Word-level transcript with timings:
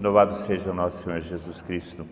Louvado 0.00 0.36
seja 0.36 0.70
o 0.70 0.74
nosso 0.74 1.02
Senhor 1.02 1.20
Jesus 1.20 1.60
Cristo. 1.60 2.06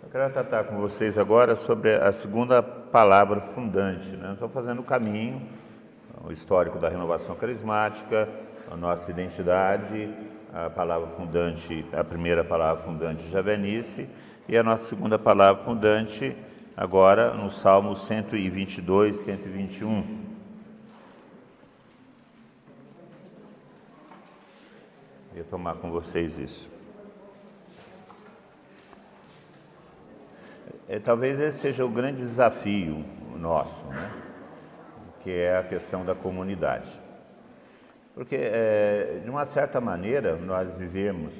Eu 0.00 0.08
quero 0.12 0.32
tratar 0.32 0.62
com 0.64 0.76
vocês 0.76 1.18
agora 1.18 1.56
sobre 1.56 1.92
a 1.96 2.12
segunda 2.12 2.62
palavra 2.62 3.40
fundante. 3.40 4.10
Né? 4.10 4.28
Nós 4.28 4.34
estamos 4.34 4.54
fazendo 4.54 4.78
o 4.78 4.84
caminho, 4.84 5.42
o 6.24 6.30
histórico 6.30 6.78
da 6.78 6.88
renovação 6.88 7.34
carismática, 7.34 8.28
a 8.70 8.76
nossa 8.76 9.10
identidade, 9.10 10.08
a 10.54 10.70
palavra 10.70 11.08
fundante, 11.16 11.84
a 11.92 12.04
primeira 12.04 12.44
palavra 12.44 12.84
fundante, 12.84 13.28
Javenice, 13.28 14.08
e 14.48 14.56
a 14.56 14.62
nossa 14.62 14.84
segunda 14.84 15.18
palavra 15.18 15.64
fundante, 15.64 16.36
agora 16.76 17.34
no 17.34 17.50
Salmo 17.50 17.96
122, 17.96 19.16
121. 19.16 20.31
Eu 25.34 25.44
tomar 25.44 25.76
com 25.76 25.90
vocês 25.90 26.38
isso. 26.38 26.70
É, 30.86 30.98
talvez 30.98 31.40
esse 31.40 31.58
seja 31.58 31.86
o 31.86 31.88
grande 31.88 32.20
desafio 32.20 33.02
nosso, 33.38 33.86
né? 33.86 34.10
que 35.22 35.30
é 35.30 35.56
a 35.56 35.62
questão 35.62 36.04
da 36.04 36.14
comunidade. 36.14 37.00
Porque, 38.14 38.36
é, 38.36 39.20
de 39.24 39.30
uma 39.30 39.46
certa 39.46 39.80
maneira, 39.80 40.36
nós 40.36 40.74
vivemos 40.74 41.32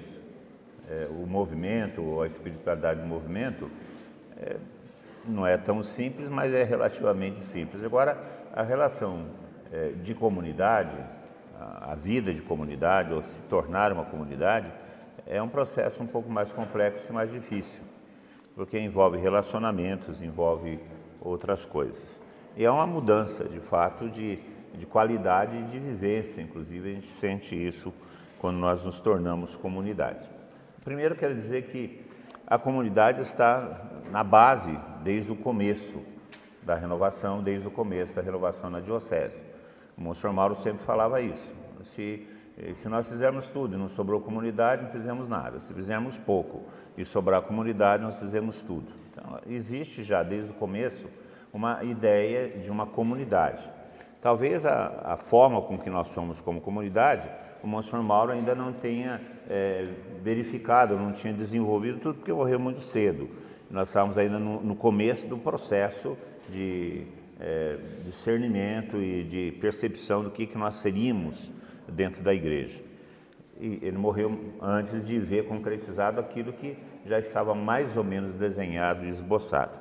é, 0.89 1.07
o 1.11 1.27
movimento, 1.27 2.03
ou 2.03 2.23
a 2.23 2.27
espiritualidade 2.27 3.01
do 3.01 3.07
movimento, 3.07 3.71
é, 4.39 4.57
não 5.27 5.47
é 5.47 5.59
tão 5.59 5.83
simples, 5.83 6.31
mas 6.31 6.55
é 6.55 6.63
relativamente 6.63 7.37
simples. 7.39 7.85
Agora, 7.85 8.17
a 8.55 8.63
relação 8.63 9.27
é, 9.71 9.91
de 9.91 10.15
comunidade, 10.15 10.97
a, 11.81 11.95
vida 11.95 12.33
de 12.33 12.43
comunidade, 12.43 13.13
ou 13.13 13.23
se 13.23 13.43
tornar 13.43 13.93
uma 13.93 14.05
comunidade, 14.05 14.73
é 15.27 15.41
um 15.43 15.49
processo 15.49 16.03
um 16.03 16.07
pouco 16.07 16.31
mais 16.31 16.53
complexo 16.53 17.11
e 17.11 17.15
mais 17.15 17.31
difícil, 17.31 17.83
porque 18.55 18.79
envolve 18.79 19.19
relacionamentos, 19.19 20.23
envolve 20.23 20.81
outras 21.21 21.65
coisas. 21.65 22.21
E 22.57 22.65
é 22.65 22.71
uma 22.71 22.87
mudança, 22.87 23.45
de 23.45 23.61
fato, 23.61 24.09
de, 24.09 24.39
de 24.75 24.87
qualidade 24.87 25.63
de 25.71 25.79
vivência, 25.79 26.41
inclusive 26.41 26.91
a 26.91 26.95
gente 26.95 27.07
sente 27.07 27.55
isso 27.55 27.93
quando 28.39 28.59
nós 28.59 28.85
nos 28.85 29.01
tornamos 29.01 29.57
comunidade. 29.57 30.29
Primeiro, 30.85 31.15
quero 31.15 31.35
dizer 31.35 31.67
que 31.67 32.05
a 32.47 32.59
comunidade 32.59 33.23
está 33.23 33.89
na 34.11 34.25
base 34.25 34.77
desde 35.03 35.31
o 35.31 35.37
começo 35.37 36.03
da 36.63 36.75
renovação, 36.75 37.43
desde 37.43 37.69
o 37.69 37.71
começo 37.71 38.15
da 38.17 38.23
renovação 38.23 38.69
na 38.69 38.81
Diocese. 38.81 39.45
O 40.03 40.05
Monsenhor 40.05 40.35
Mauro 40.35 40.57
sempre 40.57 40.83
falava 40.83 41.21
isso. 41.21 41.55
Se, 41.85 42.27
se 42.75 42.89
nós 42.89 43.09
fizermos 43.09 43.47
tudo 43.47 43.77
e 43.77 43.79
não 43.79 43.89
sobrou 43.89 44.21
comunidade, 44.21 44.83
não 44.83 44.91
fizemos 44.91 45.29
nada. 45.29 45.61
Se 45.61 45.73
fizermos 45.73 46.19
pouco 46.19 46.65
e 46.99 47.05
sobrar 47.05 47.43
comunidade, 47.43 48.03
nós 48.03 48.19
fizemos 48.19 48.63
tudo. 48.63 48.91
Então, 49.13 49.39
existe 49.47 50.03
já 50.03 50.25
desde 50.25 50.51
o 50.51 50.55
começo 50.55 51.07
uma 51.53 51.85
ideia 51.85 52.49
de 52.59 52.69
uma 52.69 52.85
comunidade. 52.85 53.63
Talvez 54.21 54.67
a, 54.67 55.13
a 55.13 55.17
forma 55.17 55.63
com 55.63 55.79
que 55.79 55.89
nós 55.89 56.09
somos 56.09 56.41
como 56.41 56.61
comunidade 56.61 57.31
o 57.63 57.67
Monsenhor 57.69 58.03
Mauro 58.03 58.33
ainda 58.33 58.57
não 58.57 58.73
tenha 58.73 59.21
é, 59.49 59.87
verificado, 60.21 60.99
não 60.99 61.13
tinha 61.13 61.33
desenvolvido 61.33 62.01
tudo, 62.01 62.17
porque 62.17 62.33
morreu 62.33 62.59
muito 62.59 62.81
cedo. 62.81 63.31
Nós 63.71 63.89
estávamos 63.89 64.19
ainda 64.19 64.37
no, 64.37 64.61
no 64.61 64.75
começo 64.75 65.29
do 65.29 65.39
processo 65.39 66.19
de 66.51 67.07
é, 67.43 67.77
discernimento 68.05 68.97
e 68.97 69.25
de 69.25 69.53
percepção 69.61 70.23
do 70.23 70.31
que, 70.31 70.47
que 70.47 70.57
nós 70.57 70.77
seríamos 70.77 71.51
dentro 71.89 72.23
da 72.23 72.33
igreja. 72.33 72.81
E 73.61 73.81
ele 73.83 73.99
morreu 73.99 74.55
antes 74.61 75.07
de 75.07 75.19
ver 75.19 75.47
concretizado 75.47 76.21
aquilo 76.21 76.53
que 76.53 76.77
já 77.05 77.19
estava 77.19 77.55
mais 77.55 77.97
ou 77.97 78.05
menos 78.05 78.35
desenhado 78.35 79.05
e 79.05 79.09
esboçado. 79.09 79.79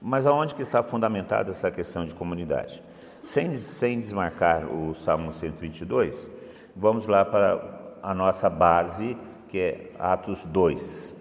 Mas 0.00 0.26
aonde 0.26 0.54
que 0.54 0.62
está 0.62 0.82
fundamentada 0.82 1.50
essa 1.50 1.70
questão 1.70 2.04
de 2.04 2.14
comunidade? 2.14 2.82
Sem, 3.22 3.56
sem 3.56 3.98
desmarcar 3.98 4.66
o 4.66 4.94
Salmo 4.94 5.32
122, 5.32 6.30
Vamos 6.78 7.08
lá 7.08 7.24
para 7.24 7.58
a 8.02 8.12
nossa 8.12 8.50
base, 8.50 9.16
que 9.48 9.58
é 9.58 9.90
Atos 9.98 10.44
2. 10.44 11.16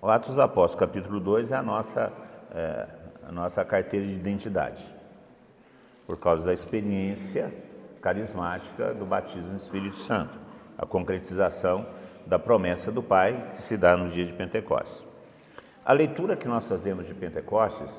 O 0.00 0.08
Atos 0.08 0.38
Apóstolos, 0.38 0.74
capítulo 0.74 1.20
2, 1.20 1.52
é 1.52 1.56
a 1.56 1.62
nossa, 1.62 2.10
é, 2.54 2.86
a 3.26 3.32
nossa 3.32 3.64
carteira 3.64 4.06
de 4.06 4.14
identidade, 4.14 4.82
por 6.06 6.18
causa 6.18 6.46
da 6.46 6.52
experiência 6.52 7.52
carismática 8.00 8.94
do 8.94 9.04
batismo 9.04 9.48
no 9.48 9.56
Espírito 9.56 9.96
Santo, 9.96 10.38
a 10.76 10.86
concretização 10.86 11.86
da 12.26 12.38
promessa 12.38 12.92
do 12.92 13.02
Pai 13.02 13.48
que 13.50 13.56
se 13.56 13.76
dá 13.76 13.96
no 13.96 14.08
dia 14.08 14.24
de 14.24 14.32
Pentecostes. 14.32 15.04
A 15.84 15.92
leitura 15.92 16.36
que 16.36 16.48
nós 16.48 16.68
fazemos 16.68 17.06
de 17.06 17.14
Pentecostes, 17.14 17.90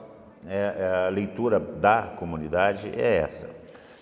é, 0.48 0.76
é 0.78 1.06
a 1.08 1.10
leitura 1.10 1.60
da 1.60 2.04
comunidade, 2.04 2.90
é 2.96 3.18
essa. 3.18 3.50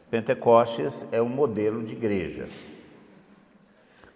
Pentecostes 0.10 1.06
é 1.12 1.22
um 1.22 1.30
modelo 1.30 1.84
de 1.84 1.94
igreja, 1.94 2.48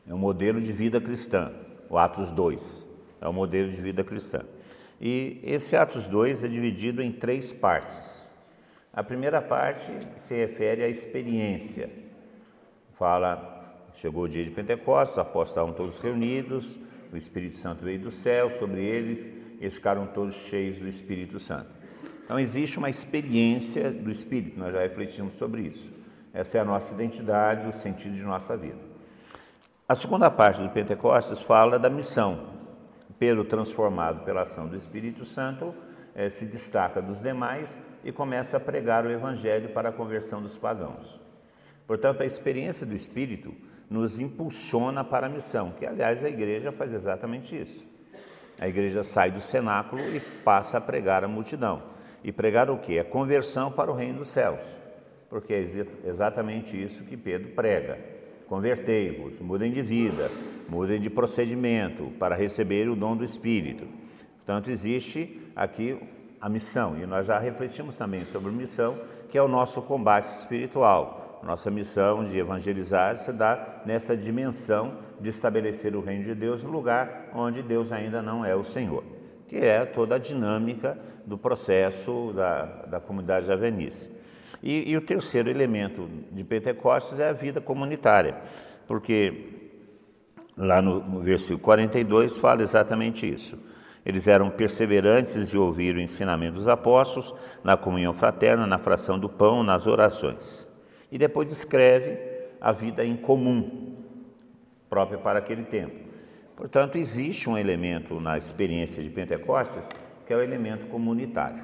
é 0.07 0.13
um 0.13 0.17
modelo 0.17 0.61
de 0.61 0.71
vida 0.71 1.01
cristã, 1.01 1.51
o 1.89 1.97
Atos 1.97 2.31
2 2.31 2.87
é 3.21 3.27
um 3.27 3.33
modelo 3.33 3.69
de 3.69 3.81
vida 3.81 4.03
cristã. 4.03 4.41
E 4.99 5.39
esse 5.43 5.75
Atos 5.75 6.07
2 6.07 6.43
é 6.43 6.47
dividido 6.47 7.01
em 7.01 7.11
três 7.11 7.53
partes. 7.53 8.27
A 8.91 9.03
primeira 9.03 9.41
parte 9.41 9.91
se 10.17 10.33
refere 10.35 10.83
à 10.83 10.87
experiência. 10.87 11.89
Fala, 12.95 13.89
chegou 13.93 14.23
o 14.23 14.29
dia 14.29 14.43
de 14.43 14.49
Pentecostes, 14.49 15.13
os 15.13 15.19
apóstolos 15.19 15.49
estavam 15.49 15.73
todos 15.73 15.99
reunidos, 15.99 16.79
o 17.13 17.17
Espírito 17.17 17.57
Santo 17.57 17.83
veio 17.83 17.99
do 17.99 18.11
céu 18.11 18.49
sobre 18.57 18.83
eles, 18.83 19.31
eles 19.59 19.75
ficaram 19.75 20.07
todos 20.07 20.33
cheios 20.33 20.79
do 20.79 20.87
Espírito 20.87 21.39
Santo. 21.39 21.69
Então, 22.23 22.39
existe 22.39 22.77
uma 22.77 22.89
experiência 22.89 23.91
do 23.91 24.09
Espírito, 24.09 24.59
nós 24.59 24.73
já 24.73 24.81
refletimos 24.81 25.35
sobre 25.35 25.61
isso. 25.61 25.93
Essa 26.33 26.57
é 26.57 26.61
a 26.61 26.65
nossa 26.65 26.93
identidade, 26.93 27.67
o 27.67 27.73
sentido 27.73 28.15
de 28.15 28.23
nossa 28.23 28.57
vida. 28.57 28.77
A 29.87 29.95
segunda 29.95 30.29
parte 30.29 30.61
do 30.61 30.69
Pentecostes 30.69 31.39
fala 31.39 31.79
da 31.79 31.89
missão. 31.89 32.56
Pedro, 33.19 33.43
transformado 33.45 34.23
pela 34.23 34.41
ação 34.41 34.67
do 34.67 34.75
Espírito 34.75 35.25
Santo, 35.25 35.73
eh, 36.15 36.29
se 36.29 36.45
destaca 36.45 37.01
dos 37.01 37.21
demais 37.21 37.81
e 38.03 38.11
começa 38.11 38.57
a 38.57 38.59
pregar 38.59 39.05
o 39.05 39.11
Evangelho 39.11 39.69
para 39.69 39.89
a 39.89 39.91
conversão 39.91 40.41
dos 40.41 40.57
pagãos. 40.57 41.19
Portanto, 41.85 42.21
a 42.21 42.25
experiência 42.25 42.85
do 42.85 42.95
Espírito 42.95 43.53
nos 43.89 44.19
impulsiona 44.19 45.03
para 45.03 45.27
a 45.27 45.29
missão, 45.29 45.71
que, 45.71 45.85
aliás, 45.85 46.23
a 46.23 46.29
igreja 46.29 46.71
faz 46.71 46.93
exatamente 46.93 47.59
isso. 47.59 47.85
A 48.59 48.67
igreja 48.67 49.03
sai 49.03 49.31
do 49.31 49.39
cenáculo 49.39 50.01
e 50.01 50.19
passa 50.19 50.79
a 50.79 50.81
pregar 50.81 51.23
a 51.23 51.27
multidão. 51.27 51.83
E 52.23 52.31
pregar 52.31 52.69
o 52.69 52.79
que? 52.79 52.99
A 52.99 53.05
conversão 53.05 53.71
para 53.71 53.91
o 53.91 53.95
reino 53.95 54.19
dos 54.19 54.29
céus. 54.29 54.63
Porque 55.29 55.53
é 55.53 55.63
exatamente 56.05 56.81
isso 56.81 57.03
que 57.03 57.15
Pedro 57.15 57.51
prega. 57.51 58.16
Convertei-vos, 58.47 59.39
mudem 59.39 59.71
de 59.71 59.81
vida, 59.81 60.29
mudem 60.69 60.99
de 60.99 61.09
procedimento 61.09 62.11
para 62.19 62.35
receber 62.35 62.89
o 62.89 62.95
dom 62.95 63.15
do 63.15 63.23
Espírito. 63.23 63.87
Portanto, 64.37 64.69
existe 64.69 65.41
aqui 65.55 65.97
a 66.39 66.47
missão, 66.47 66.97
e 67.01 67.05
nós 67.05 67.25
já 67.27 67.37
refletimos 67.39 67.97
também 67.97 68.25
sobre 68.25 68.51
missão, 68.51 68.97
que 69.29 69.37
é 69.37 69.41
o 69.41 69.47
nosso 69.47 69.81
combate 69.81 70.25
espiritual. 70.25 71.41
Nossa 71.43 71.69
missão 71.69 72.23
de 72.23 72.37
evangelizar 72.37 73.17
se 73.17 73.31
dá 73.31 73.81
nessa 73.85 74.15
dimensão 74.15 74.97
de 75.19 75.29
estabelecer 75.29 75.95
o 75.95 76.01
reino 76.01 76.23
de 76.23 76.33
Deus 76.33 76.63
no 76.63 76.69
lugar 76.69 77.29
onde 77.33 77.61
Deus 77.61 77.91
ainda 77.91 78.21
não 78.21 78.43
é 78.43 78.55
o 78.55 78.63
Senhor 78.63 79.03
que 79.47 79.55
é 79.55 79.85
toda 79.85 80.15
a 80.15 80.19
dinâmica 80.19 80.97
do 81.25 81.37
processo 81.37 82.33
da, 82.35 82.65
da 82.85 82.99
comunidade 82.99 83.47
javenice. 83.47 84.11
E, 84.61 84.91
e 84.91 84.97
o 84.97 85.01
terceiro 85.01 85.49
elemento 85.49 86.09
de 86.31 86.43
Pentecostes 86.43 87.19
é 87.19 87.29
a 87.29 87.33
vida 87.33 87.61
comunitária, 87.61 88.35
porque 88.87 89.71
lá 90.57 90.81
no, 90.81 90.99
no 91.03 91.19
versículo 91.19 91.59
42 91.59 92.37
fala 92.37 92.61
exatamente 92.61 93.31
isso. 93.31 93.57
Eles 94.05 94.27
eram 94.27 94.49
perseverantes 94.49 95.49
de 95.49 95.57
ouvir 95.57 95.95
o 95.95 96.01
ensinamento 96.01 96.55
dos 96.55 96.67
apóstolos, 96.67 97.35
na 97.63 97.75
comunhão 97.75 98.13
fraterna, 98.13 98.65
na 98.65 98.77
fração 98.77 99.19
do 99.19 99.27
pão, 99.27 99.63
nas 99.63 99.85
orações. 99.85 100.67
E 101.11 101.17
depois 101.17 101.49
descreve 101.49 102.17
a 102.61 102.71
vida 102.71 103.03
em 103.03 103.17
comum, 103.17 103.97
própria 104.89 105.19
para 105.19 105.39
aquele 105.39 105.63
tempo. 105.63 106.07
Portanto, 106.55 106.97
existe 106.97 107.49
um 107.49 107.57
elemento 107.57 108.19
na 108.19 108.37
experiência 108.37 109.03
de 109.03 109.09
Pentecostes 109.09 109.87
que 110.25 110.33
é 110.33 110.35
o 110.35 110.41
elemento 110.41 110.87
comunitário. 110.87 111.63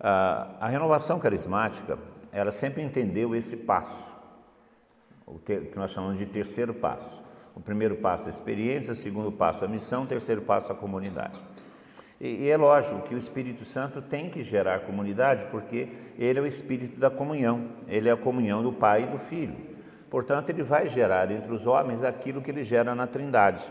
A 0.00 0.66
renovação 0.66 1.18
carismática, 1.18 1.98
ela 2.32 2.50
sempre 2.50 2.82
entendeu 2.82 3.34
esse 3.34 3.56
passo, 3.56 4.16
o 5.26 5.38
que 5.38 5.72
nós 5.76 5.90
chamamos 5.90 6.18
de 6.18 6.26
terceiro 6.26 6.72
passo. 6.72 7.22
O 7.54 7.60
primeiro 7.60 7.96
passo 7.96 8.24
é 8.24 8.26
a 8.28 8.30
experiência, 8.30 8.92
o 8.92 8.96
segundo 8.96 9.30
passo 9.30 9.64
é 9.64 9.66
a 9.66 9.70
missão, 9.70 10.04
o 10.04 10.06
terceiro 10.06 10.40
passo 10.40 10.72
é 10.72 10.74
a 10.74 10.78
comunidade. 10.78 11.38
E, 12.18 12.44
e 12.44 12.50
é 12.50 12.56
lógico 12.56 13.02
que 13.02 13.14
o 13.14 13.18
Espírito 13.18 13.64
Santo 13.64 14.00
tem 14.00 14.30
que 14.30 14.42
gerar 14.42 14.80
comunidade, 14.80 15.46
porque 15.50 15.88
ele 16.18 16.38
é 16.38 16.42
o 16.42 16.46
espírito 16.46 16.98
da 16.98 17.10
comunhão, 17.10 17.68
ele 17.88 18.08
é 18.08 18.12
a 18.12 18.16
comunhão 18.16 18.62
do 18.62 18.72
Pai 18.72 19.02
e 19.02 19.06
do 19.06 19.18
Filho. 19.18 19.56
Portanto, 20.08 20.50
ele 20.50 20.62
vai 20.62 20.86
gerar 20.86 21.30
entre 21.30 21.52
os 21.52 21.66
homens 21.66 22.02
aquilo 22.02 22.40
que 22.40 22.50
ele 22.50 22.64
gera 22.64 22.94
na 22.94 23.06
Trindade. 23.06 23.70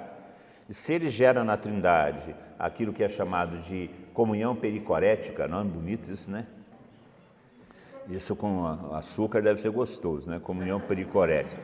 E 0.68 0.74
se 0.74 0.94
ele 0.94 1.10
gera 1.10 1.44
na 1.44 1.58
Trindade 1.58 2.36
aquilo 2.58 2.94
que 2.94 3.04
é 3.04 3.10
chamado 3.10 3.58
de 3.60 3.90
comunhão 4.19 4.54
pericorética, 4.54 5.48
não 5.48 5.62
é 5.62 5.63
bonito 5.63 6.12
isso, 6.12 6.30
né? 6.30 6.45
Isso 8.10 8.36
com 8.36 8.66
açúcar 8.92 9.42
deve 9.42 9.62
ser 9.62 9.69
gostoso, 9.69 10.30
né? 10.30 10.42
Comunhão 10.44 10.77
pericorética 10.77 11.62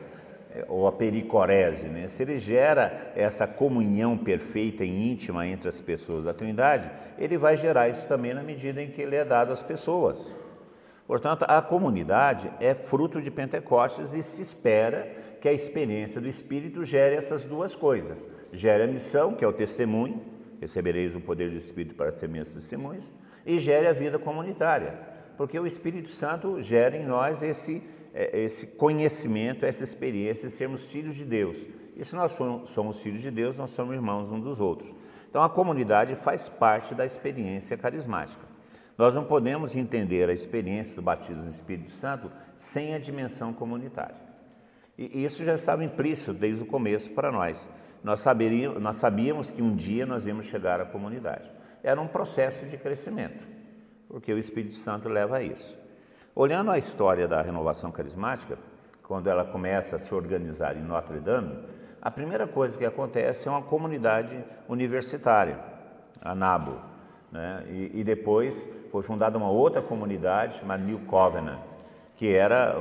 é, 0.50 0.64
ou 0.66 0.86
a 0.86 0.92
pericorese, 0.92 1.86
né? 1.86 2.08
Se 2.08 2.22
ele 2.22 2.38
gera 2.38 3.12
essa 3.14 3.46
comunhão 3.46 4.16
perfeita 4.16 4.86
e 4.86 5.12
íntima 5.12 5.46
entre 5.46 5.68
as 5.68 5.82
pessoas 5.82 6.24
da 6.24 6.32
Trindade, 6.32 6.90
ele 7.18 7.36
vai 7.36 7.58
gerar 7.58 7.90
isso 7.90 8.06
também 8.06 8.32
na 8.32 8.42
medida 8.42 8.82
em 8.82 8.88
que 8.88 9.02
ele 9.02 9.16
é 9.16 9.24
dado 9.24 9.52
às 9.52 9.62
pessoas. 9.62 10.32
Portanto, 11.06 11.44
a 11.46 11.60
comunidade 11.60 12.50
é 12.58 12.74
fruto 12.74 13.20
de 13.20 13.30
Pentecostes 13.30 14.14
e 14.14 14.22
se 14.22 14.40
espera 14.40 15.06
que 15.42 15.48
a 15.48 15.52
experiência 15.52 16.22
do 16.22 16.28
Espírito 16.28 16.86
gere 16.86 17.16
essas 17.16 17.44
duas 17.44 17.76
coisas. 17.76 18.26
Gere 18.50 18.84
a 18.84 18.86
missão, 18.86 19.34
que 19.34 19.44
é 19.44 19.46
o 19.46 19.52
testemunho, 19.52 20.35
recebereis 20.60 21.14
o 21.14 21.20
poder 21.20 21.50
do 21.50 21.56
Espírito 21.56 21.94
para 21.94 22.10
ser 22.10 22.28
minhas 22.28 22.52
testemunhas, 22.52 23.12
e 23.44 23.58
gere 23.58 23.86
a 23.86 23.92
vida 23.92 24.18
comunitária, 24.18 24.98
porque 25.36 25.58
o 25.58 25.66
Espírito 25.66 26.10
Santo 26.10 26.60
gera 26.62 26.96
em 26.96 27.06
nós 27.06 27.42
esse, 27.42 27.82
é, 28.12 28.40
esse 28.40 28.66
conhecimento, 28.66 29.64
essa 29.64 29.84
experiência 29.84 30.48
de 30.48 30.54
sermos 30.54 30.86
filhos 30.90 31.14
de 31.14 31.24
Deus. 31.24 31.56
E 31.96 32.04
se 32.04 32.14
nós 32.14 32.36
somos 32.66 33.00
filhos 33.00 33.22
de 33.22 33.30
Deus, 33.30 33.56
nós 33.56 33.70
somos 33.70 33.94
irmãos 33.94 34.30
uns 34.30 34.42
dos 34.42 34.60
outros. 34.60 34.92
Então 35.30 35.42
a 35.42 35.48
comunidade 35.48 36.14
faz 36.16 36.48
parte 36.48 36.94
da 36.94 37.04
experiência 37.04 37.76
carismática. 37.76 38.44
Nós 38.96 39.14
não 39.14 39.24
podemos 39.24 39.76
entender 39.76 40.28
a 40.28 40.32
experiência 40.32 40.96
do 40.96 41.02
batismo 41.02 41.44
no 41.44 41.50
Espírito 41.50 41.92
Santo 41.92 42.30
sem 42.56 42.94
a 42.94 42.98
dimensão 42.98 43.52
comunitária. 43.52 44.16
E 44.96 45.22
isso 45.24 45.44
já 45.44 45.54
estava 45.54 45.84
implícito 45.84 46.32
desde 46.32 46.62
o 46.62 46.66
começo 46.66 47.10
para 47.10 47.30
nós. 47.30 47.68
Nós, 48.02 48.20
saberíamos, 48.20 48.80
nós 48.82 48.96
sabíamos 48.96 49.50
que 49.50 49.62
um 49.62 49.74
dia 49.74 50.06
nós 50.06 50.26
íamos 50.26 50.46
chegar 50.46 50.80
à 50.80 50.84
comunidade. 50.84 51.50
Era 51.82 52.00
um 52.00 52.06
processo 52.06 52.66
de 52.66 52.76
crescimento, 52.76 53.46
porque 54.08 54.32
o 54.32 54.38
Espírito 54.38 54.76
Santo 54.76 55.08
leva 55.08 55.38
a 55.38 55.42
isso. 55.42 55.78
Olhando 56.34 56.70
a 56.70 56.78
história 56.78 57.26
da 57.26 57.40
renovação 57.40 57.90
carismática, 57.90 58.58
quando 59.02 59.28
ela 59.28 59.44
começa 59.44 59.96
a 59.96 59.98
se 59.98 60.12
organizar 60.14 60.76
em 60.76 60.82
Notre 60.82 61.20
Dame, 61.20 61.58
a 62.02 62.10
primeira 62.10 62.46
coisa 62.46 62.76
que 62.76 62.84
acontece 62.84 63.48
é 63.48 63.50
uma 63.50 63.62
comunidade 63.62 64.38
universitária, 64.68 65.58
a 66.20 66.34
NABO, 66.34 66.76
né? 67.30 67.64
E, 67.68 68.00
e, 68.00 68.04
depois 68.04 68.68
foi 68.90 69.02
fundada 69.02 69.36
uma 69.36 69.50
outra 69.50 69.82
comunidade 69.82 70.58
chamada 70.58 70.82
New 70.82 71.00
Covenant, 71.00 71.60
que 72.16 72.32
era 72.32 72.72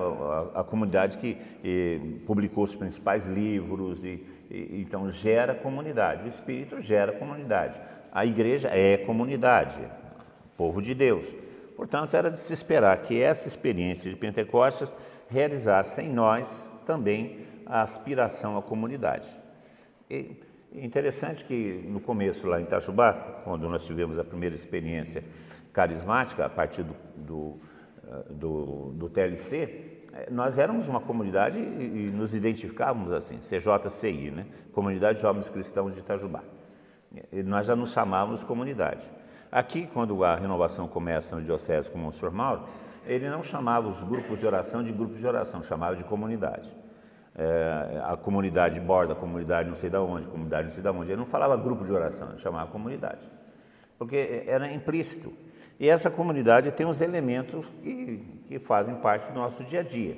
a, 0.54 0.62
a 0.62 0.64
comunidade 0.64 1.18
que 1.18 1.38
e, 1.64 2.22
publicou 2.26 2.64
os 2.64 2.76
principais 2.76 3.28
livros 3.28 4.04
e, 4.04 4.24
então 4.50 5.10
gera 5.10 5.56
comunidade. 5.56 6.24
O 6.24 6.28
Espírito 6.28 6.80
gera 6.80 7.12
comunidade. 7.14 7.80
A 8.12 8.26
igreja 8.26 8.70
é 8.70 8.98
comunidade, 8.98 9.80
povo 10.56 10.82
de 10.82 10.94
Deus. 10.94 11.26
Portanto, 11.76 12.16
era 12.16 12.32
de 12.32 12.38
se 12.38 12.54
esperar 12.54 12.98
que 13.02 13.22
essa 13.22 13.48
experiência 13.48 14.10
de 14.10 14.16
Pentecostes 14.16 14.94
realizasse 15.30 16.02
em 16.02 16.10
nós 16.10 16.68
também 16.86 17.46
a 17.66 17.82
aspiração 17.82 18.58
à 18.58 18.62
comunidade. 18.62 19.28
E, 20.10 20.38
Interessante 20.76 21.46
que 21.46 21.86
no 21.88 22.02
começo 22.02 22.46
lá 22.48 22.60
em 22.60 22.64
Itajubá, 22.64 23.14
quando 23.46 23.70
nós 23.70 23.86
tivemos 23.86 24.20
a 24.20 24.26
primeira 24.26 24.54
experiência 24.54 25.24
carismática 25.72 26.46
a 26.46 26.50
partir 26.50 26.84
do, 26.84 26.96
do, 27.16 27.60
eh, 28.06 28.34
do, 28.34 28.92
do 28.94 29.10
TLC, 29.10 29.95
nós 30.32 30.58
éramos 30.58 30.88
uma 30.88 31.00
comunidade 31.00 31.60
e 31.60 32.12
nos 32.14 32.34
identificávamos 32.34 33.12
assim, 33.12 33.38
CJCI, 33.38 34.32
né? 34.32 34.46
Comunidade 34.72 35.18
de 35.18 35.22
Jovens 35.22 35.50
Cristãos 35.50 35.94
de 35.94 36.00
Itajubá. 36.00 36.44
E 37.32 37.44
nós 37.44 37.66
já 37.66 37.76
nos 37.76 37.92
chamávamos 37.92 38.44
comunidade. 38.44 39.06
Aqui, 39.52 39.88
quando 39.94 40.24
a 40.24 40.36
renovação 40.36 40.88
começa 40.88 41.36
no 41.36 41.42
Diocese 41.42 41.90
com 41.90 41.98
o 41.98 42.02
Monsenhor 42.02 42.34
Mauro, 42.34 42.64
ele 43.06 43.30
não 43.30 43.44
chamava 43.44 43.88
os 43.88 44.04
grupos 44.04 44.40
de 44.40 44.46
oração 44.46 44.84
de 44.84 44.92
grupos 44.92 45.20
de 45.20 45.28
oração, 45.28 45.64
chamava 45.64 45.96
de 45.96 46.04
comunidade 46.04 46.76
é, 47.36 48.02
a 48.04 48.16
comunidade 48.16 48.80
borda, 48.80 49.14
a 49.14 49.16
comunidade 49.16 49.68
não 49.68 49.76
sei 49.76 49.90
da 49.90 50.02
onde, 50.02 50.26
comunidade 50.28 50.68
não 50.68 50.74
sei 50.74 50.82
da 50.82 50.92
onde. 50.92 51.12
Ele 51.12 51.18
não 51.18 51.26
falava 51.26 51.58
grupo 51.58 51.84
de 51.84 51.92
oração, 51.92 52.30
ele 52.30 52.40
chamava 52.40 52.72
comunidade, 52.72 53.30
porque 53.98 54.44
era 54.48 54.72
implícito. 54.72 55.34
E 55.80 55.90
essa 55.90 56.10
comunidade 56.10 56.72
tem 56.72 56.86
os 56.86 57.02
elementos 57.02 57.70
que, 57.82 58.24
que 58.48 58.60
fazem 58.60 58.96
parte 58.96 59.32
do 59.32 59.40
nosso 59.40 59.64
dia 59.64 59.82
a 59.82 59.84
dia. 59.84 60.18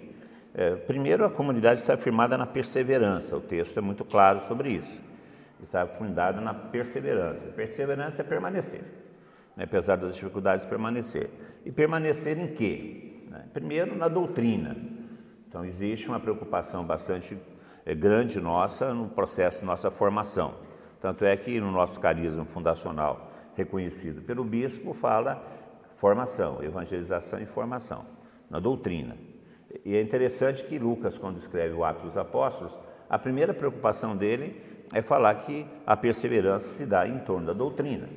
É, 0.53 0.75
primeiro, 0.75 1.25
a 1.25 1.29
comunidade 1.29 1.79
está 1.79 1.97
firmada 1.97 2.37
na 2.37 2.45
perseverança, 2.45 3.37
o 3.37 3.41
texto 3.41 3.77
é 3.77 3.81
muito 3.81 4.05
claro 4.05 4.41
sobre 4.41 4.69
isso. 4.69 5.01
Está 5.61 5.85
fundada 5.87 6.39
na 6.39 6.53
perseverança. 6.53 7.47
Perseverança 7.49 8.21
é 8.21 8.25
permanecer, 8.25 8.81
né? 9.55 9.63
apesar 9.63 9.95
das 9.95 10.15
dificuldades, 10.15 10.65
permanecer. 10.65 11.29
E 11.65 11.71
permanecer 11.71 12.37
em 12.37 12.47
quê? 12.47 13.23
Né? 13.29 13.45
Primeiro, 13.53 13.95
na 13.95 14.07
doutrina. 14.07 14.75
Então, 15.47 15.65
existe 15.65 16.07
uma 16.07 16.19
preocupação 16.19 16.83
bastante 16.83 17.37
eh, 17.85 17.95
grande 17.95 18.39
nossa 18.39 18.93
no 18.93 19.09
processo 19.09 19.61
de 19.61 19.65
nossa 19.65 19.89
formação. 19.89 20.55
Tanto 20.99 21.25
é 21.25 21.35
que 21.35 21.59
no 21.59 21.71
nosso 21.71 21.99
carisma 21.99 22.45
fundacional, 22.45 23.31
reconhecido 23.57 24.21
pelo 24.21 24.43
bispo, 24.43 24.93
fala 24.93 25.43
formação, 25.95 26.63
evangelização 26.63 27.41
e 27.41 27.45
formação, 27.47 28.05
na 28.49 28.59
doutrina. 28.59 29.17
E 29.83 29.95
é 29.95 30.01
interessante 30.01 30.63
que 30.63 30.77
Lucas, 30.77 31.17
quando 31.17 31.37
escreve 31.37 31.73
o 31.73 31.83
Atos 31.83 32.03
dos 32.03 32.17
Apóstolos, 32.17 32.71
a 33.09 33.17
primeira 33.17 33.53
preocupação 33.53 34.15
dele 34.15 34.61
é 34.93 35.01
falar 35.01 35.33
que 35.35 35.65
a 35.85 35.97
perseverança 35.97 36.67
se 36.67 36.85
dá 36.85 37.07
em 37.07 37.19
torno 37.19 37.47
da 37.47 37.53
doutrina. 37.53 38.07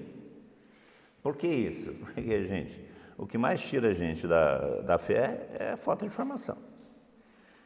Por 1.22 1.36
que 1.36 1.46
isso? 1.46 1.94
Porque, 2.04 2.44
gente, 2.44 2.84
o 3.16 3.26
que 3.26 3.38
mais 3.38 3.60
tira 3.62 3.88
a 3.88 3.92
gente 3.92 4.26
da, 4.26 4.80
da 4.82 4.98
fé 4.98 5.48
é 5.58 5.72
a 5.72 5.76
falta 5.76 6.04
de 6.04 6.12
formação. 6.12 6.58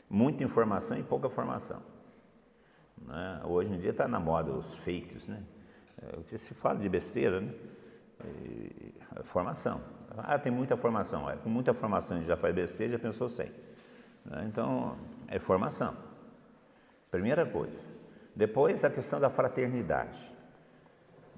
Muita 0.09 0.45
informação 0.45 0.97
e 0.97 1.03
pouca 1.03 1.29
formação. 1.29 1.83
Né? 3.03 3.41
Hoje 3.45 3.73
em 3.73 3.79
dia 3.79 3.91
está 3.91 4.07
na 4.07 4.21
moda 4.21 4.53
os 4.53 4.75
fakes, 4.77 5.27
né? 5.27 5.43
É, 6.03 6.19
o 6.19 6.23
que 6.23 6.37
se 6.37 6.55
fala 6.55 6.79
de 6.79 6.89
besteira, 6.89 7.41
né? 7.41 7.53
E, 8.25 8.95
formação. 9.25 9.81
Ah, 10.17 10.39
tem 10.39 10.53
muita 10.53 10.77
formação. 10.77 11.29
É, 11.31 11.37
com 11.37 11.49
muita 11.49 11.73
formação 11.73 12.17
a 12.17 12.21
gente 12.21 12.29
já 12.29 12.37
faz 12.37 12.55
besteira, 12.55 12.93
já 12.93 12.99
pensou 12.99 13.29
sem. 13.29 13.51
Né? 14.25 14.45
Então, 14.47 14.97
é 15.29 15.39
formação. 15.39 15.97
Primeira 17.11 17.47
coisa. 17.47 17.87
Depois, 18.35 18.85
a 18.85 18.91
questão 18.91 19.21
da 19.21 19.31
fraternidade. 19.31 20.21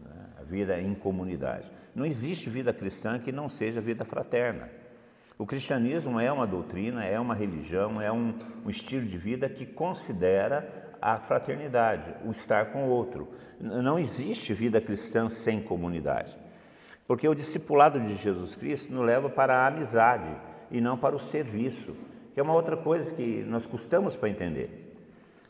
Né? 0.02 0.26
A 0.38 0.42
vida 0.42 0.80
em 0.80 0.94
comunidade. 0.94 1.70
Não 1.94 2.04
existe 2.04 2.48
vida 2.48 2.72
cristã 2.72 3.18
que 3.18 3.32
não 3.32 3.48
seja 3.48 3.80
vida 3.80 4.04
fraterna. 4.04 4.70
O 5.38 5.44
cristianismo 5.44 6.18
é 6.18 6.32
uma 6.32 6.46
doutrina, 6.46 7.04
é 7.04 7.20
uma 7.20 7.34
religião, 7.34 8.00
é 8.00 8.10
um, 8.10 8.38
um 8.64 8.70
estilo 8.70 9.04
de 9.04 9.18
vida 9.18 9.48
que 9.50 9.66
considera 9.66 10.85
a 11.00 11.18
fraternidade, 11.18 12.14
o 12.24 12.30
estar 12.30 12.66
com 12.66 12.84
o 12.84 12.90
outro. 12.90 13.28
Não 13.60 13.98
existe 13.98 14.52
vida 14.54 14.80
cristã 14.80 15.28
sem 15.28 15.62
comunidade. 15.62 16.36
Porque 17.06 17.28
o 17.28 17.34
discipulado 17.34 18.00
de 18.00 18.14
Jesus 18.14 18.56
Cristo 18.56 18.92
nos 18.92 19.04
leva 19.04 19.28
para 19.28 19.56
a 19.56 19.66
amizade 19.66 20.34
e 20.70 20.80
não 20.80 20.98
para 20.98 21.14
o 21.14 21.20
serviço, 21.20 21.94
que 22.34 22.40
é 22.40 22.42
uma 22.42 22.54
outra 22.54 22.76
coisa 22.76 23.14
que 23.14 23.44
nós 23.44 23.66
custamos 23.66 24.16
para 24.16 24.28
entender. 24.28 24.86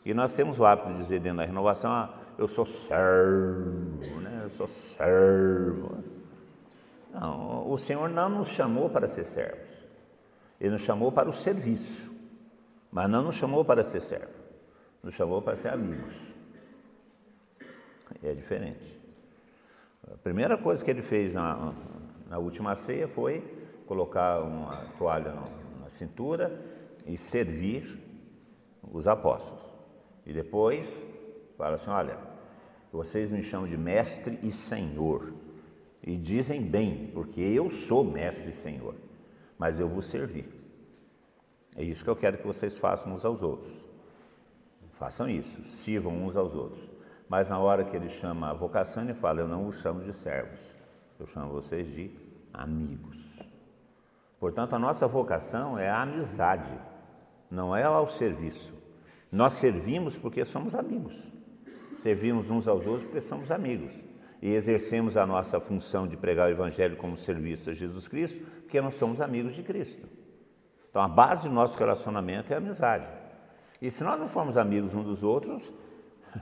E 0.05 0.13
nós 0.13 0.33
temos 0.33 0.59
o 0.59 0.65
hábito 0.65 0.93
de 0.93 0.97
dizer 0.99 1.19
dentro 1.19 1.39
da 1.39 1.45
renovação, 1.45 1.91
ah, 1.91 2.13
eu 2.37 2.47
sou 2.47 2.65
servo, 2.65 4.21
né? 4.21 4.41
eu 4.43 4.49
sou 4.49 4.67
servo. 4.67 5.97
Não, 7.13 7.69
o 7.69 7.77
Senhor 7.77 8.07
não 8.09 8.29
nos 8.29 8.49
chamou 8.49 8.89
para 8.89 9.07
ser 9.07 9.25
servos. 9.25 9.67
Ele 10.61 10.71
nos 10.71 10.81
chamou 10.81 11.11
para 11.11 11.29
o 11.29 11.33
serviço, 11.33 12.11
mas 12.91 13.09
não 13.09 13.23
nos 13.23 13.35
chamou 13.35 13.65
para 13.65 13.83
ser 13.83 14.01
servo, 14.01 14.33
nos 15.07 15.15
chamou 15.15 15.41
para 15.41 15.55
ser 15.55 15.69
amigos. 15.69 16.13
É 18.21 18.33
diferente. 18.33 18.99
A 20.05 20.17
primeira 20.17 20.57
coisa 20.57 20.83
que 20.83 20.91
ele 20.91 21.01
fez 21.01 21.33
na, 21.33 21.73
na 22.27 22.37
última 22.37 22.75
ceia 22.75 23.07
foi 23.07 23.41
colocar 23.85 24.41
uma 24.41 24.75
toalha 24.97 25.33
na 25.79 25.89
cintura 25.89 26.61
e 27.05 27.17
servir 27.17 27.97
os 28.91 29.07
apóstolos. 29.07 29.63
E 30.25 30.33
depois 30.33 31.07
fala 31.57 31.75
assim: 31.75 31.89
olha, 31.89 32.17
vocês 32.91 33.31
me 33.31 33.41
chamam 33.41 33.69
de 33.69 33.77
mestre 33.77 34.37
e 34.43 34.51
senhor. 34.51 35.33
E 36.03 36.17
dizem 36.17 36.61
bem, 36.61 37.11
porque 37.13 37.39
eu 37.39 37.71
sou 37.71 38.03
mestre 38.03 38.49
e 38.49 38.53
senhor 38.53 38.93
mas 39.57 39.79
eu 39.79 39.89
vos 39.89 40.05
servi. 40.05 40.45
É 41.75 41.83
isso 41.83 42.03
que 42.03 42.09
eu 42.09 42.15
quero 42.15 42.37
que 42.37 42.45
vocês 42.45 42.77
façam 42.77 43.11
uns 43.11 43.25
aos 43.25 43.41
outros. 43.41 43.86
Façam 44.97 45.29
isso, 45.29 45.61
sirvam 45.65 46.25
uns 46.25 46.35
aos 46.35 46.53
outros. 46.55 46.81
Mas 47.29 47.49
na 47.49 47.59
hora 47.59 47.83
que 47.83 47.95
ele 47.95 48.09
chama 48.09 48.49
a 48.49 48.53
vocação, 48.53 49.03
ele 49.03 49.13
fala: 49.13 49.41
Eu 49.41 49.47
não 49.47 49.67
os 49.67 49.79
chamo 49.79 50.03
de 50.03 50.13
servos, 50.13 50.59
eu 51.19 51.25
chamo 51.27 51.51
vocês 51.51 51.89
de 51.91 52.11
amigos. 52.53 53.17
Portanto, 54.39 54.75
a 54.75 54.79
nossa 54.79 55.07
vocação 55.07 55.77
é 55.77 55.89
a 55.89 56.01
amizade, 56.01 56.71
não 57.49 57.75
é 57.75 57.83
ao 57.83 58.07
serviço. 58.07 58.75
Nós 59.31 59.53
servimos 59.53 60.17
porque 60.17 60.45
somos 60.45 60.73
amigos. 60.73 61.15
Servimos 61.95 62.49
uns 62.49 62.67
aos 62.67 62.85
outros 62.85 63.03
porque 63.03 63.21
somos 63.21 63.51
amigos. 63.51 63.91
E 64.41 64.53
exercemos 64.53 65.17
a 65.17 65.25
nossa 65.25 65.59
função 65.59 66.07
de 66.07 66.15
pregar 66.15 66.47
o 66.47 66.51
Evangelho 66.51 66.95
como 66.95 67.17
serviço 67.17 67.71
a 67.71 67.73
Jesus 67.73 68.07
Cristo 68.07 68.39
porque 68.61 68.79
nós 68.79 68.95
somos 68.95 69.19
amigos 69.19 69.55
de 69.55 69.63
Cristo. 69.63 70.07
Então 70.89 71.01
a 71.01 71.07
base 71.07 71.47
do 71.47 71.53
nosso 71.53 71.77
relacionamento 71.77 72.51
é 72.51 72.55
a 72.55 72.59
amizade. 72.59 73.07
E 73.81 73.91
se 73.91 74.03
nós 74.03 74.19
não 74.19 74.27
formos 74.27 74.57
amigos 74.57 74.93
uns 74.93 75.05
dos 75.05 75.23
outros, 75.23 75.71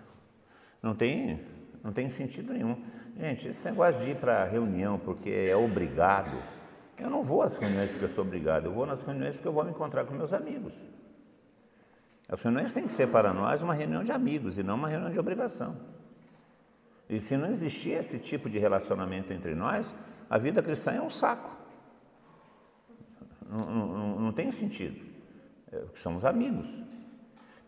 não 0.81 0.95
tem, 0.95 1.41
não 1.83 1.91
tem 1.91 2.07
sentido 2.09 2.53
nenhum. 2.53 2.81
Gente, 3.17 3.47
esse 3.47 3.63
negócio 3.65 4.01
de 4.01 4.11
ir 4.11 4.17
para 4.17 4.43
reunião 4.45 4.99
porque 4.99 5.29
é 5.29 5.55
obrigado, 5.55 6.37
eu 6.97 7.09
não 7.09 7.23
vou 7.23 7.41
às 7.41 7.57
reuniões 7.57 7.89
porque 7.89 8.05
eu 8.05 8.09
sou 8.09 8.23
obrigado, 8.23 8.65
eu 8.65 8.73
vou 8.73 8.85
nas 8.85 9.03
reuniões 9.03 9.35
porque 9.35 9.47
eu 9.47 9.53
vou 9.53 9.63
me 9.63 9.71
encontrar 9.71 10.05
com 10.05 10.13
meus 10.13 10.33
amigos. 10.33 10.73
As 12.27 12.41
reuniões 12.41 12.73
têm 12.73 12.83
que 12.83 12.91
ser 12.91 13.07
para 13.07 13.33
nós 13.33 13.61
uma 13.61 13.73
reunião 13.73 14.03
de 14.03 14.11
amigos 14.11 14.57
e 14.57 14.63
não 14.63 14.75
uma 14.75 14.87
reunião 14.87 15.11
de 15.11 15.19
obrigação. 15.19 15.75
E 17.07 17.19
se 17.19 17.37
não 17.37 17.47
existir 17.47 17.91
esse 17.91 18.17
tipo 18.17 18.49
de 18.49 18.57
relacionamento 18.57 19.31
entre 19.31 19.53
nós, 19.53 19.95
a 20.29 20.37
vida 20.37 20.61
cristã 20.63 20.91
é 20.91 21.01
um 21.01 21.09
saco. 21.09 21.51
Não, 23.47 23.87
não, 23.87 24.19
não 24.19 24.31
tem 24.31 24.49
sentido. 24.49 24.99
É, 25.71 25.83
somos 25.95 26.25
amigos. 26.25 26.67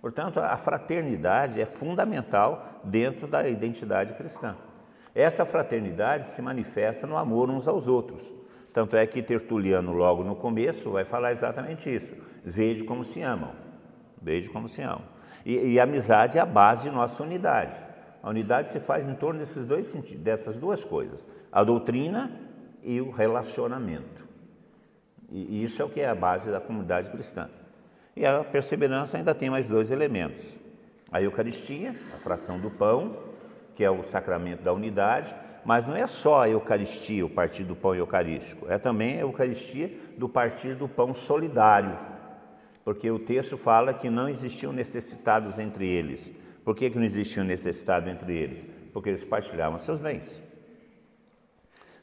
Portanto, 0.02 0.40
a 0.40 0.56
fraternidade 0.58 1.60
é 1.60 1.66
fundamental 1.66 2.82
dentro 2.84 3.28
da 3.28 3.48
identidade 3.48 4.14
cristã. 4.14 4.56
Essa 5.14 5.46
fraternidade 5.46 6.28
se 6.28 6.42
manifesta 6.42 7.08
no 7.08 7.18
amor 7.18 7.50
uns 7.50 7.68
aos 7.68 7.88
outros. 7.88 8.34
Tanto 8.72 8.96
é 8.96 9.08
que 9.08 9.24
Tertuliano, 9.24 9.92
logo 9.92 10.24
no 10.24 10.36
começo, 10.36 10.92
vai 10.92 11.04
falar 11.04 11.32
exatamente 11.32 11.94
isso. 11.94 12.16
Veja 12.46 12.86
como 12.86 13.04
se 13.04 13.24
amam. 13.24 13.52
Veja 14.22 14.52
como 14.52 14.70
se 14.70 14.84
amam. 14.84 15.02
E, 15.44 15.74
e 15.74 15.80
a 15.80 15.84
amizade 15.84 16.38
é 16.38 16.42
a 16.42 16.46
base 16.46 16.84
de 16.84 16.96
nossa 16.96 17.24
unidade. 17.24 17.76
A 18.22 18.30
unidade 18.30 18.68
se 18.68 18.80
faz 18.80 19.08
em 19.08 19.16
torno 19.16 19.40
desses 19.40 19.66
dois 19.66 19.92
dessas 20.18 20.58
duas 20.58 20.86
coisas: 20.86 21.28
a 21.52 21.64
doutrina 21.64 22.32
e 22.84 23.02
o 23.02 23.10
relacionamento. 23.10 24.28
E 25.30 25.64
isso 25.64 25.82
é 25.82 25.86
o 25.86 25.90
que 25.90 26.00
é 26.00 26.08
a 26.08 26.16
base 26.16 26.52
da 26.52 26.62
comunidade 26.62 27.10
cristã. 27.10 27.50
E 28.18 28.26
a 28.26 28.44
perseverança 28.44 29.18
ainda 29.18 29.34
tem 29.34 29.50
mais 29.50 29.70
dois 29.70 29.92
elementos: 29.92 30.44
a 31.12 31.22
Eucaristia, 31.22 31.96
a 32.14 32.18
fração 32.18 32.60
do 32.60 32.70
pão, 32.70 33.16
que 33.76 33.84
é 33.84 33.90
o 33.90 34.04
sacramento 34.04 34.64
da 34.64 34.74
unidade, 34.74 35.34
mas 35.64 35.88
não 35.88 35.96
é 35.96 36.06
só 36.06 36.44
a 36.44 36.50
Eucaristia, 36.50 37.26
o 37.26 37.30
partir 37.30 37.64
do 37.64 37.76
pão 37.76 37.96
eucarístico, 37.96 38.66
é 38.70 38.78
também 38.78 39.18
a 39.18 39.22
Eucaristia 39.22 39.92
do 40.18 40.28
partir 40.28 40.76
do 40.76 40.90
pão 40.90 41.14
solidário 41.14 41.98
porque 42.88 43.12
o 43.12 43.20
texto 43.20 43.58
fala 43.58 43.94
que 43.94 44.10
não 44.10 44.30
existiam 44.30 44.72
necessitados 44.72 45.60
entre 45.60 45.86
eles. 45.86 46.32
Por 46.64 46.74
que, 46.74 46.90
que 46.90 46.96
não 46.96 47.04
existiam 47.04 47.44
necessitados 47.46 48.08
entre 48.10 48.34
eles? 48.34 48.66
Porque 48.94 49.10
eles 49.10 49.26
partilhavam 49.26 49.78
seus 49.78 50.00
bens. 50.00 50.42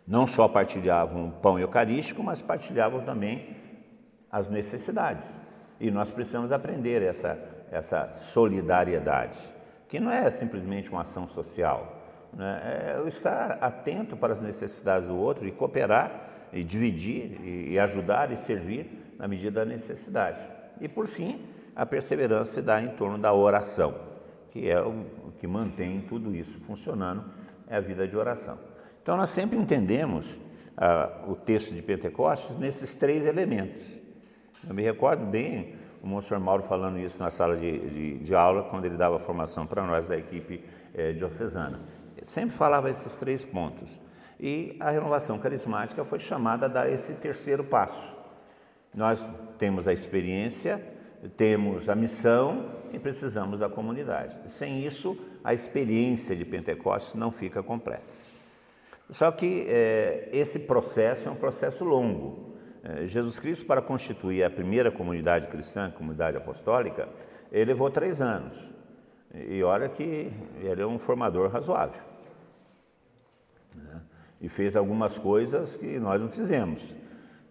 Não 0.07 0.27
só 0.27 0.47
partilhavam 0.47 1.29
o 1.29 1.33
pão 1.33 1.59
eucarístico, 1.59 2.23
mas 2.23 2.43
partilhavam 2.43 3.03
também 3.03 3.57
as 4.31 4.51
necessidades. 4.51 5.25
E 5.81 5.91
nós 5.91 6.11
precisamos 6.11 6.53
aprender 6.53 7.03
essa, 7.03 7.39
essa 7.71 8.15
solidariedade, 8.15 9.39
que 9.89 9.99
não 9.99 10.11
é 10.11 10.29
simplesmente 10.31 10.91
uma 10.91 11.03
ação 11.03 11.27
social, 11.27 12.03
né? 12.33 12.97
é 13.05 13.09
estar 13.09 13.59
atento 13.61 14.17
para 14.17 14.33
as 14.33 14.41
necessidades 14.41 15.09
do 15.09 15.17
outro 15.17 15.47
e 15.47 15.53
cooperar 15.53 16.31
e 16.53 16.63
dividir 16.63 17.41
e 17.45 17.79
ajudar 17.79 18.31
e 18.31 18.37
servir 18.37 19.15
na 19.19 19.27
medida 19.27 19.65
da 19.65 19.67
necessidade. 19.67 20.41
E 20.81 20.89
por 20.89 21.07
fim, 21.07 21.45
a 21.75 21.85
perseverança 21.85 22.55
se 22.55 22.63
dá 22.63 22.81
em 22.81 22.89
torno 22.89 23.19
da 23.19 23.33
oração, 23.33 23.95
que 24.51 24.71
é 24.71 24.81
o 24.81 25.33
que 25.39 25.47
mantém 25.47 26.01
tudo 26.03 26.35
isso 26.35 26.59
funcionando, 26.61 27.25
é 27.69 27.77
a 27.77 27.81
vida 27.81 28.07
de 28.07 28.17
oração. 28.17 28.59
Então 29.03 29.17
nós 29.17 29.31
sempre 29.31 29.59
entendemos 29.59 30.39
ah, 30.77 31.25
o 31.27 31.35
texto 31.35 31.75
de 31.75 31.83
Pentecostes 31.83 32.57
nesses 32.57 32.97
três 32.97 33.27
elementos. 33.27 34.04
Eu 34.69 34.75
me 34.75 34.83
recordo 34.83 35.25
bem 35.25 35.75
o 36.03 36.07
monsenhor 36.07 36.43
Mauro 36.43 36.63
falando 36.63 36.99
isso 36.99 37.23
na 37.23 37.31
sala 37.31 37.57
de, 37.57 37.79
de, 37.79 38.19
de 38.19 38.35
aula, 38.35 38.65
quando 38.65 38.85
ele 38.85 38.97
dava 38.97 39.19
formação 39.19 39.67
para 39.67 39.83
nós 39.83 40.09
da 40.09 40.19
equipe 40.19 40.63
eh, 40.95 41.13
diocesana. 41.13 41.81
Sempre 42.23 42.55
falava 42.55 42.91
esses 42.91 43.17
três 43.17 43.45
pontos. 43.45 44.01
E 44.39 44.77
a 44.81 44.91
renovação 44.91 45.39
carismática 45.39 46.05
foi 46.05 46.19
chamada 46.19 46.67
a 46.67 46.69
dar 46.69 46.91
esse 46.91 47.15
terceiro 47.15 47.65
passo. 47.65 48.15
Nós 48.95 49.29
temos 49.59 49.89
a 49.89 49.93
experiência, 49.93 50.83
temos 51.37 51.89
a 51.89 51.95
missão 51.95 52.71
e 52.93 52.99
precisamos 52.99 53.61
da 53.61 53.69
comunidade. 53.69 54.37
Sem 54.53 54.85
isso, 54.85 55.17
a 55.43 55.55
experiência 55.55 56.37
de 56.37 56.45
Pentecostes 56.45 57.15
não 57.15 57.31
fica 57.31 57.63
completa. 57.63 58.03
Só 59.11 59.31
que 59.31 59.67
é, 59.69 60.29
esse 60.33 60.61
processo 60.61 61.29
é 61.29 61.33
um 61.33 61.37
processo 61.37 61.85
longo. 61.85 62.54
É, 62.85 63.07
Jesus 63.07 63.41
Cristo, 63.41 63.67
para 63.67 63.81
constituir 63.81 64.45
a 64.45 64.51
primeira 64.51 64.91
comunidade 64.91 65.47
cristã, 65.49 65.91
comunidade 65.91 66.37
apostólica, 66.37 67.09
ele 67.51 67.67
levou 67.67 67.91
três 67.91 68.21
anos. 68.21 68.57
E 69.35 69.63
olha 69.63 69.89
que 69.89 70.31
ele 70.61 70.83
é 70.83 70.87
um 70.87 70.99
formador 70.99 71.51
razoável. 71.51 72.03
Né? 73.75 74.01
E 74.41 74.49
fez 74.49 74.77
algumas 74.77 75.19
coisas 75.19 75.77
que 75.77 75.99
nós 75.99 76.21
não 76.21 76.29
fizemos 76.29 76.83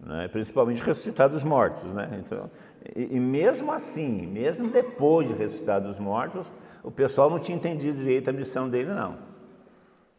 né? 0.05 0.27
principalmente 0.27 0.83
ressuscitar 0.83 1.29
dos 1.29 1.43
mortos. 1.43 1.93
Né? 1.93 2.21
Então, 2.25 2.49
e, 2.95 3.15
e, 3.15 3.19
mesmo 3.19 3.71
assim, 3.71 4.27
mesmo 4.27 4.69
depois 4.69 5.27
de 5.27 5.33
ressuscitar 5.33 5.81
dos 5.81 5.97
mortos, 5.99 6.51
o 6.83 6.91
pessoal 6.91 7.29
não 7.29 7.39
tinha 7.39 7.57
entendido 7.57 7.97
direito 7.97 8.29
a 8.29 8.33
missão 8.33 8.69
dele, 8.69 8.89
não. 8.89 9.17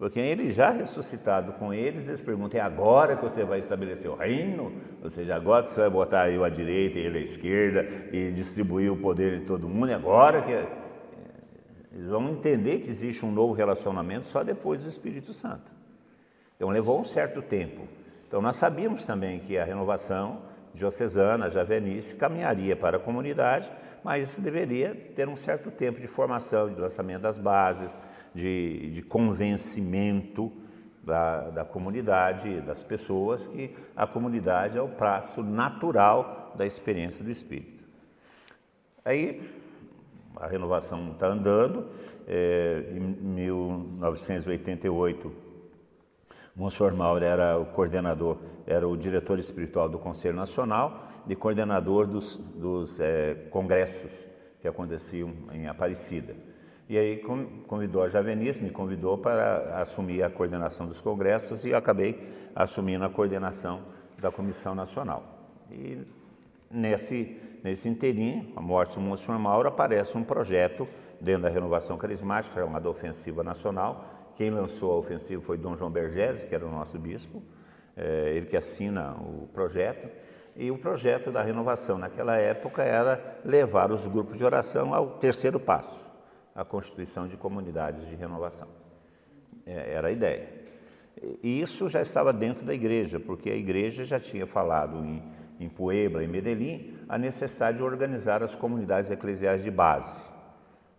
Porque 0.05 0.21
ele 0.21 0.53
já 0.53 0.69
ressuscitado 0.69 1.55
com 1.55 1.73
eles, 1.73 2.09
eles 2.09 2.21
perguntam: 2.21 2.61
é 2.61 2.63
agora 2.63 3.17
que 3.17 3.23
você 3.23 3.43
vai 3.43 3.61
estabelecer 3.61 4.11
o 4.11 4.15
reino? 4.15 4.71
Ou 5.03 5.09
seja, 5.09 5.35
agora 5.35 5.63
que 5.63 5.71
você 5.71 5.81
vai 5.81 5.89
botar 5.89 6.29
eu 6.29 6.45
à 6.45 6.51
direita 6.51 6.99
e 6.99 7.07
ele 7.07 7.21
à 7.21 7.23
esquerda 7.23 7.89
e 8.13 8.31
distribuir 8.31 8.93
o 8.93 8.99
poder 8.99 9.41
de 9.41 9.47
todo 9.47 9.67
mundo? 9.67 9.91
É 9.91 9.95
agora 9.95 10.43
que. 10.43 10.53
Eles 11.91 12.07
vão 12.07 12.29
entender 12.29 12.81
que 12.81 12.91
existe 12.91 13.25
um 13.25 13.33
novo 13.33 13.55
relacionamento 13.55 14.27
só 14.27 14.45
depois 14.45 14.83
do 14.83 14.91
Espírito 14.91 15.33
Santo. 15.33 15.73
Então 16.55 16.69
levou 16.69 17.01
um 17.01 17.05
certo 17.07 17.41
tempo. 17.41 17.89
Então, 18.29 18.43
nós 18.43 18.57
sabíamos 18.57 19.07
também 19.07 19.41
que 19.41 19.57
a 19.57 19.65
renovação 19.65 20.43
diocesana, 20.75 21.49
javenice, 21.49 22.17
caminharia 22.17 22.75
para 22.75 22.97
a 22.97 23.01
comunidade, 23.01 23.71
mas 24.03 24.29
isso 24.29 24.43
deveria 24.43 24.95
ter 25.15 25.29
um 25.29 25.37
certo 25.37 25.71
tempo 25.71 26.01
de 26.01 26.07
formação, 26.07 26.69
de 26.69 26.81
lançamento 26.81 27.23
das 27.23 27.39
bases, 27.39 27.99
de, 28.35 28.91
de 28.91 29.03
convencimento 29.03 30.53
da, 31.03 31.51
da 31.51 31.65
comunidade, 31.65 32.61
das 32.63 32.83
pessoas, 32.83 33.47
que 33.47 33.75
a 33.95 34.07
comunidade 34.07 34.77
é 34.77 34.83
o 34.83 34.89
prazo 34.89 35.43
natural 35.43 36.53
da 36.57 36.67
experiência 36.67 37.25
do 37.25 37.31
Espírito. 37.31 37.85
Aí, 39.05 39.41
a 40.37 40.47
renovação 40.47 41.13
está 41.13 41.29
andando, 41.29 41.89
é, 42.27 42.87
em 42.91 43.01
1988, 43.01 45.44
Monsenhor 46.57 46.95
Mauro 46.95 47.25
era 47.25 47.59
o 47.59 47.67
coordenador, 47.67 48.39
era 48.67 48.87
o 48.87 48.97
diretor 48.97 49.39
espiritual 49.39 49.89
do 49.89 49.99
Conselho 49.99 50.37
Nacional 50.37 51.09
e 51.27 51.35
coordenador 51.35 52.07
dos, 52.07 52.37
dos 52.37 53.01
é, 53.01 53.35
congressos 53.51 54.29
que 54.61 54.69
aconteciam 54.69 55.33
em 55.53 55.67
Aparecida. 55.67 56.37
E 56.89 56.97
aí 56.97 57.23
convidou 57.67 58.03
a 58.03 58.09
Javenice, 58.09 58.63
me 58.63 58.71
convidou 58.71 59.19
para 59.19 59.81
assumir 59.81 60.23
a 60.23 60.31
coordenação 60.31 60.87
dos 60.87 61.01
congressos 61.01 61.65
e 61.65 61.75
acabei 61.75 62.31
assumindo 62.55 63.05
a 63.05 63.09
coordenação 63.09 63.83
da 64.19 64.31
Comissão 64.31 64.75
Nacional. 64.75 65.23
E 65.71 65.99
nesse, 66.71 67.41
nesse 67.63 67.89
inteirinho, 67.89 68.53
a 68.55 68.61
morte 68.61 68.95
do 68.95 69.01
Monsenhor 69.01 69.41
Mauro, 69.41 69.69
aparece 69.69 70.17
um 70.17 70.23
projeto 70.23 70.87
dentro 71.21 71.43
da 71.43 71.49
Renovação 71.49 71.97
Carismática, 71.97 72.55
chamada 72.55 72.89
Ofensiva 72.89 73.43
Nacional, 73.43 74.05
quem 74.37 74.51
lançou 74.51 74.93
a 74.93 74.97
ofensiva 74.97 75.41
foi 75.43 75.57
Dom 75.57 75.77
João 75.77 75.91
Bergese, 75.91 76.47
que 76.47 76.55
era 76.55 76.67
o 76.67 76.71
nosso 76.71 76.99
bispo, 76.99 77.43
é, 77.97 78.33
ele 78.35 78.47
que 78.47 78.57
assina 78.57 79.13
o 79.13 79.49
projeto. 79.53 80.09
E 80.57 80.71
o 80.71 80.79
projeto 80.79 81.33
da 81.33 81.43
renovação 81.43 81.99
naquela 81.99 82.37
época 82.37 82.83
era 82.83 83.41
levar 83.45 83.91
os 83.91 84.07
grupos 84.07 84.39
de 84.39 84.45
oração 84.45 84.95
ao 84.95 85.19
terceiro 85.19 85.59
passo, 85.59 86.11
a 86.55 86.65
constituição 86.65 87.27
de 87.27 87.37
comunidades 87.37 88.09
de 88.09 88.15
renovação. 88.15 88.69
É, 89.67 89.95
era 89.95 90.09
a 90.09 90.11
ideia. 90.13 90.49
E 91.43 91.61
isso 91.61 91.89
já 91.89 92.03
estava 92.03 92.33
dentro 92.33 92.65
da 92.65 92.75
igreja, 92.75 93.19
porque 93.19 93.51
a 93.51 93.57
igreja 93.57 94.05
já 94.05 94.19
tinha 94.19 94.47
falado 94.47 95.05
em, 95.05 95.23
em 95.59 95.69
Puebla 95.69 96.23
e 96.23 96.29
Medellín 96.29 96.99
a 97.09 97.17
necessidade 97.17 97.79
de 97.79 97.83
organizar 97.83 98.43
as 98.43 98.55
comunidades 98.55 99.11
eclesiais 99.11 99.63
de 99.63 99.71
base 99.71 100.34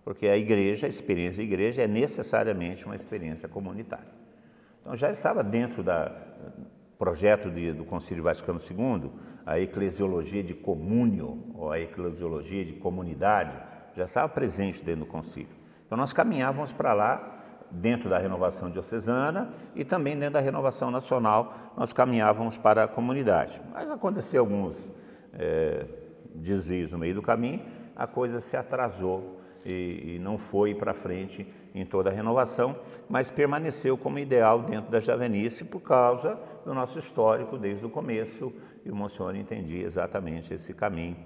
porque 0.05 0.27
a 0.27 0.37
igreja, 0.37 0.85
a 0.85 0.89
experiência 0.89 1.43
de 1.43 1.51
igreja 1.51 1.81
é 1.81 1.87
necessariamente 1.87 2.85
uma 2.85 2.95
experiência 2.95 3.49
comunitária. 3.49 4.13
Então 4.79 4.95
já 4.95 5.09
estava 5.09 5.43
dentro 5.43 5.81
do 5.81 5.91
projeto 6.95 7.49
de, 7.49 7.73
do 7.73 7.83
Concílio 7.83 8.23
Vaticano 8.23 8.59
II 8.59 9.09
a 9.43 9.59
eclesiologia 9.59 10.43
de 10.43 10.53
comúnio, 10.53 11.43
ou 11.55 11.71
a 11.71 11.79
eclesiologia 11.79 12.63
de 12.63 12.73
comunidade, 12.73 13.57
já 13.95 14.03
estava 14.03 14.29
presente 14.29 14.83
dentro 14.83 15.01
do 15.01 15.05
concílio. 15.07 15.55
Então 15.85 15.97
nós 15.97 16.13
caminhávamos 16.13 16.71
para 16.71 16.93
lá 16.93 17.31
dentro 17.71 18.09
da 18.09 18.17
renovação 18.17 18.69
diocesana 18.69 19.53
e 19.75 19.83
também 19.83 20.17
dentro 20.17 20.33
da 20.33 20.39
renovação 20.39 20.91
nacional, 20.91 21.73
nós 21.75 21.93
caminhávamos 21.93 22.57
para 22.57 22.83
a 22.83 22.87
comunidade. 22.87 23.59
Mas 23.73 23.89
aconteceu 23.89 24.41
alguns 24.41 24.91
é, 25.33 25.85
desvios 26.33 26.91
no 26.91 26.97
meio 26.97 27.15
do 27.15 27.21
caminho, 27.21 27.61
a 27.95 28.05
coisa 28.05 28.39
se 28.39 28.55
atrasou 28.55 29.41
e, 29.65 30.15
e 30.15 30.19
não 30.19 30.37
foi 30.37 30.75
para 30.75 30.93
frente 30.93 31.45
em 31.73 31.85
toda 31.85 32.09
a 32.09 32.13
renovação, 32.13 32.77
mas 33.09 33.31
permaneceu 33.31 33.97
como 33.97 34.19
ideal 34.19 34.61
dentro 34.61 34.91
da 34.91 34.99
Javenice 34.99 35.65
por 35.65 35.81
causa 35.81 36.39
do 36.63 36.73
nosso 36.73 36.99
histórico 36.99 37.57
desde 37.57 37.85
o 37.85 37.89
começo 37.89 38.53
e 38.85 38.91
o 38.91 38.95
Monsenhor 38.95 39.35
entendia 39.35 39.83
exatamente 39.83 40.53
esse 40.53 40.73
caminho 40.73 41.17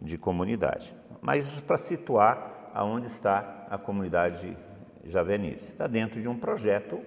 de 0.00 0.16
comunidade. 0.16 0.94
Mas 1.20 1.60
para 1.60 1.76
situar 1.76 2.70
aonde 2.72 3.08
está 3.08 3.66
a 3.68 3.76
comunidade 3.76 4.56
javenice. 5.04 5.68
Está 5.68 5.86
dentro 5.86 6.20
de 6.20 6.28
um 6.28 6.36
projeto, 6.36 7.00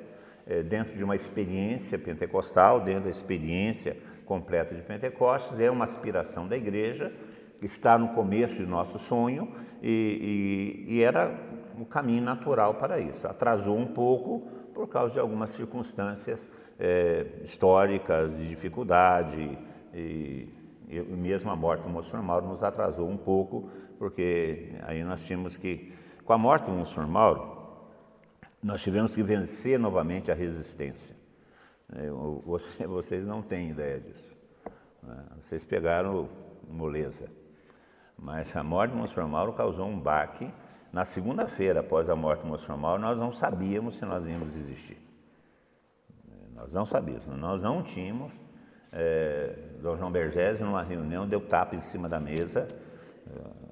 é, 0.45 0.61
dentro 0.61 0.97
de 0.97 1.03
uma 1.03 1.15
experiência 1.15 1.97
pentecostal, 1.97 2.81
dentro 2.81 3.05
da 3.05 3.09
experiência 3.09 3.95
completa 4.25 4.73
de 4.73 4.81
Pentecostes, 4.81 5.59
é 5.59 5.69
uma 5.69 5.83
aspiração 5.83 6.47
da 6.47 6.55
igreja, 6.55 7.11
está 7.61 7.97
no 7.97 8.09
começo 8.09 8.55
de 8.55 8.65
nosso 8.65 8.97
sonho 8.99 9.53
e, 9.81 10.85
e, 10.87 10.95
e 10.95 11.03
era 11.03 11.39
um 11.77 11.85
caminho 11.85 12.23
natural 12.23 12.75
para 12.75 12.99
isso. 12.99 13.27
Atrasou 13.27 13.77
um 13.77 13.87
pouco 13.87 14.47
por 14.73 14.87
causa 14.87 15.13
de 15.13 15.19
algumas 15.19 15.51
circunstâncias 15.51 16.49
é, 16.79 17.25
históricas, 17.43 18.35
de 18.35 18.47
dificuldade, 18.47 19.57
e, 19.93 20.47
e 20.89 20.99
mesmo 21.01 21.51
a 21.51 21.55
morte 21.55 21.83
do 21.83 21.89
Monsenhor 21.89 22.23
Mauro 22.23 22.47
nos 22.47 22.63
atrasou 22.63 23.07
um 23.07 23.17
pouco, 23.17 23.69
porque 23.97 24.73
aí 24.83 25.03
nós 25.03 25.25
tínhamos 25.25 25.57
que, 25.57 25.93
com 26.25 26.33
a 26.33 26.37
morte 26.37 26.65
do 26.65 26.71
Monsenhor 26.71 27.07
Mauro, 27.07 27.61
nós 28.63 28.81
tivemos 28.81 29.15
que 29.15 29.23
vencer 29.23 29.79
novamente 29.79 30.31
a 30.31 30.35
resistência. 30.35 31.15
É, 31.93 32.09
vocês 32.87 33.27
não 33.27 33.41
têm 33.41 33.69
ideia 33.69 33.99
disso. 33.99 34.31
Né? 35.03 35.23
Vocês 35.39 35.63
pegaram 35.63 36.29
moleza. 36.69 37.40
Mas 38.21 38.55
a 38.55 38.63
morte 38.63 38.91
do 38.91 38.97
Monsenhor 38.97 39.27
Mauro 39.27 39.51
causou 39.51 39.87
um 39.87 39.99
baque. 39.99 40.53
Na 40.93 41.03
segunda-feira, 41.03 41.79
após 41.79 42.07
a 42.07 42.15
morte 42.15 42.41
do 42.41 42.47
Monsenhor 42.47 42.77
Mauro, 42.77 43.01
nós 43.01 43.17
não 43.17 43.31
sabíamos 43.31 43.95
se 43.95 44.05
nós 44.05 44.27
íamos 44.27 44.55
existir. 44.55 44.99
Nós 46.53 46.75
não 46.75 46.85
sabíamos, 46.85 47.25
nós 47.25 47.63
não 47.63 47.81
tínhamos. 47.81 48.31
É, 48.91 49.55
Dom 49.81 49.97
João 49.97 50.11
Bergese, 50.11 50.63
numa 50.63 50.83
reunião, 50.83 51.27
deu 51.27 51.41
tapa 51.41 51.75
em 51.75 51.81
cima 51.81 52.07
da 52.07 52.19
mesa. 52.19 52.67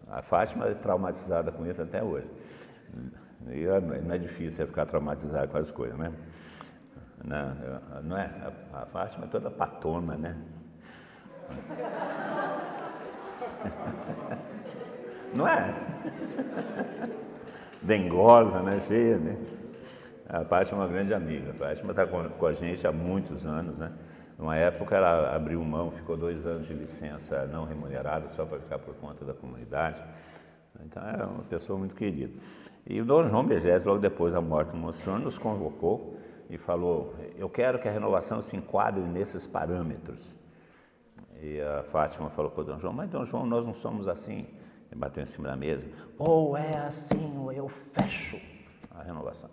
A 0.07 0.23
Fátima 0.23 0.65
é 0.65 0.73
traumatizada 0.73 1.51
com 1.51 1.67
isso 1.67 1.83
até 1.83 2.03
hoje. 2.03 2.27
E 3.49 3.65
não 4.03 4.15
é 4.15 4.17
difícil 4.17 4.65
ficar 4.65 4.87
traumatizado 4.87 5.49
com 5.49 5.59
as 5.59 5.69
coisas, 5.69 5.95
né? 5.95 6.11
Não, 7.23 8.01
não 8.01 8.17
é? 8.17 8.51
A 8.73 8.87
Fátima 8.87 9.25
é 9.25 9.27
toda 9.27 9.51
patona, 9.51 10.17
né? 10.17 10.35
Não 15.33 15.47
é? 15.47 15.73
Dengosa, 17.81 18.61
né? 18.61 18.79
Cheia, 18.81 19.17
né? 19.17 19.37
A 20.27 20.43
Fátima 20.43 20.83
é 20.83 20.85
uma 20.85 20.91
grande 20.91 21.13
amiga. 21.13 21.51
A 21.51 21.53
Fátima 21.53 21.91
está 21.91 22.05
com, 22.05 22.29
com 22.29 22.45
a 22.45 22.53
gente 22.53 22.85
há 22.85 22.91
muitos 22.91 23.45
anos, 23.45 23.79
né? 23.79 23.91
Numa 24.37 24.55
época 24.55 24.95
ela 24.95 25.35
abriu 25.35 25.61
mão, 25.63 25.91
ficou 25.91 26.15
dois 26.15 26.45
anos 26.45 26.67
de 26.67 26.73
licença 26.73 27.45
não 27.47 27.65
remunerada 27.65 28.29
só 28.29 28.45
para 28.45 28.59
ficar 28.59 28.79
por 28.79 28.95
conta 28.95 29.25
da 29.25 29.33
comunidade. 29.33 30.01
Então 30.85 31.03
é 31.03 31.23
uma 31.25 31.43
pessoa 31.43 31.77
muito 31.77 31.93
querida. 31.93 32.31
E 32.87 33.01
o 33.01 33.05
Dom 33.05 33.27
João 33.27 33.45
Begés, 33.45 33.85
logo 33.85 33.99
depois 33.99 34.33
da 34.33 34.39
morte 34.39 34.71
do 34.71 34.77
Monsenhor, 34.77 35.19
nos 35.19 35.37
convocou 35.37 36.17
e 36.49 36.57
falou: 36.57 37.13
Eu 37.37 37.49
quero 37.49 37.79
que 37.79 37.87
a 37.87 37.91
renovação 37.91 38.41
se 38.41 38.55
enquadre 38.55 39.01
nesses 39.01 39.45
parâmetros. 39.45 40.37
E 41.41 41.59
a 41.61 41.83
Fátima 41.83 42.29
falou 42.29 42.49
para 42.51 42.61
o 42.61 42.63
Dom 42.63 42.79
João: 42.79 42.93
Mas, 42.93 43.09
Dom 43.09 43.25
João, 43.25 43.45
nós 43.45 43.65
não 43.65 43.73
somos 43.73 44.07
assim. 44.07 44.47
Bateu 44.95 45.23
em 45.23 45.25
cima 45.25 45.47
da 45.47 45.55
mesa: 45.55 45.87
Ou 46.17 46.57
é 46.57 46.77
assim, 46.77 47.37
ou 47.37 47.51
eu 47.51 47.67
fecho 47.67 48.39
a 48.91 49.03
renovação. 49.03 49.49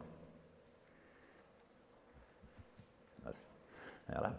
Assim. 3.24 3.46
Ela, 4.08 4.38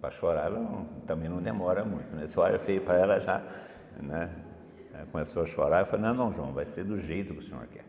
para 0.00 0.10
chorar, 0.10 0.46
ela 0.46 0.60
não, 0.60 0.84
também 1.06 1.28
não 1.28 1.42
demora 1.42 1.84
muito. 1.84 2.14
Né? 2.14 2.26
Se 2.26 2.38
olha 2.38 2.58
feio 2.58 2.82
para 2.82 2.98
ela, 2.98 3.20
já 3.20 3.42
né? 4.00 4.34
ela 4.92 5.06
começou 5.06 5.42
a 5.42 5.46
chorar. 5.46 5.80
Eu 5.80 5.86
falei: 5.86 6.06
Não, 6.06 6.16
Dom 6.16 6.32
João, 6.32 6.52
vai 6.52 6.66
ser 6.66 6.84
do 6.84 6.96
jeito 6.96 7.32
que 7.34 7.40
o 7.40 7.42
senhor 7.42 7.66
quer. 7.66 7.84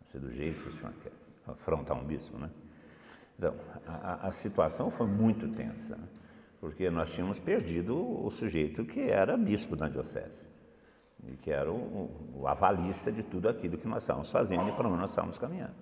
Vai 0.00 0.08
ser 0.08 0.18
do 0.18 0.32
jeito 0.32 0.62
que 0.62 0.68
o 0.68 0.72
senhor 0.72 0.92
quer. 1.02 1.12
Afrontar 1.46 1.96
um 1.96 2.04
bispo, 2.04 2.38
né? 2.38 2.50
Então, 3.38 3.54
a, 3.86 4.26
a 4.26 4.32
situação 4.32 4.90
foi 4.90 5.06
muito 5.06 5.48
tensa, 5.54 5.96
né? 5.96 6.08
porque 6.60 6.90
nós 6.90 7.12
tínhamos 7.12 7.38
perdido 7.38 7.96
o 7.96 8.28
sujeito 8.30 8.84
que 8.84 9.00
era 9.00 9.36
bispo 9.36 9.76
da 9.76 9.88
diocese, 9.88 10.48
e 11.26 11.36
que 11.36 11.50
era 11.50 11.70
o, 11.70 12.10
o 12.34 12.46
avalista 12.46 13.10
de 13.10 13.22
tudo 13.22 13.48
aquilo 13.48 13.76
que 13.76 13.88
nós 13.88 14.02
estávamos 14.02 14.30
fazendo 14.30 14.68
e 14.68 14.72
para 14.72 14.88
onde 14.88 14.98
nós 14.98 15.10
estávamos 15.10 15.38
caminhando. 15.38 15.74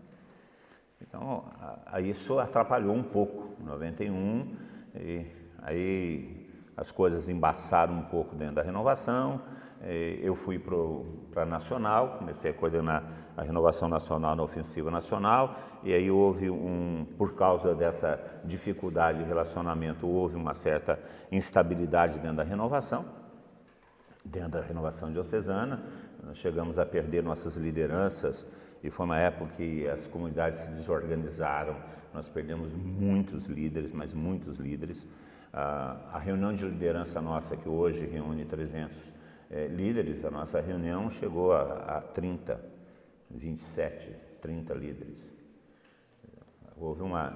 Então, 1.00 1.44
a, 1.60 1.96
a 1.96 2.00
isso 2.00 2.38
atrapalhou 2.38 2.94
um 2.94 3.02
pouco, 3.02 3.54
em 3.60 3.64
91, 3.64 4.56
e 4.94 5.26
aí 5.62 6.46
as 6.76 6.90
coisas 6.90 7.28
embaçaram 7.28 7.94
um 7.94 8.02
pouco 8.02 8.34
dentro 8.34 8.56
da 8.56 8.62
renovação, 8.62 9.40
eu 9.82 10.34
fui 10.34 10.58
para 10.58 11.42
a 11.42 11.46
Nacional, 11.46 12.16
comecei 12.18 12.50
a 12.50 12.54
coordenar 12.54 13.04
a 13.36 13.42
renovação 13.42 13.88
nacional 13.88 14.34
na 14.34 14.42
ofensiva 14.42 14.90
nacional, 14.90 15.54
e 15.82 15.92
aí 15.92 16.10
houve 16.10 16.50
um, 16.50 17.06
por 17.18 17.34
causa 17.34 17.74
dessa 17.74 18.18
dificuldade 18.44 19.18
de 19.18 19.24
relacionamento, 19.24 20.06
houve 20.06 20.34
uma 20.34 20.54
certa 20.54 20.98
instabilidade 21.30 22.18
dentro 22.18 22.38
da 22.38 22.42
renovação, 22.42 23.04
dentro 24.26 24.50
da 24.50 24.60
renovação 24.60 25.12
diocesana, 25.12 25.82
nós 26.22 26.38
chegamos 26.38 26.78
a 26.78 26.86
perder 26.86 27.22
nossas 27.22 27.56
lideranças, 27.56 28.46
e 28.82 28.90
foi 28.90 29.06
uma 29.06 29.18
época 29.18 29.52
que 29.56 29.88
as 29.88 30.06
comunidades 30.06 30.58
se 30.58 30.70
desorganizaram, 30.70 31.76
nós 32.12 32.28
perdemos 32.28 32.72
muitos 32.72 33.46
líderes, 33.46 33.92
mas 33.92 34.12
muitos 34.12 34.58
líderes. 34.58 35.06
a 35.52 36.18
reunião 36.18 36.52
de 36.52 36.64
liderança 36.66 37.20
nossa, 37.20 37.56
que 37.56 37.68
hoje 37.68 38.04
reúne 38.06 38.44
300 38.44 38.96
é, 39.50 39.66
líderes, 39.68 40.24
a 40.24 40.30
nossa 40.30 40.60
reunião 40.60 41.08
chegou 41.08 41.52
a 41.52 42.00
30, 42.12 42.60
27, 43.30 44.12
30 44.40 44.74
líderes. 44.74 45.26
Houve 46.76 47.02
uma 47.02 47.32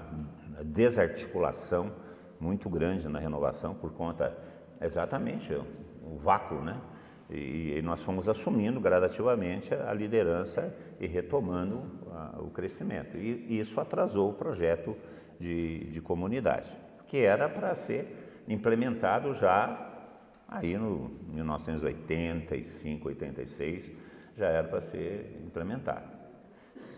desarticulação 0.65 1.93
muito 2.39 2.69
grande 2.69 3.09
na 3.09 3.19
renovação 3.19 3.75
por 3.75 3.93
conta 3.93 4.37
exatamente 4.81 5.53
o 6.03 6.19
vácuo, 6.19 6.61
né? 6.61 6.81
E, 7.29 7.77
e 7.79 7.83
nós 7.83 8.03
fomos 8.03 8.29
assumindo 8.29 8.81
gradativamente 8.81 9.73
a 9.73 9.93
liderança 9.93 10.75
e 10.99 11.07
retomando 11.07 11.83
a, 12.13 12.41
o 12.41 12.51
crescimento. 12.51 13.17
E, 13.17 13.59
isso 13.59 13.81
atrasou 13.81 14.31
o 14.31 14.35
projeto 14.35 14.97
de, 15.39 15.85
de 15.91 16.01
comunidade, 16.01 16.71
que 17.07 17.19
era 17.19 17.49
para 17.49 17.75
ser 17.75 18.43
implementado 18.49 19.33
já 19.33 19.91
Aí 20.51 20.77
no 20.77 21.13
1985, 21.29 23.09
86 23.09 23.93
já 24.37 24.49
era 24.49 24.67
para 24.67 24.81
ser 24.81 25.41
implementado. 25.47 26.09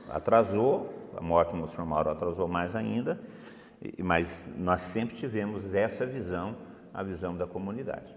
Atrasou, 0.08 1.10
a 1.14 1.20
morte 1.20 1.50
do 1.50 1.58
Monsenhor 1.58 1.86
Mauro 1.86 2.08
atrasou 2.08 2.48
mais 2.48 2.74
ainda, 2.74 3.20
mas 3.98 4.50
nós 4.56 4.80
sempre 4.80 5.16
tivemos 5.16 5.74
essa 5.74 6.06
visão, 6.06 6.56
a 6.94 7.02
visão 7.02 7.36
da 7.36 7.46
comunidade. 7.46 8.16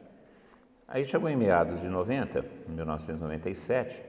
Aí 0.88 1.04
chegou 1.04 1.30
em 1.30 1.36
meados 1.36 1.82
de 1.82 1.88
90, 1.88 2.46
1997, 2.68 4.04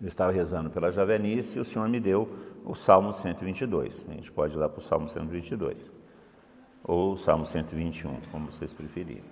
eu 0.00 0.08
estava 0.08 0.32
rezando 0.32 0.70
pela 0.70 0.90
Javenice 0.90 1.58
e 1.58 1.60
o 1.60 1.64
Senhor 1.64 1.88
me 1.88 2.00
deu 2.00 2.28
o 2.64 2.74
Salmo 2.74 3.12
122. 3.12 4.06
A 4.08 4.12
gente 4.12 4.32
pode 4.32 4.54
ir 4.54 4.58
lá 4.58 4.68
para 4.68 4.78
o 4.78 4.82
Salmo 4.82 5.08
122, 5.08 5.92
ou 6.82 7.12
o 7.12 7.16
Salmo 7.18 7.46
121, 7.46 8.20
como 8.30 8.50
vocês 8.50 8.72
preferirem 8.72 9.24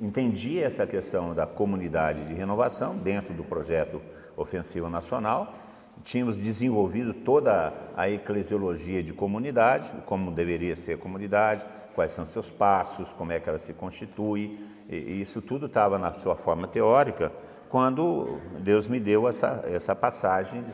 entendi 0.00 0.60
essa 0.60 0.86
questão 0.86 1.34
da 1.34 1.46
comunidade 1.46 2.26
de 2.26 2.34
renovação 2.34 2.96
dentro 2.96 3.34
do 3.34 3.44
projeto 3.44 4.00
Ofensiva 4.36 4.88
Nacional. 4.88 5.54
Tínhamos 6.02 6.36
desenvolvido 6.36 7.14
toda 7.14 7.72
a 7.96 8.08
eclesiologia 8.10 9.02
de 9.02 9.12
comunidade, 9.12 9.90
como 10.06 10.30
deveria 10.30 10.74
ser 10.74 10.98
comunidade, 10.98 11.64
quais 11.94 12.12
são 12.12 12.24
seus 12.24 12.50
passos, 12.50 13.12
como 13.12 13.32
é 13.32 13.40
que 13.40 13.48
ela 13.48 13.58
se 13.58 13.72
constitui, 13.72 14.58
e 14.88 15.20
isso 15.20 15.40
tudo 15.40 15.66
estava 15.66 15.98
na 15.98 16.12
sua 16.14 16.36
forma 16.36 16.66
teórica, 16.66 17.32
quando 17.68 18.38
Deus 18.60 18.86
me 18.86 19.00
deu 19.00 19.28
essa, 19.28 19.64
essa 19.66 19.94
passagem 19.94 20.64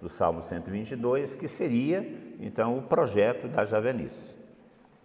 do 0.00 0.08
Salmo 0.08 0.42
122, 0.42 1.34
que 1.34 1.48
seria 1.48 2.06
então 2.40 2.76
o 2.76 2.82
projeto 2.82 3.48
da 3.48 3.64
Javenice. 3.64 4.36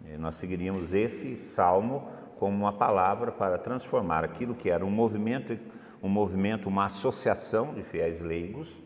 E 0.04 0.16
nós 0.16 0.34
seguiríamos 0.34 0.92
esse 0.92 1.38
salmo 1.38 2.08
como 2.38 2.56
uma 2.56 2.72
palavra 2.72 3.30
para 3.30 3.58
transformar 3.58 4.24
aquilo 4.24 4.54
que 4.54 4.70
era 4.70 4.84
um 4.84 4.90
movimento, 4.90 5.58
um 6.02 6.08
movimento, 6.08 6.68
uma 6.68 6.86
associação 6.86 7.74
de 7.74 7.82
fiéis 7.82 8.20
leigos, 8.20 8.82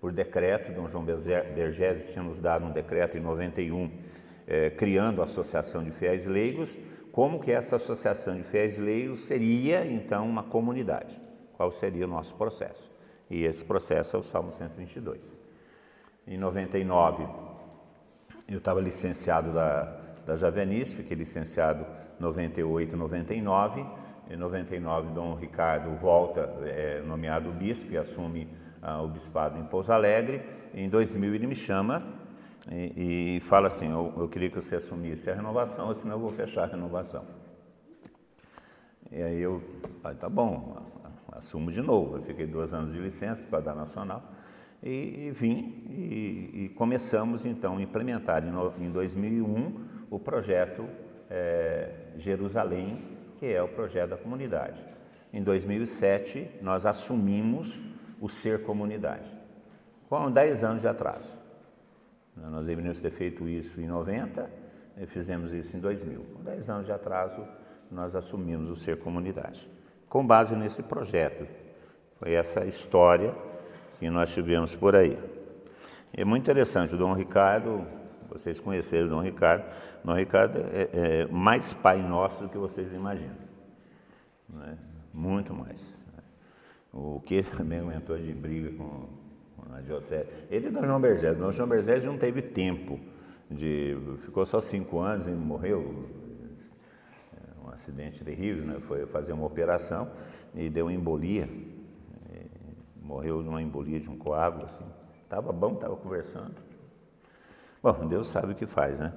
por 0.00 0.12
decreto, 0.12 0.70
Dom 0.70 0.86
João 0.86 1.02
Bergese 1.02 2.12
tinha 2.12 2.22
nos 2.22 2.38
dado 2.38 2.66
um 2.66 2.70
decreto 2.70 3.16
em 3.16 3.20
91, 3.20 3.90
eh, 4.46 4.70
criando 4.70 5.20
a 5.20 5.24
Associação 5.24 5.82
de 5.82 5.90
Fiéis 5.90 6.26
Leigos, 6.26 6.76
como 7.10 7.40
que 7.40 7.52
essa 7.52 7.76
Associação 7.76 8.36
de 8.36 8.42
Fiéis 8.42 8.78
Leigos 8.78 9.20
seria, 9.20 9.86
então, 9.86 10.28
uma 10.28 10.42
comunidade, 10.42 11.20
qual 11.52 11.70
seria 11.70 12.04
o 12.04 12.08
nosso 12.08 12.34
processo. 12.34 12.90
E 13.30 13.44
esse 13.44 13.64
processo 13.64 14.16
é 14.16 14.18
o 14.18 14.22
Salmo 14.22 14.52
122. 14.52 15.36
Em 16.26 16.36
99, 16.36 17.26
eu 18.48 18.58
estava 18.58 18.80
licenciado 18.80 19.52
da, 19.52 20.00
da 20.26 20.36
Javenice, 20.36 20.96
fiquei 20.96 21.16
licenciado 21.16 21.86
98 22.18 22.96
99. 22.96 23.84
Em 24.30 24.36
99, 24.36 25.12
Dom 25.12 25.34
Ricardo 25.34 25.90
volta, 25.96 26.40
é 26.64 27.02
nomeado 27.06 27.50
bispo 27.52 27.92
e 27.92 27.98
assume 27.98 28.48
ah, 28.80 29.02
o 29.02 29.08
bispado 29.08 29.58
em 29.58 29.64
Pouso 29.64 29.92
Alegre. 29.92 30.42
Em 30.74 30.88
2000, 30.88 31.34
ele 31.34 31.46
me 31.46 31.54
chama 31.54 32.02
e, 32.70 33.36
e 33.36 33.40
fala 33.40 33.66
assim: 33.66 33.90
eu, 33.90 34.12
eu, 34.16 34.28
queria 34.28 34.48
que 34.48 34.56
você 34.56 34.76
assumisse 34.76 35.30
a 35.30 35.34
renovação, 35.34 35.92
senão 35.94 36.14
eu 36.14 36.20
vou 36.20 36.30
fechar 36.30 36.64
a 36.64 36.66
renovação. 36.66 37.24
E 39.10 39.22
aí 39.22 39.40
eu 39.40 39.62
falei: 40.02 40.16
tá 40.18 40.28
bom, 40.28 40.76
assumo 41.32 41.70
de 41.70 41.82
novo. 41.82 42.16
Eu 42.16 42.22
fiquei 42.22 42.46
dois 42.46 42.72
anos 42.72 42.92
de 42.92 42.98
licença 42.98 43.42
por 43.42 43.50
causa 43.50 43.66
da 43.66 43.74
Nacional. 43.74 44.22
E, 44.82 45.26
e 45.26 45.30
vim 45.30 45.82
e, 45.88 46.64
e, 46.64 46.68
começamos 46.70 47.46
então 47.46 47.78
a 47.78 47.82
implementar 47.82 48.44
em, 48.44 48.84
em 48.84 48.90
2001 48.90 50.06
o 50.10 50.18
projeto 50.18 50.86
é, 51.30 51.90
Jerusalém, 52.18 52.98
que 53.38 53.46
é 53.46 53.62
o 53.62 53.68
projeto 53.68 54.10
da 54.10 54.16
comunidade. 54.16 54.78
Em 55.32 55.42
2007 55.42 56.60
nós 56.60 56.86
assumimos 56.86 57.82
o 58.20 58.28
ser 58.28 58.62
comunidade, 58.62 59.30
com 60.08 60.30
10 60.30 60.64
anos 60.64 60.82
de 60.82 60.88
atraso. 60.88 61.43
Nós 62.36 62.66
deveríamos 62.66 63.00
ter 63.00 63.10
feito 63.10 63.48
isso 63.48 63.80
em 63.80 63.86
90 63.86 64.50
e 64.98 65.06
fizemos 65.06 65.52
isso 65.52 65.76
em 65.76 65.80
2000. 65.80 66.24
Com 66.34 66.42
10 66.42 66.70
anos 66.70 66.86
de 66.86 66.92
atraso 66.92 67.44
nós 67.90 68.16
assumimos 68.16 68.70
o 68.70 68.76
ser 68.76 68.98
comunidade, 68.98 69.68
com 70.08 70.26
base 70.26 70.56
nesse 70.56 70.82
projeto. 70.82 71.46
Foi 72.18 72.32
essa 72.32 72.64
história 72.64 73.34
que 73.98 74.08
nós 74.10 74.32
tivemos 74.32 74.74
por 74.74 74.96
aí. 74.96 75.18
É 76.12 76.24
muito 76.24 76.42
interessante, 76.42 76.94
o 76.94 76.98
Dom 76.98 77.12
Ricardo, 77.12 77.86
vocês 78.28 78.60
conheceram 78.60 79.06
o 79.06 79.10
Dom 79.10 79.22
Ricardo, 79.22 79.64
o 80.02 80.06
Dom 80.06 80.14
Ricardo 80.14 80.58
é, 80.72 80.88
é 81.22 81.26
mais 81.26 81.72
pai 81.72 82.02
nosso 82.02 82.44
do 82.44 82.48
que 82.48 82.58
vocês 82.58 82.92
imaginam. 82.92 83.36
Né? 84.48 84.78
Muito 85.12 85.54
mais. 85.54 85.80
Né? 86.12 86.22
O 86.92 87.20
que 87.20 87.42
também 87.42 87.80
aumentou 87.80 88.16
de 88.18 88.32
briga 88.32 88.76
com, 88.76 89.08
Diocese. 89.80 90.28
Ele 90.50 90.68
e 90.68 90.70
Dom 90.70 90.84
João 90.84 91.00
Bergés. 91.00 91.36
Dom 91.36 91.50
João 91.50 91.68
Bergés 91.68 92.04
não 92.04 92.16
teve 92.16 92.42
tempo 92.42 92.98
de. 93.50 93.96
ficou 94.20 94.44
só 94.44 94.60
cinco 94.60 95.00
anos 95.00 95.26
e 95.26 95.30
morreu. 95.30 96.06
É, 97.32 97.66
um 97.66 97.70
acidente 97.70 98.24
terrível, 98.24 98.64
né? 98.64 98.80
foi 98.80 99.06
fazer 99.06 99.32
uma 99.32 99.46
operação 99.46 100.10
e 100.54 100.68
deu 100.68 100.90
embolia 100.90 101.48
morreu 103.04 103.42
numa 103.42 103.62
embolia 103.62 104.00
de 104.00 104.08
um 104.08 104.16
coágulo, 104.16 104.64
assim. 104.64 104.84
Estava 105.22 105.52
bom, 105.52 105.74
estava 105.74 105.94
conversando. 105.96 106.54
Bom, 107.82 108.08
Deus 108.08 108.26
sabe 108.28 108.52
o 108.52 108.54
que 108.54 108.66
faz, 108.66 108.98
né? 108.98 109.12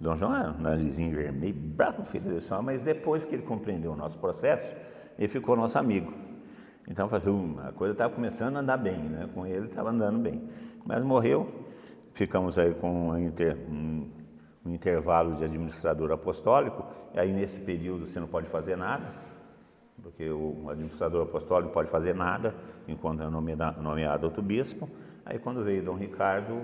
Dom 0.00 0.14
João 0.14 0.36
é 0.36 0.48
um 0.50 0.60
narizinho 0.60 1.14
vermelho, 1.14 1.54
bravo 1.54 2.04
filho 2.04 2.34
do 2.34 2.40
céu, 2.40 2.62
mas 2.62 2.84
depois 2.84 3.24
que 3.24 3.34
ele 3.34 3.42
compreendeu 3.42 3.92
o 3.92 3.96
nosso 3.96 4.16
processo, 4.18 4.64
ele 5.18 5.26
ficou 5.26 5.56
nosso 5.56 5.76
amigo. 5.76 6.12
Então, 6.88 7.08
assim, 7.12 7.56
a 7.64 7.72
coisa 7.72 7.92
estava 7.92 8.12
começando 8.14 8.56
a 8.56 8.60
andar 8.60 8.78
bem, 8.78 8.98
né? 8.98 9.28
Com 9.34 9.46
ele 9.46 9.66
estava 9.66 9.90
andando 9.90 10.18
bem. 10.18 10.48
Mas 10.86 11.04
morreu, 11.04 11.66
ficamos 12.14 12.58
aí 12.58 12.74
com 12.74 13.10
um, 13.10 13.18
inter, 13.18 13.56
um, 13.70 14.08
um 14.64 14.72
intervalo 14.72 15.34
de 15.34 15.44
administrador 15.44 16.10
apostólico, 16.10 16.84
e 17.14 17.20
aí 17.20 17.32
nesse 17.32 17.60
período 17.60 18.06
você 18.06 18.18
não 18.18 18.26
pode 18.26 18.48
fazer 18.48 18.76
nada, 18.76 19.04
porque 20.02 20.30
o 20.30 20.70
administrador 20.70 21.22
apostólico 21.22 21.68
não 21.68 21.74
pode 21.74 21.90
fazer 21.90 22.14
nada 22.14 22.54
enquanto 22.86 23.22
é 23.22 23.28
nomeado 23.28 24.24
outro 24.24 24.42
bispo. 24.42 24.88
Aí 25.26 25.38
quando 25.38 25.62
veio 25.62 25.82
Dom 25.84 25.94
Ricardo, 25.94 26.62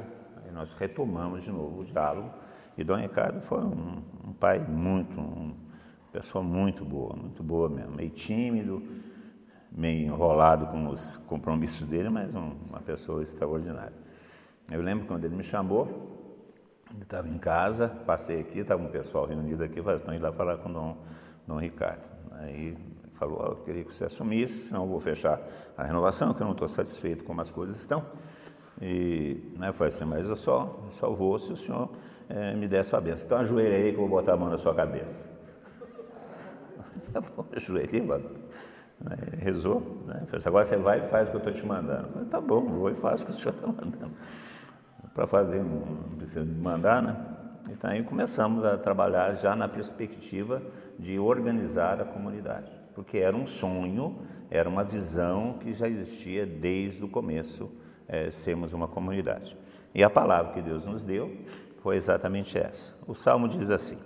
nós 0.55 0.73
retomamos 0.75 1.43
de 1.43 1.51
novo 1.51 1.83
o 1.83 1.85
diálogo 1.85 2.31
e 2.79 2.83
Dom 2.83 2.97
Ricardo 2.97 3.41
foi 3.43 3.63
um, 3.63 4.03
um 4.29 4.33
pai 4.33 4.59
muito, 4.59 5.21
uma 5.21 5.55
pessoa 6.11 6.43
muito 6.43 6.85
boa, 6.85 7.15
muito 7.15 7.43
boa 7.43 7.69
mesmo, 7.69 7.97
meio 7.97 8.11
tímido, 8.11 8.83
meio 9.75 10.07
enrolado 10.07 10.67
com 10.69 10.89
os 10.89 11.17
compromissos 11.27 11.87
dele, 11.87 12.09
mas 12.09 12.35
um, 12.35 12.53
uma 12.69 12.81
pessoa 12.81 13.23
extraordinária. 13.23 13.93
Eu 14.71 14.81
lembro 14.81 15.07
quando 15.07 15.25
ele 15.25 15.35
me 15.35 15.43
chamou, 15.43 16.15
ele 16.95 17.03
estava 17.03 17.29
em 17.29 17.39
casa, 17.39 17.89
passei 17.89 18.41
aqui, 18.41 18.61
estava 18.61 18.83
um 18.83 18.89
pessoal 18.89 19.27
reunido 19.27 19.65
aqui, 19.65 19.83
falei, 19.83 19.97
estão 19.97 20.15
indo 20.15 20.23
lá 20.23 20.33
falar 20.33 20.59
com 20.59 20.71
o 20.71 20.73
Dom, 20.73 20.97
Dom 21.47 21.59
Ricardo. 21.59 22.09
Aí 22.33 22.77
falou, 23.15 23.43
oh, 23.43 23.51
eu 23.53 23.57
queria 23.57 23.85
que 23.85 23.95
você 23.95 24.05
assumisse, 24.05 24.69
senão 24.69 24.83
eu 24.83 24.89
vou 24.89 25.01
fechar 25.01 25.41
a 25.77 25.83
renovação, 25.83 26.33
que 26.33 26.41
eu 26.41 26.47
não 26.47 26.53
estou 26.53 26.69
satisfeito 26.69 27.25
como 27.25 27.41
as 27.41 27.51
coisas 27.51 27.77
estão. 27.77 28.05
E 28.81 29.53
né, 29.59 29.73
foi 29.73 29.89
assim, 29.89 30.05
mas 30.05 30.29
eu 30.29 30.37
só, 30.37 30.85
só 30.91 31.11
vou 31.11 31.39
se 31.39 31.53
o 31.53 31.57
senhor 31.57 31.91
é, 32.29 32.55
me 32.55 32.67
der 32.67 32.85
sua 32.85 33.01
bênção. 33.01 33.27
Então 33.27 33.39
ajoelha 33.39 33.77
aí 33.77 33.93
que 33.93 33.99
eu 33.99 34.09
vou 34.09 34.09
botar 34.09 34.35
a 34.35 34.37
mão 34.37 34.49
na 34.49 34.57
sua 34.57 34.75
cabeça. 34.75 35.31
tá 37.13 37.21
bom, 37.21 37.45
ajoelhei, 37.55 38.03
mano. 38.03 38.31
Né, 39.01 39.17
rezou, 39.39 40.03
né? 40.07 40.23
Falei, 40.27 40.37
assim, 40.37 40.49
agora 40.49 40.65
você 40.65 40.77
vai 40.77 41.01
e 41.01 41.03
faz 41.07 41.29
o 41.29 41.33
que 41.33 41.37
eu 41.37 41.39
estou 41.39 41.53
te 41.53 41.67
mandando. 41.67 42.09
Falei, 42.09 42.29
tá 42.29 42.41
bom, 42.41 42.63
vou 42.67 42.91
e 42.91 42.95
faço 42.95 43.23
o 43.23 43.27
que 43.27 43.33
o 43.33 43.35
senhor 43.37 43.55
está 43.55 43.67
mandando. 43.67 44.13
Para 45.15 45.27
fazer, 45.27 45.63
não 45.63 46.17
precisa 46.17 46.45
mandar, 46.45 47.03
né? 47.03 47.17
Então 47.71 47.91
aí 47.91 48.03
começamos 48.03 48.65
a 48.65 48.77
trabalhar 48.77 49.35
já 49.35 49.57
na 49.57 49.69
perspectiva 49.69 50.61
de 50.99 51.19
organizar 51.19 52.01
a 52.01 52.05
comunidade 52.05 52.85
porque 52.95 53.19
era 53.19 53.37
um 53.37 53.47
sonho, 53.47 54.17
era 54.51 54.69
uma 54.69 54.85
visão 54.85 55.59
que 55.59 55.73
já 55.73 55.89
existia 55.89 56.47
desde 56.47 57.05
o 57.05 57.09
começo, 57.09 57.71
é, 58.07 58.31
sermos 58.31 58.73
uma 58.73 58.87
comunidade. 58.87 59.59
E 59.95 60.03
a 60.03 60.09
palavra 60.09 60.53
que 60.53 60.63
Deus 60.63 60.87
nos 60.87 61.05
deu 61.05 61.37
foi 61.83 61.97
exatamente 61.97 62.57
essa. 62.57 62.97
O 63.07 63.15
salmo 63.15 63.49
diz 63.49 63.71
assim: 63.71 63.99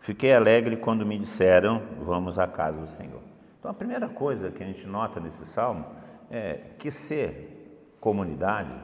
Fiquei 0.00 0.34
alegre 0.34 0.76
quando 0.76 1.06
me 1.06 1.16
disseram, 1.16 1.82
vamos 2.04 2.38
à 2.38 2.46
casa 2.46 2.80
do 2.80 2.88
Senhor. 2.88 3.22
Então 3.64 3.70
a 3.72 3.74
primeira 3.74 4.10
coisa 4.10 4.50
que 4.50 4.62
a 4.62 4.66
gente 4.66 4.86
nota 4.86 5.18
nesse 5.18 5.46
salmo 5.46 5.86
é 6.30 6.74
que 6.78 6.90
ser 6.90 7.96
comunidade 7.98 8.78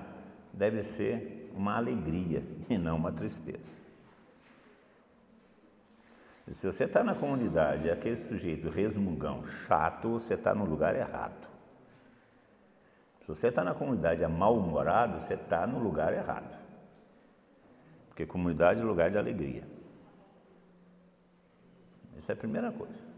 deve 0.54 0.82
ser 0.82 1.52
uma 1.54 1.76
alegria 1.76 2.42
e 2.66 2.78
não 2.78 2.96
uma 2.96 3.12
tristeza. 3.12 3.78
Se 6.50 6.66
você 6.66 6.84
está 6.84 7.04
na 7.04 7.14
comunidade 7.14 7.88
e 7.88 7.90
aquele 7.90 8.16
sujeito 8.16 8.70
resmungão, 8.70 9.44
chato, 9.44 10.12
você 10.12 10.32
está 10.32 10.54
no 10.54 10.64
lugar 10.64 10.96
errado. 10.96 11.46
Se 13.20 13.28
você 13.28 13.48
está 13.48 13.62
na 13.62 13.74
comunidade 13.74 14.24
é 14.24 14.28
mal-humorado, 14.28 15.20
você 15.20 15.34
está 15.34 15.66
no 15.66 15.78
lugar 15.78 16.14
errado. 16.14 16.58
Porque 18.08 18.24
comunidade 18.24 18.80
é 18.80 18.84
lugar 18.84 19.10
de 19.10 19.18
alegria. 19.18 19.68
Essa 22.16 22.32
é 22.32 22.34
a 22.34 22.38
primeira 22.38 22.72
coisa. 22.72 23.09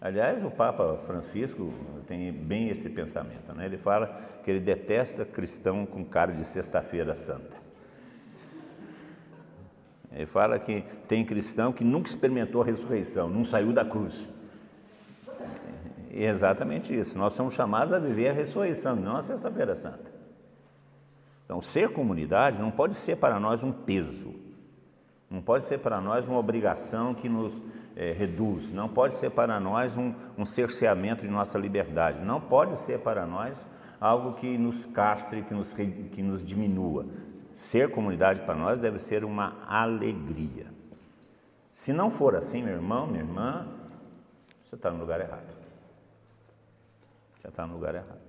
Aliás, 0.00 0.44
o 0.44 0.50
Papa 0.50 0.96
Francisco 1.06 1.72
tem 2.06 2.32
bem 2.32 2.68
esse 2.68 2.88
pensamento. 2.88 3.52
Né? 3.52 3.66
Ele 3.66 3.78
fala 3.78 4.20
que 4.44 4.50
ele 4.50 4.60
detesta 4.60 5.24
cristão 5.24 5.84
com 5.84 6.04
cara 6.04 6.32
de 6.32 6.46
sexta-feira 6.46 7.14
santa. 7.14 7.56
Ele 10.12 10.26
fala 10.26 10.58
que 10.58 10.82
tem 11.06 11.24
cristão 11.24 11.72
que 11.72 11.84
nunca 11.84 12.08
experimentou 12.08 12.62
a 12.62 12.64
ressurreição, 12.64 13.28
não 13.28 13.44
saiu 13.44 13.72
da 13.72 13.84
cruz. 13.84 14.28
É 16.10 16.24
exatamente 16.24 16.98
isso. 16.98 17.18
Nós 17.18 17.34
somos 17.34 17.54
chamados 17.54 17.92
a 17.92 17.98
viver 17.98 18.28
a 18.28 18.32
ressurreição, 18.32 18.96
não 18.96 19.16
a 19.16 19.22
Sexta-feira 19.22 19.74
Santa. 19.74 20.10
Então, 21.44 21.60
ser 21.60 21.90
comunidade 21.90 22.60
não 22.60 22.70
pode 22.70 22.94
ser 22.94 23.16
para 23.16 23.38
nós 23.38 23.62
um 23.62 23.72
peso, 23.72 24.34
não 25.30 25.42
pode 25.42 25.64
ser 25.64 25.78
para 25.78 26.00
nós 26.00 26.26
uma 26.26 26.38
obrigação 26.38 27.14
que 27.14 27.28
nos 27.28 27.62
é, 27.94 28.12
reduz, 28.12 28.72
não 28.72 28.88
pode 28.88 29.14
ser 29.14 29.30
para 29.30 29.60
nós 29.60 29.96
um, 29.96 30.14
um 30.36 30.44
cerceamento 30.44 31.22
de 31.22 31.28
nossa 31.28 31.58
liberdade, 31.58 32.24
não 32.24 32.40
pode 32.40 32.78
ser 32.78 33.00
para 33.00 33.26
nós 33.26 33.66
algo 34.00 34.34
que 34.34 34.56
nos 34.56 34.86
castre, 34.86 35.42
que 35.42 35.52
nos, 35.52 35.74
que 35.74 36.22
nos 36.22 36.44
diminua. 36.44 37.06
Ser 37.52 37.90
comunidade 37.90 38.42
para 38.42 38.54
nós 38.54 38.78
deve 38.78 38.98
ser 38.98 39.24
uma 39.24 39.56
alegria. 39.66 40.66
Se 41.72 41.92
não 41.92 42.08
for 42.08 42.36
assim, 42.36 42.62
meu 42.62 42.74
irmão, 42.74 43.06
minha 43.06 43.20
irmã, 43.20 43.66
você 44.64 44.76
está 44.76 44.90
no 44.90 44.98
lugar 44.98 45.20
errado. 45.20 45.56
Você 47.40 47.48
está 47.48 47.66
no 47.66 47.74
lugar 47.74 47.94
errado. 47.94 48.28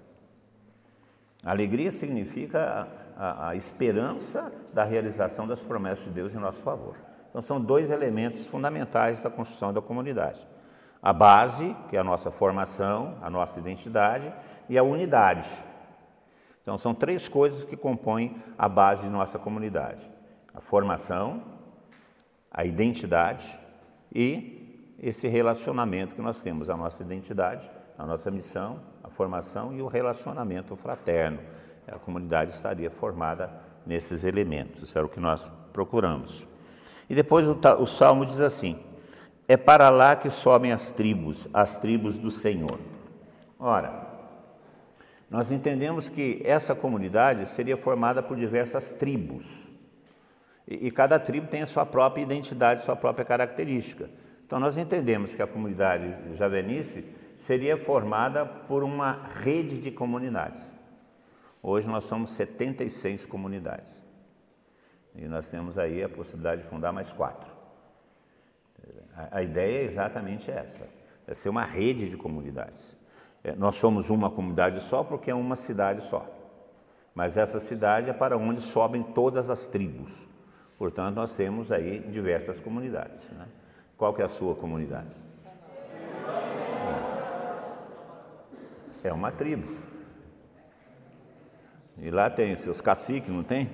Alegria 1.43 1.91
significa 1.91 2.87
a, 3.19 3.49
a, 3.49 3.55
esperança 3.55 4.49
da 4.73 4.85
realização 4.85 5.45
das 5.45 5.61
promessas 5.61 6.05
de 6.05 6.11
Deus 6.11 6.33
em 6.33 6.37
nosso 6.37 6.63
favor. 6.63 6.95
Então, 7.29 7.41
são 7.41 7.59
dois 7.59 7.91
elementos 7.91 8.45
fundamentais 8.45 9.21
da 9.23 9.29
construção 9.29 9.73
da 9.73 9.81
comunidade: 9.81 10.47
A 11.01 11.11
base, 11.11 11.75
que 11.89 11.97
é 11.97 11.99
a 11.99 12.03
nossa 12.03 12.31
formação, 12.31 13.17
a 13.21 13.29
nossa 13.29 13.59
identidade, 13.59 14.33
e 14.69 14.77
a 14.77 14.83
unidade. 14.83 15.49
Então, 16.61 16.77
são 16.77 16.95
três 16.95 17.27
coisas 17.27 17.65
que 17.65 17.75
compõem 17.75 18.41
a 18.57 18.69
base 18.69 19.03
de 19.03 19.09
nossa 19.09 19.37
comunidade: 19.37 20.09
a 20.53 20.61
formação, 20.61 21.43
a 22.49 22.63
identidade 22.63 23.59
e 24.15 24.95
esse 24.97 25.27
relacionamento 25.27 26.15
que 26.15 26.21
nós 26.21 26.41
temos, 26.41 26.69
a 26.69 26.77
nossa 26.77 27.03
identidade, 27.03 27.69
a 27.97 28.05
nossa 28.05 28.31
missão, 28.31 28.79
a 29.03 29.09
formação 29.09 29.73
e 29.73 29.81
o 29.81 29.87
relacionamento 29.87 30.73
fraterno. 30.77 31.39
A 31.91 31.99
comunidade 31.99 32.51
estaria 32.51 32.89
formada 32.89 33.51
nesses 33.85 34.23
elementos, 34.23 34.95
era 34.95 35.05
o 35.05 35.09
que 35.09 35.19
nós 35.19 35.49
procuramos. 35.73 36.47
E 37.09 37.15
depois 37.15 37.47
o, 37.47 37.57
o 37.79 37.85
salmo 37.85 38.25
diz 38.25 38.39
assim: 38.39 38.77
É 39.47 39.57
para 39.57 39.89
lá 39.89 40.15
que 40.15 40.29
sobem 40.29 40.71
as 40.71 40.91
tribos, 40.91 41.47
as 41.53 41.79
tribos 41.79 42.17
do 42.17 42.29
Senhor. 42.29 42.79
Ora, 43.57 44.07
nós 45.29 45.51
entendemos 45.51 46.09
que 46.09 46.41
essa 46.43 46.73
comunidade 46.73 47.47
seria 47.49 47.77
formada 47.77 48.21
por 48.21 48.37
diversas 48.37 48.91
tribos. 48.91 49.67
E, 50.67 50.87
e 50.87 50.91
cada 50.91 51.19
tribo 51.19 51.47
tem 51.47 51.61
a 51.61 51.65
sua 51.65 51.85
própria 51.85 52.21
identidade, 52.21 52.85
sua 52.85 52.95
própria 52.95 53.25
característica. 53.25 54.09
Então 54.45 54.59
nós 54.59 54.77
entendemos 54.77 55.35
que 55.35 55.41
a 55.41 55.47
comunidade 55.47 56.35
javenice 56.35 57.05
seria 57.37 57.77
formada 57.77 58.45
por 58.45 58.83
uma 58.83 59.27
rede 59.41 59.79
de 59.79 59.91
comunidades. 59.91 60.78
Hoje 61.61 61.89
nós 61.89 62.05
somos 62.05 62.31
76 62.31 63.25
comunidades. 63.25 64.07
E 65.15 65.27
nós 65.27 65.49
temos 65.49 65.77
aí 65.77 66.03
a 66.03 66.09
possibilidade 66.09 66.63
de 66.63 66.67
fundar 66.69 66.91
mais 66.93 67.11
quatro. 67.11 67.49
A, 69.31 69.43
ideia 69.43 69.81
é 69.81 69.83
exatamente 69.83 70.49
essa: 70.49 70.87
é 71.27 71.33
ser 71.33 71.49
uma 71.49 71.63
rede 71.63 72.09
de 72.09 72.15
comunidades. 72.15 72.97
É, 73.43 73.53
nós 73.55 73.75
somos 73.75 74.09
uma 74.09 74.29
comunidade 74.29 74.81
só 74.81 75.03
porque 75.03 75.31
é 75.31 75.35
uma 75.35 75.55
cidade 75.55 76.03
só. 76.03 76.25
Mas 77.13 77.35
essa 77.35 77.59
cidade 77.59 78.09
é 78.09 78.13
para 78.13 78.37
onde 78.37 78.61
sobem 78.61 79.03
todas 79.03 79.49
as 79.49 79.67
tribos. 79.67 80.27
Portanto, 80.77 81.15
nós 81.15 81.35
temos 81.35 81.71
aí 81.71 81.99
diversas 81.99 82.59
comunidades. 82.61 83.29
Né? 83.31 83.45
Qual 83.97 84.13
que 84.13 84.21
é 84.21 84.25
a 84.25 84.29
sua 84.29 84.55
comunidade? 84.55 85.09
É 89.03 89.11
uma 89.11 89.31
tribo. 89.31 89.77
E 92.01 92.09
lá 92.09 92.29
tem 92.29 92.55
seus 92.55 92.79
caciques, 92.79 93.29
não 93.29 93.43
tem? 93.43 93.69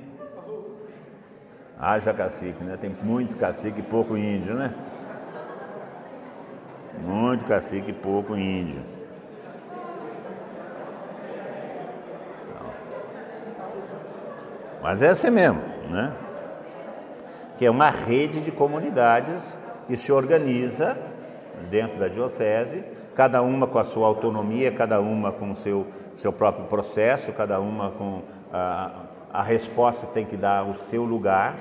Haja 1.79 2.13
cacique, 2.13 2.63
né? 2.63 2.77
Tem 2.77 2.89
muito 3.03 3.37
cacique 3.37 3.79
e 3.79 3.83
pouco 3.83 4.17
índio, 4.17 4.55
né? 4.55 4.73
Muito 7.03 7.45
cacique 7.45 7.91
e 7.91 7.93
pouco 7.93 8.35
índio. 8.35 8.81
Mas 14.81 15.01
é 15.01 15.09
assim 15.09 15.29
mesmo, 15.29 15.61
né? 15.89 16.13
Que 17.57 17.65
é 17.65 17.71
uma 17.71 17.89
rede 17.89 18.41
de 18.41 18.51
comunidades 18.51 19.57
que 19.87 19.97
se 19.97 20.11
organiza 20.11 20.97
dentro 21.69 21.99
da 21.99 22.07
diocese, 22.07 22.83
cada 23.15 23.41
uma 23.41 23.65
com 23.65 23.79
a 23.79 23.83
sua 23.83 24.05
autonomia, 24.05 24.71
cada 24.71 24.99
uma 24.99 25.31
com 25.31 25.51
o 25.51 25.55
seu, 25.55 25.87
seu 26.17 26.33
próprio 26.33 26.65
processo, 26.65 27.31
cada 27.31 27.59
uma 27.59 27.91
com 27.91 28.21
a, 28.51 28.91
a 29.31 29.41
resposta 29.41 30.05
tem 30.07 30.25
que 30.25 30.35
dar 30.35 30.63
o 30.63 30.75
seu 30.75 31.03
lugar, 31.03 31.55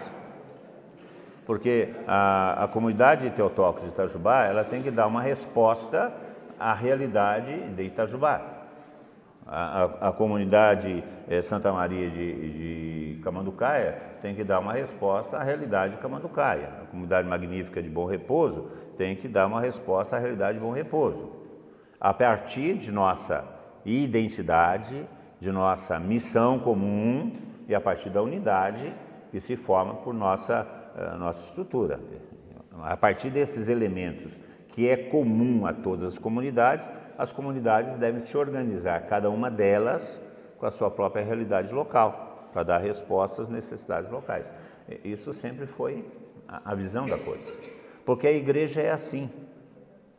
porque 1.46 1.90
a, 2.06 2.64
a 2.64 2.68
comunidade 2.68 3.30
Teotocos 3.30 3.82
de 3.82 3.88
Itajubá 3.88 4.44
ela 4.44 4.64
tem 4.64 4.82
que 4.82 4.90
dar 4.90 5.06
uma 5.06 5.22
resposta 5.22 6.12
à 6.58 6.74
realidade 6.74 7.56
de 7.70 7.84
Itajubá. 7.84 8.40
A, 9.46 9.82
a, 9.82 10.08
a 10.08 10.12
comunidade 10.12 11.04
eh, 11.28 11.42
Santa 11.42 11.70
Maria 11.70 12.08
de, 12.08 13.16
de 13.16 13.20
Camanducaia 13.22 13.98
tem 14.22 14.34
que 14.34 14.42
dar 14.42 14.58
uma 14.58 14.72
resposta 14.72 15.36
à 15.36 15.42
realidade 15.42 15.96
de 15.96 16.00
Camanducaia. 16.00 16.70
A 16.82 16.86
comunidade 16.86 17.28
magnífica 17.28 17.82
de 17.82 17.90
Bom 17.90 18.06
Repouso 18.06 18.70
tem 18.96 19.14
que 19.14 19.28
dar 19.28 19.46
uma 19.46 19.60
resposta 19.60 20.16
à 20.16 20.18
realidade 20.18 20.58
de 20.58 20.64
Bom 20.64 20.72
Repouso. 20.72 21.43
A 22.04 22.12
partir 22.12 22.74
de 22.74 22.92
nossa 22.92 23.46
identidade, 23.82 25.08
de 25.40 25.50
nossa 25.50 25.98
missão 25.98 26.58
comum 26.58 27.32
e 27.66 27.74
a 27.74 27.80
partir 27.80 28.10
da 28.10 28.20
unidade 28.20 28.94
que 29.30 29.40
se 29.40 29.56
forma 29.56 29.94
por 29.94 30.12
nossa, 30.12 30.66
uh, 30.94 31.16
nossa 31.16 31.48
estrutura. 31.48 31.98
A 32.82 32.94
partir 32.94 33.30
desses 33.30 33.70
elementos 33.70 34.38
que 34.68 34.86
é 34.86 34.98
comum 34.98 35.64
a 35.64 35.72
todas 35.72 36.04
as 36.12 36.18
comunidades, 36.18 36.90
as 37.16 37.32
comunidades 37.32 37.96
devem 37.96 38.20
se 38.20 38.36
organizar, 38.36 39.06
cada 39.06 39.30
uma 39.30 39.50
delas 39.50 40.22
com 40.58 40.66
a 40.66 40.70
sua 40.70 40.90
própria 40.90 41.24
realidade 41.24 41.72
local, 41.72 42.50
para 42.52 42.64
dar 42.64 42.78
respostas 42.82 43.46
às 43.46 43.48
necessidades 43.48 44.10
locais. 44.10 44.52
Isso 45.02 45.32
sempre 45.32 45.64
foi 45.64 46.06
a 46.46 46.74
visão 46.74 47.06
da 47.06 47.16
coisa. 47.16 47.50
Porque 48.04 48.26
a 48.26 48.32
igreja 48.32 48.82
é 48.82 48.90
assim. 48.90 49.30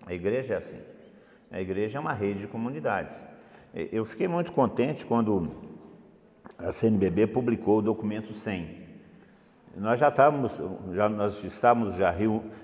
A 0.04 0.12
igreja 0.16 0.56
é 0.56 0.58
assim. 0.58 0.95
A 1.56 1.62
igreja 1.62 1.98
é 1.98 2.02
uma 2.02 2.12
rede 2.12 2.42
de 2.42 2.48
comunidades. 2.48 3.16
Eu 3.74 4.04
fiquei 4.04 4.28
muito 4.28 4.52
contente 4.52 5.06
quando 5.06 5.52
a 6.58 6.70
CNBB 6.70 7.28
publicou 7.28 7.80
o 7.80 7.82
documento 7.82 8.34
100 8.34 8.84
nós 9.78 10.00
já 10.00 10.08
estávamos, 10.08 10.62
já, 10.94 11.10
nós 11.10 11.44
estávamos 11.44 11.96
já 11.96 12.14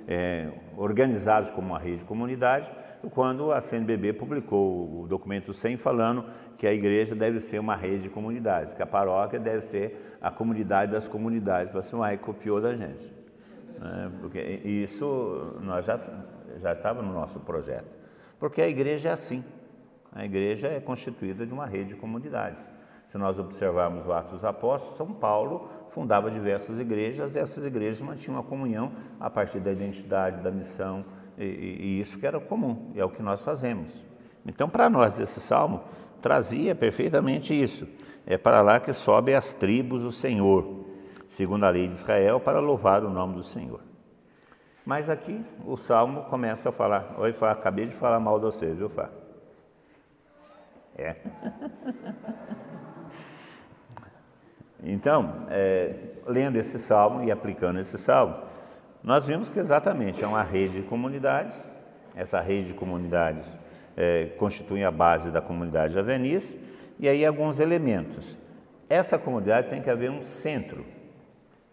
é, 0.07 0.49
organizados 0.77 1.51
como 1.51 1.67
uma 1.67 1.79
rede 1.79 1.97
de 1.97 2.05
comunidade, 2.05 2.71
quando 3.11 3.51
a 3.51 3.59
CNBB 3.59 4.13
publicou 4.13 5.01
o 5.03 5.07
documento 5.07 5.53
100 5.53 5.75
falando 5.75 6.25
que 6.57 6.65
a 6.65 6.73
igreja 6.73 7.13
deve 7.13 7.41
ser 7.41 7.59
uma 7.59 7.75
rede 7.75 8.03
de 8.03 8.09
comunidades, 8.09 8.73
que 8.73 8.81
a 8.81 8.85
paróquia 8.85 9.39
deve 9.39 9.65
ser 9.65 10.17
a 10.21 10.31
comunidade 10.31 10.93
das 10.93 11.07
comunidades. 11.07 11.73
Você 11.73 11.95
assim, 11.97 12.17
copiou 12.17 12.61
da 12.61 12.73
gente. 12.75 13.11
Né? 13.77 14.11
Porque 14.21 14.39
isso 14.63 15.59
nós 15.61 15.83
já, 15.83 15.97
já 16.61 16.71
estava 16.71 17.01
no 17.01 17.11
nosso 17.11 17.41
projeto. 17.41 18.00
Porque 18.41 18.59
a 18.59 18.67
igreja 18.67 19.09
é 19.09 19.11
assim. 19.11 19.43
A 20.11 20.25
igreja 20.25 20.67
é 20.67 20.79
constituída 20.79 21.45
de 21.45 21.53
uma 21.53 21.67
rede 21.67 21.89
de 21.89 21.95
comunidades. 21.95 22.67
Se 23.05 23.15
nós 23.15 23.37
observarmos 23.37 24.07
o 24.07 24.11
Atos 24.11 24.31
dos 24.31 24.45
Apóstolos, 24.45 24.97
São 24.97 25.13
Paulo 25.13 25.69
fundava 25.89 26.31
diversas 26.31 26.79
igrejas 26.79 27.35
e 27.35 27.39
essas 27.39 27.63
igrejas 27.63 28.01
mantinham 28.01 28.39
a 28.39 28.43
comunhão 28.43 28.93
a 29.19 29.29
partir 29.29 29.59
da 29.59 29.71
identidade, 29.71 30.41
da 30.41 30.49
missão, 30.49 31.05
e, 31.37 31.43
e 31.43 31.99
isso 31.99 32.17
que 32.17 32.25
era 32.25 32.39
comum, 32.39 32.91
e 32.95 32.99
é 32.99 33.05
o 33.05 33.11
que 33.11 33.21
nós 33.21 33.45
fazemos. 33.45 33.93
Então, 34.43 34.67
para 34.67 34.89
nós, 34.89 35.19
esse 35.19 35.39
salmo 35.39 35.83
trazia 36.19 36.73
perfeitamente 36.73 37.53
isso. 37.53 37.87
É 38.25 38.39
para 38.39 38.61
lá 38.61 38.79
que 38.79 38.91
sobe 38.91 39.35
as 39.35 39.53
tribos 39.53 40.01
do 40.01 40.11
Senhor, 40.11 40.83
segundo 41.27 41.63
a 41.63 41.69
lei 41.69 41.85
de 41.85 41.93
Israel, 41.93 42.39
para 42.39 42.59
louvar 42.59 43.03
o 43.03 43.09
nome 43.09 43.35
do 43.35 43.43
Senhor. 43.43 43.90
Mas 44.85 45.09
aqui 45.09 45.45
o 45.65 45.77
salmo 45.77 46.23
começa 46.23 46.69
a 46.69 46.71
falar. 46.71 47.15
Oi, 47.19 47.33
Fá, 47.33 47.51
acabei 47.51 47.85
de 47.85 47.93
falar 47.93 48.19
mal 48.19 48.39
de 48.39 48.45
você, 48.45 48.73
viu, 48.73 48.89
Fá? 48.89 49.09
É. 50.97 51.15
Então, 54.83 55.35
é, 55.49 55.93
lendo 56.25 56.55
esse 56.55 56.79
salmo 56.79 57.23
e 57.23 57.31
aplicando 57.31 57.79
esse 57.79 57.99
salmo, 57.99 58.35
nós 59.03 59.25
vimos 59.25 59.47
que 59.47 59.59
exatamente 59.59 60.23
é 60.23 60.27
uma 60.27 60.41
rede 60.41 60.81
de 60.81 60.87
comunidades, 60.87 61.69
essa 62.15 62.41
rede 62.41 62.69
de 62.69 62.73
comunidades 62.73 63.59
é, 63.95 64.25
constitui 64.39 64.83
a 64.83 64.89
base 64.89 65.29
da 65.29 65.39
comunidade 65.39 65.99
Avenice, 65.99 66.59
e 66.99 67.07
aí 67.07 67.23
alguns 67.23 67.59
elementos. 67.59 68.37
Essa 68.89 69.19
comunidade 69.19 69.69
tem 69.69 69.81
que 69.81 69.89
haver 69.89 70.09
um 70.09 70.23
centro, 70.23 70.83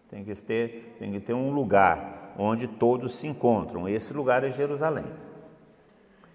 tem 0.09 0.23
que 0.23 0.33
ter, 0.35 0.95
tem 0.99 1.11
que 1.11 1.19
ter 1.19 1.33
um 1.33 1.51
lugar 1.51 2.18
onde 2.39 2.67
todos 2.67 3.15
se 3.15 3.27
encontram. 3.27 3.87
Esse 3.87 4.13
lugar 4.13 4.43
é 4.43 4.49
Jerusalém. 4.49 5.05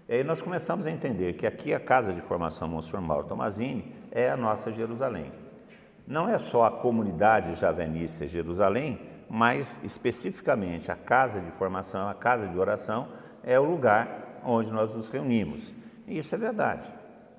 E 0.07 0.13
aí 0.13 0.23
nós 0.23 0.41
começamos 0.41 0.85
a 0.85 0.91
entender 0.91 1.33
que 1.33 1.47
aqui 1.47 1.73
a 1.73 1.79
Casa 1.79 2.13
de 2.13 2.21
Formação 2.21 2.67
Monsenhor 2.67 3.01
Mauro 3.01 3.27
Tomazini 3.27 3.91
é 4.11 4.29
a 4.29 4.37
nossa 4.37 4.71
Jerusalém. 4.71 5.31
Não 6.07 6.29
é 6.29 6.37
só 6.37 6.65
a 6.65 6.71
comunidade 6.71 7.55
Javenícia 7.55 8.27
Jerusalém, 8.27 8.99
mas 9.27 9.79
especificamente 9.83 10.91
a 10.91 10.95
casa 10.95 11.41
de 11.41 11.49
formação, 11.49 12.07
a 12.07 12.13
casa 12.13 12.47
de 12.47 12.57
oração, 12.57 13.07
é 13.43 13.59
o 13.59 13.63
lugar 13.63 14.39
onde 14.43 14.71
nós 14.71 14.93
nos 14.93 15.09
reunimos. 15.09 15.73
E 16.05 16.19
isso 16.19 16.35
é 16.35 16.37
verdade. 16.37 16.87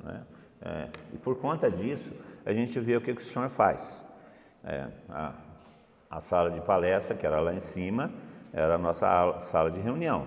Né? 0.02 0.22
É, 0.60 0.88
e 1.14 1.18
por 1.18 1.38
conta 1.38 1.70
disso, 1.70 2.10
a 2.44 2.52
gente 2.52 2.80
vê 2.80 2.96
o 2.96 3.00
que, 3.00 3.14
que 3.14 3.22
o 3.22 3.24
Senhor 3.24 3.48
faz. 3.48 4.04
É, 4.64 4.88
a, 5.08 5.32
a 6.10 6.20
sala 6.20 6.50
de 6.50 6.60
palestra, 6.60 7.16
que 7.16 7.24
era 7.24 7.38
lá 7.38 7.54
em 7.54 7.60
cima, 7.60 8.10
era 8.56 8.76
a 8.76 8.78
nossa 8.78 9.38
sala 9.40 9.70
de 9.70 9.78
reunião. 9.78 10.26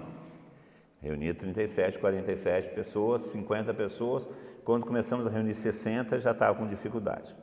Reunia 1.01 1.33
37, 1.33 1.97
47 1.97 2.69
pessoas, 2.69 3.21
50 3.21 3.73
pessoas. 3.73 4.29
Quando 4.63 4.85
começamos 4.85 5.25
a 5.25 5.31
reunir 5.31 5.55
60, 5.55 6.19
já 6.19 6.29
estava 6.29 6.55
com 6.55 6.67
dificuldade. 6.67 7.35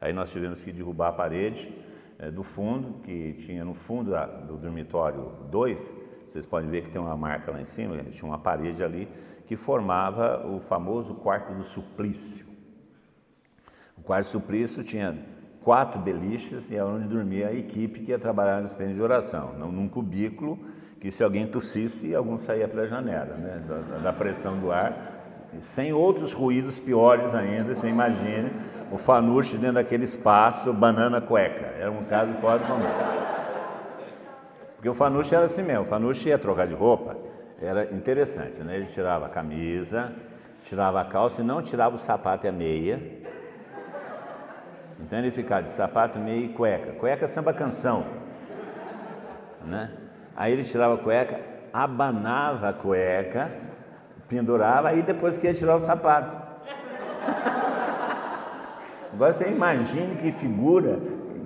Aí 0.00 0.12
nós 0.12 0.32
tivemos 0.32 0.64
que 0.64 0.72
derrubar 0.72 1.10
a 1.10 1.12
parede 1.12 1.72
é, 2.18 2.32
do 2.32 2.42
fundo, 2.42 3.00
que 3.04 3.34
tinha 3.34 3.64
no 3.64 3.74
fundo 3.74 4.10
da, 4.10 4.26
do 4.26 4.56
dormitório 4.56 5.30
2, 5.52 5.96
Vocês 6.26 6.44
podem 6.44 6.68
ver 6.68 6.82
que 6.82 6.90
tem 6.90 7.00
uma 7.00 7.16
marca 7.16 7.52
lá 7.52 7.60
em 7.60 7.64
cima, 7.64 8.02
tinha 8.10 8.28
uma 8.28 8.38
parede 8.38 8.82
ali 8.82 9.08
que 9.46 9.56
formava 9.56 10.44
o 10.48 10.58
famoso 10.58 11.14
quarto 11.14 11.54
do 11.54 11.62
suplício. 11.62 12.44
O 13.96 14.02
quarto 14.02 14.26
do 14.26 14.30
suplício 14.30 14.82
tinha 14.82 15.16
quatro 15.64 15.98
beliches 15.98 16.70
e 16.70 16.76
é 16.76 16.84
onde 16.84 17.08
dormia 17.08 17.48
a 17.48 17.54
equipe 17.54 18.00
que 18.00 18.10
ia 18.10 18.18
trabalhar 18.18 18.56
nas 18.56 18.66
experiências 18.66 18.98
de 18.98 19.02
oração, 19.02 19.54
num 19.54 19.88
cubículo 19.88 20.58
que 21.00 21.10
se 21.10 21.24
alguém 21.24 21.46
tossisse, 21.46 22.14
algum 22.14 22.36
saía 22.36 22.68
pela 22.68 22.86
janela, 22.86 23.34
né? 23.36 23.62
da, 23.66 23.98
da 23.98 24.12
pressão 24.12 24.58
do 24.58 24.70
ar, 24.70 25.12
sem 25.60 25.92
outros 25.92 26.32
ruídos 26.32 26.78
piores 26.78 27.34
ainda, 27.34 27.74
você 27.74 27.88
imagine 27.88 28.50
o 28.92 28.98
fanuche 28.98 29.56
dentro 29.56 29.74
daquele 29.74 30.04
espaço, 30.04 30.72
banana 30.72 31.20
cueca, 31.20 31.74
era 31.78 31.90
um 31.90 32.04
caso 32.04 32.32
fora 32.34 32.58
do 32.58 32.66
comum. 32.66 32.84
Porque 34.76 34.88
o 34.88 34.94
fanuche 34.94 35.34
era 35.34 35.44
assim 35.44 35.62
mesmo, 35.62 35.82
o 35.82 35.86
fanuche 35.86 36.28
ia 36.28 36.38
trocar 36.38 36.66
de 36.66 36.74
roupa, 36.74 37.16
era 37.60 37.94
interessante, 37.94 38.62
né? 38.62 38.76
ele 38.76 38.86
tirava 38.86 39.26
a 39.26 39.28
camisa, 39.28 40.12
tirava 40.64 41.00
a 41.00 41.04
calça 41.04 41.40
e 41.40 41.44
não 41.44 41.62
tirava 41.62 41.96
o 41.96 41.98
sapato 41.98 42.46
e 42.46 42.48
a 42.48 42.52
meia, 42.52 43.00
então 45.04 45.18
ele 45.18 45.30
ficava 45.30 45.62
de 45.62 45.68
sapato, 45.68 46.18
meia 46.18 46.46
e 46.46 46.48
cueca. 46.48 46.92
Cueca 46.92 47.26
é 47.26 47.28
samba 47.28 47.52
canção. 47.52 48.06
Né? 49.62 49.90
Aí 50.34 50.54
ele 50.54 50.64
tirava 50.64 50.94
a 50.94 50.98
cueca, 50.98 51.38
abanava 51.72 52.70
a 52.70 52.72
cueca, 52.72 53.50
pendurava, 54.28 54.88
aí 54.88 55.02
depois 55.02 55.36
que 55.36 55.46
ia 55.46 55.52
tirar 55.52 55.76
o 55.76 55.80
sapato. 55.80 56.34
Agora 59.12 59.32
você 59.32 59.48
imagine 59.48 60.16
que 60.16 60.32
figura, 60.32 60.98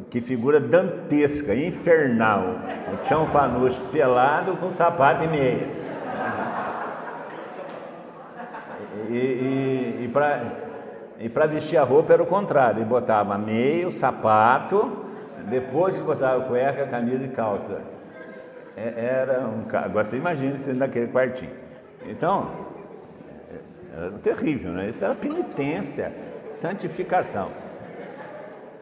que 0.08 0.20
figura 0.20 0.60
dantesca, 0.60 1.52
infernal. 1.52 2.58
O 2.94 2.98
Tião 2.98 3.26
Fanucci 3.26 3.80
pelado 3.90 4.56
com 4.56 4.70
sapato 4.70 5.24
e 5.24 5.26
meia. 5.26 5.66
E, 9.10 9.14
e, 9.14 10.04
e 10.04 10.08
para 10.08 10.67
e 11.18 11.28
para 11.28 11.46
vestir 11.46 11.76
a 11.76 11.82
roupa 11.82 12.12
era 12.12 12.22
o 12.22 12.26
contrário, 12.26 12.78
ele 12.78 12.84
botava 12.84 13.36
meio, 13.36 13.90
sapato, 13.90 15.04
depois 15.48 15.98
botava 15.98 16.44
cueca, 16.44 16.86
camisa 16.86 17.24
e 17.24 17.28
calça. 17.28 17.80
É, 18.76 18.94
era 18.96 19.40
um 19.40 19.64
Agora 19.76 20.04
você 20.04 20.16
imagina 20.16 20.54
isso 20.54 20.72
naquele 20.74 21.08
quartinho. 21.08 21.50
Então, 22.06 22.50
era 23.96 24.12
terrível, 24.12 24.72
né? 24.72 24.88
Isso 24.88 25.04
era 25.04 25.14
penitência, 25.14 26.14
santificação. 26.48 27.50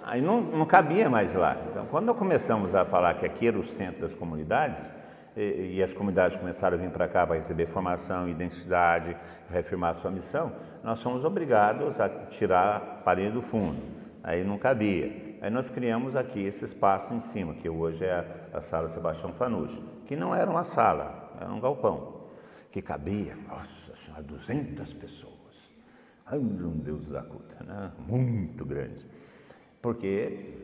Aí 0.04 0.20
não, 0.20 0.40
não 0.40 0.66
cabia 0.66 1.08
mais 1.08 1.34
lá. 1.34 1.56
Então, 1.70 1.86
quando 1.86 2.14
começamos 2.14 2.74
a 2.74 2.84
falar 2.84 3.14
que 3.14 3.24
aqui 3.24 3.48
era 3.48 3.58
o 3.58 3.64
centro 3.64 4.02
das 4.02 4.14
comunidades, 4.14 4.94
e, 5.36 5.82
as 5.82 5.92
comunidades 5.92 6.36
começaram 6.36 6.78
a 6.78 6.80
vir 6.80 6.90
para 6.90 7.06
cá 7.06 7.26
para 7.26 7.36
receber 7.36 7.66
formação, 7.66 8.28
identidade, 8.28 9.14
reafirmar 9.50 9.94
sua 9.94 10.10
missão, 10.10 10.52
nós 10.82 11.02
fomos 11.02 11.24
obrigados 11.24 12.00
a 12.00 12.08
tirar 12.08 12.76
a 12.76 12.80
parede 12.80 13.32
do 13.32 13.42
fundo. 13.42 13.82
Aí 14.22 14.42
não 14.42 14.56
cabia. 14.56 15.36
Aí 15.42 15.50
nós 15.50 15.68
criamos 15.68 16.16
aqui 16.16 16.42
esse 16.42 16.64
espaço 16.64 17.12
em 17.12 17.20
cima, 17.20 17.54
que 17.54 17.68
hoje 17.68 18.04
é 18.04 18.12
a, 18.52 18.58
a 18.58 18.60
sala 18.62 18.88
Sebastião 18.88 19.32
Fanucci, 19.34 19.80
que 20.06 20.16
não 20.16 20.34
era 20.34 20.50
uma 20.50 20.64
sala, 20.64 21.30
era 21.38 21.52
um 21.52 21.60
galpão, 21.60 22.22
que 22.72 22.80
cabia, 22.80 23.36
nossa 23.46 23.94
senhora, 23.94 24.22
200 24.22 24.94
pessoas. 24.94 25.36
Ai, 26.24 26.38
um 26.38 26.78
Deus 26.78 27.14
acuta, 27.14 27.62
né? 27.62 27.92
muito 28.08 28.64
grande. 28.64 29.06
Porque 29.82 30.54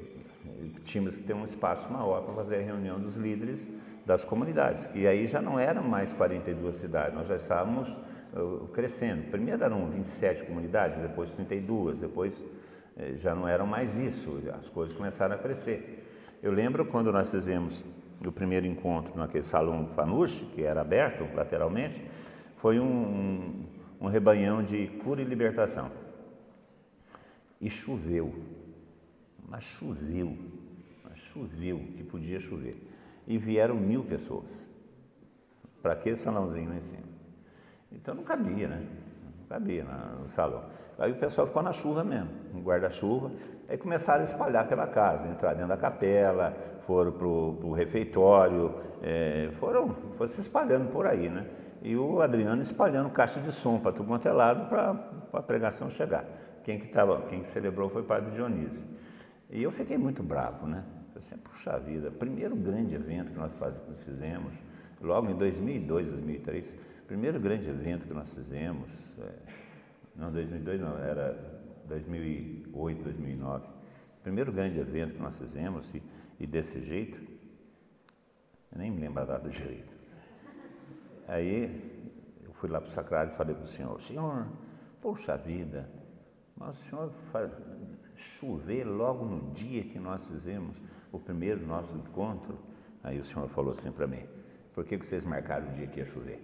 tínhamos 0.83 1.17
que 1.17 1.23
ter 1.23 1.35
um 1.35 1.45
espaço 1.45 1.93
maior 1.93 2.23
para 2.23 2.35
fazer 2.35 2.57
a 2.57 2.63
reunião 2.63 2.99
dos 2.99 3.17
líderes 3.17 3.69
das 4.05 4.25
comunidades. 4.25 4.91
E 4.95 5.07
aí 5.07 5.27
já 5.27 5.41
não 5.41 5.59
eram 5.59 5.83
mais 5.83 6.13
42 6.13 6.77
cidades, 6.77 7.15
nós 7.15 7.27
já 7.29 7.37
estávamos 7.37 7.89
uh, 8.33 8.67
crescendo. 8.69 9.31
Primeiro 9.31 9.63
eram 9.63 9.89
27 9.91 10.45
comunidades, 10.45 10.99
depois 10.99 11.35
32, 11.35 12.01
depois 12.01 12.45
eh, 12.97 13.15
já 13.17 13.35
não 13.35 13.47
eram 13.47 13.67
mais 13.67 13.99
isso, 13.99 14.41
as 14.59 14.69
coisas 14.69 14.97
começaram 14.97 15.35
a 15.35 15.39
crescer. 15.39 16.09
Eu 16.43 16.53
lembro 16.53 16.85
quando 16.87 17.13
nós 17.13 17.31
fizemos 17.31 17.85
o 18.25 18.33
primeiro 18.33 18.67
encontro 18.67 19.17
naquele 19.17 19.45
salão 19.45 19.87
Fanuche, 19.95 20.45
que 20.47 20.63
era 20.63 20.81
aberto 20.81 21.25
lateralmente, 21.35 22.03
foi 22.57 22.79
um, 22.79 22.85
um, 22.85 23.67
um 24.03 24.09
rebanhão 24.09 24.63
de 24.63 24.87
cura 25.05 25.23
e 25.23 25.25
libertação. 25.25 25.91
E 27.61 27.71
choveu, 27.71 28.35
mas 29.49 29.63
choveu, 29.63 30.37
mas 31.05 31.19
choveu, 31.19 31.79
que 31.97 32.03
podia 32.03 32.41
chover 32.41 32.92
e 33.27 33.39
vieram 33.39 33.75
mil 33.75 34.05
pessoas 34.05 34.69
para 35.83 35.93
aquele 35.93 36.17
salãozinho 36.17 36.71
lá 36.71 36.77
em 36.77 36.83
cima. 36.83 37.03
Então 37.91 38.15
não 38.15 38.23
cabia, 38.23 38.69
né? 38.69 38.87
Não 39.41 39.47
cabia 39.49 39.85
no 39.85 40.29
salão. 40.29 40.65
Aí 40.99 41.11
o 41.11 41.17
pessoal 41.17 41.47
ficou 41.47 41.63
na 41.63 41.73
chuva 41.73 42.05
mesmo, 42.05 42.31
no 42.53 42.61
guarda-chuva, 42.61 43.33
aí 43.69 43.77
começaram 43.77 44.21
a 44.21 44.25
espalhar 44.25 44.69
pela 44.69 44.87
casa, 44.87 45.27
entrar 45.27 45.55
dentro 45.55 45.69
da 45.69 45.77
capela, 45.77 46.55
foram 46.87 47.13
para 47.13 47.27
o 47.27 47.73
refeitório, 47.73 48.75
é, 49.03 49.51
foram, 49.59 49.95
foram 50.17 50.29
se 50.29 50.41
espalhando 50.41 50.91
por 50.93 51.07
aí, 51.07 51.29
né? 51.29 51.47
E 51.83 51.97
o 51.97 52.21
Adriano 52.21 52.63
espalhando 52.63 53.11
caixa 53.11 53.41
de 53.41 53.51
som 53.51 53.81
para 53.81 53.91
tudo 53.91 54.07
quanto 54.07 54.29
é 54.29 54.33
lado 54.33 54.69
para 54.69 54.97
a 55.33 55.43
pregação 55.43 55.91
chegar. 55.91 56.25
Quem 56.63 56.79
que, 56.79 56.87
tava, 56.87 57.23
quem 57.23 57.41
que 57.41 57.49
celebrou 57.49 57.89
foi 57.89 58.03
o 58.03 58.05
padre 58.05 58.31
Dionísio. 58.31 58.81
E 59.51 59.63
eu 59.63 59.73
fiquei 59.73 59.99
muito 59.99 60.23
bravo, 60.23 60.67
né? 60.67 60.85
Assim, 61.23 61.37
puxa 61.39 61.79
vida, 61.79 62.11
primeiro 62.11 62.57
grande 62.57 62.95
evento 62.95 63.31
que 63.33 63.39
nós 63.39 63.59
fizemos, 64.05 64.53
logo 65.01 65.31
em 65.31 65.37
2002, 65.37 66.09
2003, 66.09 66.79
primeiro 67.07 67.39
grande 67.41 67.69
evento 67.69 68.07
que 68.07 68.13
nós 68.13 68.35
fizemos, 68.35 68.91
é, 69.21 69.33
não 70.17 70.33
2002 70.33 70.81
não, 70.81 70.99
era 70.99 71.33
2008, 71.87 73.03
2009, 73.03 73.67
primeiro 74.23 74.53
grande 74.53 74.79
evento 74.79 75.15
que 75.15 75.23
nós 75.23 75.39
fizemos 75.39 75.95
e, 75.95 76.03
e 76.41 76.47
desse 76.47 76.81
jeito, 76.81 77.21
eu 78.73 78.79
nem 78.79 78.91
me 78.91 79.01
lembro 79.01 79.23
a 79.23 79.27
data 79.27 79.49
direito. 79.49 79.93
Aí 81.29 82.11
eu 82.45 82.53
fui 82.55 82.69
lá 82.69 82.81
para 82.81 82.89
o 82.89 82.93
sacrário 82.93 83.33
e 83.33 83.37
falei 83.37 83.55
para 83.55 83.65
o 83.65 83.69
senhor, 83.69 84.01
senhor, 84.01 84.47
poxa 85.01 85.37
vida, 85.37 85.89
mas 86.57 86.79
o 86.79 86.89
senhor 86.89 87.13
faz, 87.31 87.51
chover 88.17 88.85
logo 88.85 89.25
no 89.25 89.53
dia 89.53 89.85
que 89.85 89.99
nós 89.99 90.27
fizemos 90.27 90.77
o 91.13 91.19
primeiro 91.19 91.65
nosso 91.67 91.95
encontro, 91.95 92.59
aí 93.03 93.19
o 93.19 93.25
senhor 93.25 93.49
falou 93.49 93.71
assim 93.71 93.93
para 93.93 94.07
mim, 94.07 94.25
por 94.73 94.85
que 94.85 94.97
vocês 94.97 95.25
marcaram 95.25 95.69
o 95.69 95.73
dia 95.73 95.87
que 95.87 96.01
ia 96.01 96.07
chover? 96.07 96.41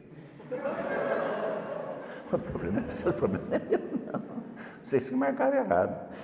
o 2.30 2.38
problema 2.38 2.80
é 2.80 2.86
seu, 2.88 3.10
o 3.10 3.14
problema 3.14 3.56
é 3.56 3.58
meu, 3.58 3.80
não. 4.12 4.38
Vocês 4.82 5.08
que 5.08 5.16
marcaram 5.16 5.56
errado. 5.56 6.14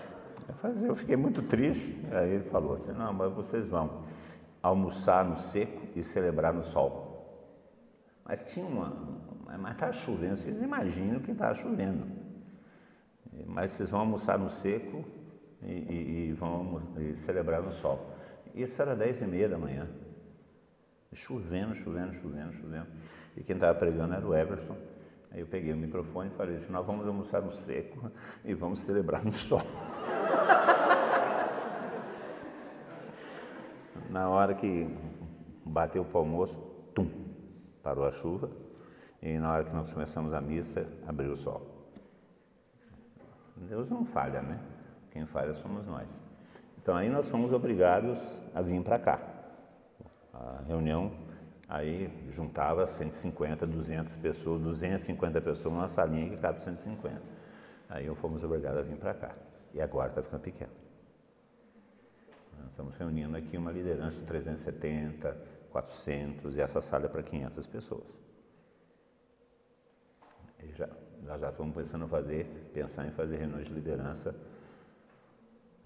Eu 0.83 0.95
fiquei 0.95 1.17
muito 1.17 1.43
triste. 1.43 1.99
Aí 2.13 2.35
ele 2.35 2.45
falou 2.45 2.75
assim, 2.75 2.93
não, 2.93 3.13
mas 3.13 3.33
vocês 3.33 3.67
vão 3.67 4.05
almoçar 4.63 5.25
no 5.25 5.37
seco 5.37 5.83
e 5.95 6.03
celebrar 6.03 6.53
no 6.53 6.65
sol. 6.65 7.05
Mas 8.25 8.51
tinha 8.53 8.67
uma. 8.67 8.93
Mas 9.59 9.73
estava 9.73 9.93
chovendo, 9.93 10.37
vocês 10.37 10.61
imaginam 10.61 11.21
que 11.21 11.31
estava 11.31 11.55
chovendo. 11.55 12.07
Mas 13.47 13.71
vocês 13.73 13.91
vão 13.91 14.01
almoçar 14.01 14.39
no 14.39 14.51
seco 14.51 15.05
e, 15.63 15.73
e, 15.73 16.29
e 16.29 16.33
vão 16.33 16.83
e 16.99 17.17
celebrar 17.17 17.63
no 17.63 17.73
sol. 17.73 18.14
Isso 18.55 18.81
era 18.81 18.95
dez 18.95 19.21
e 19.21 19.27
meia 19.27 19.49
da 19.49 19.59
manhã. 19.59 19.89
Chovendo, 21.13 21.75
chovendo, 21.75 22.15
chovendo, 22.15 22.53
chovendo. 22.53 22.87
E 23.37 23.43
quem 23.43 23.57
estava 23.57 23.77
pregando 23.79 24.15
era 24.15 24.27
o 24.27 24.35
Everson. 24.35 24.77
Aí 25.31 25.41
eu 25.41 25.47
peguei 25.47 25.73
o 25.73 25.77
microfone 25.77 26.31
e 26.31 26.37
falei 26.37 26.57
assim, 26.57 26.71
nós 26.73 26.87
vamos 26.87 27.07
almoçar 27.07 27.43
no 27.43 27.51
seco 27.51 28.11
e 28.45 28.55
vamos 28.55 28.79
celebrar 28.81 29.25
no 29.25 29.33
sol. 29.33 29.63
Na 34.09 34.29
hora 34.29 34.55
que 34.55 34.89
bateu 35.65 36.07
o 36.13 36.19
almoço, 36.19 36.57
tum, 36.95 37.11
parou 37.83 38.07
a 38.07 38.13
chuva. 38.13 38.49
E 39.21 39.37
na 39.39 39.53
hora 39.53 39.65
que 39.65 39.73
nós 39.75 39.93
começamos 39.93 40.33
a 40.33 40.41
missa, 40.41 40.87
abriu 41.05 41.33
o 41.33 41.37
sol. 41.37 41.89
Deus 43.57 43.91
não 43.91 44.05
falha, 44.05 44.41
né? 44.43 44.61
Quem 45.11 45.27
falha 45.27 45.55
somos 45.55 45.85
nós. 45.87 46.09
Então 46.85 46.95
aí 46.95 47.09
nós 47.09 47.27
fomos 47.31 47.51
obrigados 47.51 48.39
a 48.55 48.61
vir 48.61 48.83
para 48.83 48.99
cá. 48.99 49.19
A 50.35 50.61
reunião 50.67 51.11
aí 51.67 52.13
juntava 52.29 52.87
150, 52.87 53.67
200 53.67 54.19
pessoas, 54.19 54.61
250 54.61 55.41
pessoas 55.41 55.73
numa 55.73 55.89
salinha 55.89 56.29
que 56.29 56.37
cabe 56.37 56.61
150. 56.61 57.23
Aí 57.89 58.15
fomos 58.17 58.45
obrigados 58.45 58.81
a 58.81 58.83
vir 58.83 58.99
para 58.99 59.15
cá. 59.15 59.35
E 59.73 59.81
agora 59.81 60.11
está 60.11 60.23
ficando 60.23 60.43
pequeno. 60.43 60.73
Nós 62.61 62.73
estamos 62.73 62.95
reunindo 62.99 63.35
aqui 63.35 63.57
uma 63.57 63.73
liderança 63.73 64.21
de 64.21 64.27
370, 64.27 65.39
400 65.71 66.55
e 66.55 66.61
essa 66.61 66.83
sala 66.83 67.07
é 67.07 67.09
para 67.09 67.23
500 67.23 67.67
pessoas. 67.67 68.05
E 70.63 70.71
já, 70.75 70.91
nós 71.23 71.41
já 71.41 71.49
estamos 71.49 71.75
pensando 71.75 72.05
em 72.05 72.09
fazer, 72.09 72.45
pensar 72.75 73.07
em 73.07 73.11
fazer 73.11 73.39
reuniões 73.39 73.69
de 73.69 73.73
liderança 73.73 74.37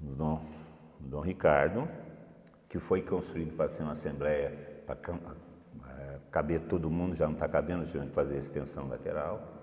no 0.01 0.41
Dom 1.01 1.21
Ricardo, 1.21 1.89
que 2.69 2.79
foi 2.79 3.03
construído 3.03 3.57
para 3.57 3.69
ser 3.69 3.83
uma 3.83 3.93
assembleia 3.93 4.83
para, 4.87 4.97
é, 5.99 6.19
caber 6.31 6.61
todo 6.63 6.91
mundo, 6.91 7.15
já 7.15 7.27
não 7.27 7.35
está 7.35 7.49
cabendo, 7.49 7.85
tivemos 7.85 8.09
que 8.09 8.15
fazer 8.15 8.37
a 8.37 8.39
extensão 8.39 8.89
lateral. 8.89 9.57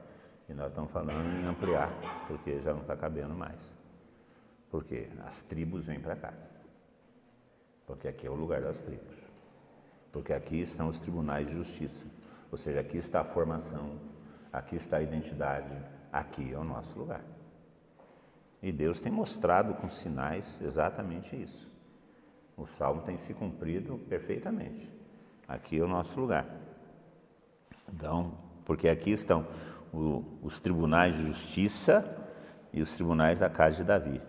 E 0.47 0.53
nós 0.53 0.67
estamos 0.67 0.91
falando 0.91 1.39
em 1.39 1.45
ampliar, 1.47 1.91
porque 2.27 2.59
já 2.61 2.71
não 2.73 2.81
está 2.81 2.95
cabendo 2.95 3.33
mais. 3.33 3.75
Porque 4.69 5.07
as 5.25 5.41
tribos 5.41 5.86
vêm 5.86 5.99
para 5.99 6.15
cá. 6.15 6.33
Porque 7.88 8.07
aqui 8.07 8.27
é 8.27 8.29
o 8.29 8.36
lugar 8.36 8.61
das 8.61 8.81
tribos. 8.81 9.15
Porque 10.11 10.33
aqui 10.33 10.61
estão 10.61 10.88
os 10.88 10.99
tribunais 10.99 11.47
de 11.47 11.53
justiça. 11.53 12.05
Ou 12.51 12.57
seja, 12.57 12.79
aqui 12.79 12.97
está 12.97 13.21
a 13.21 13.23
formação, 13.23 13.99
aqui 14.53 14.75
está 14.75 14.97
a 14.97 15.01
identidade, 15.01 15.75
aqui 16.11 16.53
é 16.53 16.57
o 16.57 16.63
nosso 16.63 16.97
lugar. 16.97 17.21
E 18.61 18.71
Deus 18.71 19.01
tem 19.01 19.11
mostrado 19.11 19.73
com 19.75 19.89
sinais 19.89 20.59
exatamente 20.61 21.35
isso. 21.35 21.69
O 22.57 22.65
salmo 22.65 23.01
tem 23.01 23.17
se 23.17 23.33
cumprido 23.33 23.97
perfeitamente. 24.09 24.89
Aqui 25.47 25.79
é 25.79 25.83
o 25.83 25.87
nosso 25.87 26.19
lugar. 26.19 26.45
Então, 27.93 28.33
porque 28.63 28.87
aqui 28.87 29.11
estão 29.11 29.45
o, 29.93 30.23
os 30.41 30.59
tribunais 30.59 31.15
de 31.15 31.25
justiça 31.25 32.03
e 32.73 32.81
os 32.81 32.93
tribunais 32.95 33.39
da 33.39 33.49
casa 33.49 33.77
de 33.77 33.83
Davi. 33.83 34.21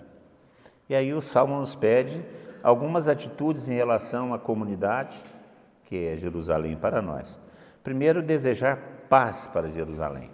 E 0.88 0.94
aí 0.94 1.12
o 1.14 1.20
salmo 1.20 1.58
nos 1.58 1.74
pede 1.74 2.22
algumas 2.62 3.08
atitudes 3.08 3.68
em 3.68 3.74
relação 3.74 4.34
à 4.34 4.38
comunidade, 4.38 5.16
que 5.84 5.96
é 6.06 6.16
Jerusalém 6.16 6.76
para 6.76 7.00
nós. 7.00 7.40
Primeiro, 7.82 8.22
desejar 8.22 8.76
paz 9.08 9.46
para 9.46 9.70
Jerusalém. 9.70 10.30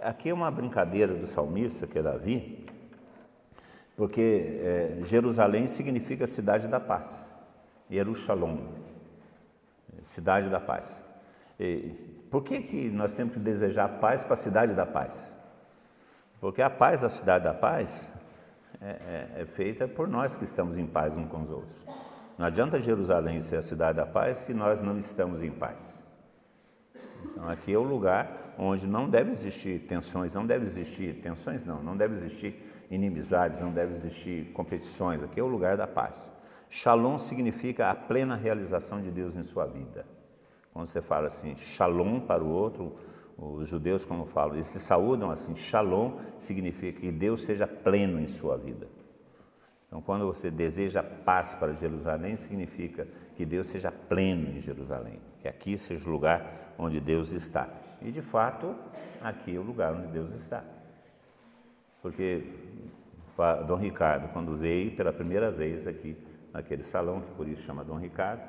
Aqui 0.00 0.30
é 0.30 0.34
uma 0.34 0.50
brincadeira 0.50 1.14
do 1.14 1.26
salmista, 1.26 1.86
que 1.86 1.98
é 1.98 2.02
Davi, 2.02 2.66
porque 3.96 4.58
é, 4.60 4.98
Jerusalém 5.04 5.68
significa 5.68 6.26
cidade 6.26 6.68
da 6.68 6.80
paz. 6.80 7.30
Jerusalém, 7.90 8.68
cidade 10.02 10.48
da 10.48 10.60
paz. 10.60 11.04
E 11.60 11.90
por 12.30 12.42
que, 12.42 12.60
que 12.62 12.90
nós 12.90 13.14
temos 13.14 13.34
que 13.34 13.40
desejar 13.40 14.00
paz 14.00 14.24
para 14.24 14.34
a 14.34 14.36
cidade 14.36 14.74
da 14.74 14.86
paz? 14.86 15.36
Porque 16.40 16.62
a 16.62 16.70
paz 16.70 17.02
da 17.02 17.08
cidade 17.08 17.44
da 17.44 17.54
paz 17.54 18.10
é, 18.80 18.88
é, 19.36 19.42
é, 19.42 19.46
feita 19.46 19.86
por 19.86 20.08
nós 20.08 20.36
que 20.36 20.44
estamos 20.44 20.76
em 20.76 20.86
paz 20.86 21.14
uns 21.14 21.28
com 21.28 21.42
os 21.42 21.50
outros. 21.50 21.86
Não 22.36 22.46
adianta 22.46 22.80
Jerusalém 22.80 23.40
ser 23.42 23.56
a 23.56 23.62
cidade 23.62 23.98
da 23.98 24.06
paz 24.06 24.38
se 24.38 24.54
nós 24.54 24.80
não 24.80 24.98
estamos 24.98 25.42
em 25.42 25.50
paz. 25.50 26.04
Então 27.24 27.48
aqui 27.48 27.72
é 27.72 27.78
o 27.78 27.82
lugar 27.82 28.54
onde 28.58 28.86
não 28.86 29.08
deve 29.08 29.30
existir 29.30 29.80
tensões, 29.86 30.34
não 30.34 30.44
deve 30.44 30.64
existir 30.64 31.20
tensões, 31.20 31.64
não, 31.64 31.82
não 31.82 31.96
deve 31.96 32.14
existir 32.14 32.71
inimizades, 32.92 33.60
não 33.60 33.72
deve 33.72 33.94
existir 33.94 34.52
competições. 34.52 35.22
Aqui 35.22 35.40
é 35.40 35.42
o 35.42 35.46
lugar 35.46 35.76
da 35.76 35.86
paz. 35.86 36.30
Shalom 36.68 37.18
significa 37.18 37.90
a 37.90 37.94
plena 37.94 38.36
realização 38.36 39.00
de 39.00 39.10
Deus 39.10 39.34
em 39.34 39.42
sua 39.42 39.66
vida. 39.66 40.06
Quando 40.72 40.86
você 40.86 41.02
fala 41.02 41.26
assim, 41.26 41.56
shalom 41.56 42.20
para 42.20 42.44
o 42.44 42.48
outro, 42.48 42.94
os 43.36 43.68
judeus, 43.68 44.04
como 44.04 44.26
falam, 44.26 44.54
eles 44.54 44.68
se 44.68 44.78
saúdam 44.78 45.30
assim, 45.30 45.54
shalom 45.54 46.18
significa 46.38 47.00
que 47.00 47.10
Deus 47.10 47.44
seja 47.44 47.66
pleno 47.66 48.20
em 48.20 48.28
sua 48.28 48.56
vida. 48.56 48.86
Então, 49.86 50.00
quando 50.00 50.26
você 50.26 50.50
deseja 50.50 51.02
paz 51.02 51.54
para 51.54 51.74
Jerusalém, 51.74 52.36
significa 52.36 53.06
que 53.36 53.44
Deus 53.44 53.66
seja 53.66 53.90
pleno 53.90 54.50
em 54.50 54.60
Jerusalém, 54.60 55.20
que 55.40 55.48
aqui 55.48 55.76
seja 55.76 56.08
o 56.08 56.12
lugar 56.12 56.74
onde 56.78 57.00
Deus 57.00 57.32
está. 57.32 57.68
E, 58.00 58.10
de 58.10 58.22
fato, 58.22 58.74
aqui 59.20 59.54
é 59.54 59.58
o 59.58 59.62
lugar 59.62 59.92
onde 59.92 60.06
Deus 60.06 60.30
está. 60.32 60.64
Porque 62.00 62.42
Dom 63.66 63.76
Ricardo, 63.76 64.28
quando 64.32 64.56
veio 64.56 64.94
pela 64.94 65.12
primeira 65.12 65.50
vez 65.50 65.86
aqui, 65.86 66.16
naquele 66.52 66.82
salão, 66.82 67.20
que 67.20 67.30
por 67.32 67.48
isso 67.48 67.62
chama 67.62 67.84
Dom 67.84 67.98
Ricardo, 67.98 68.42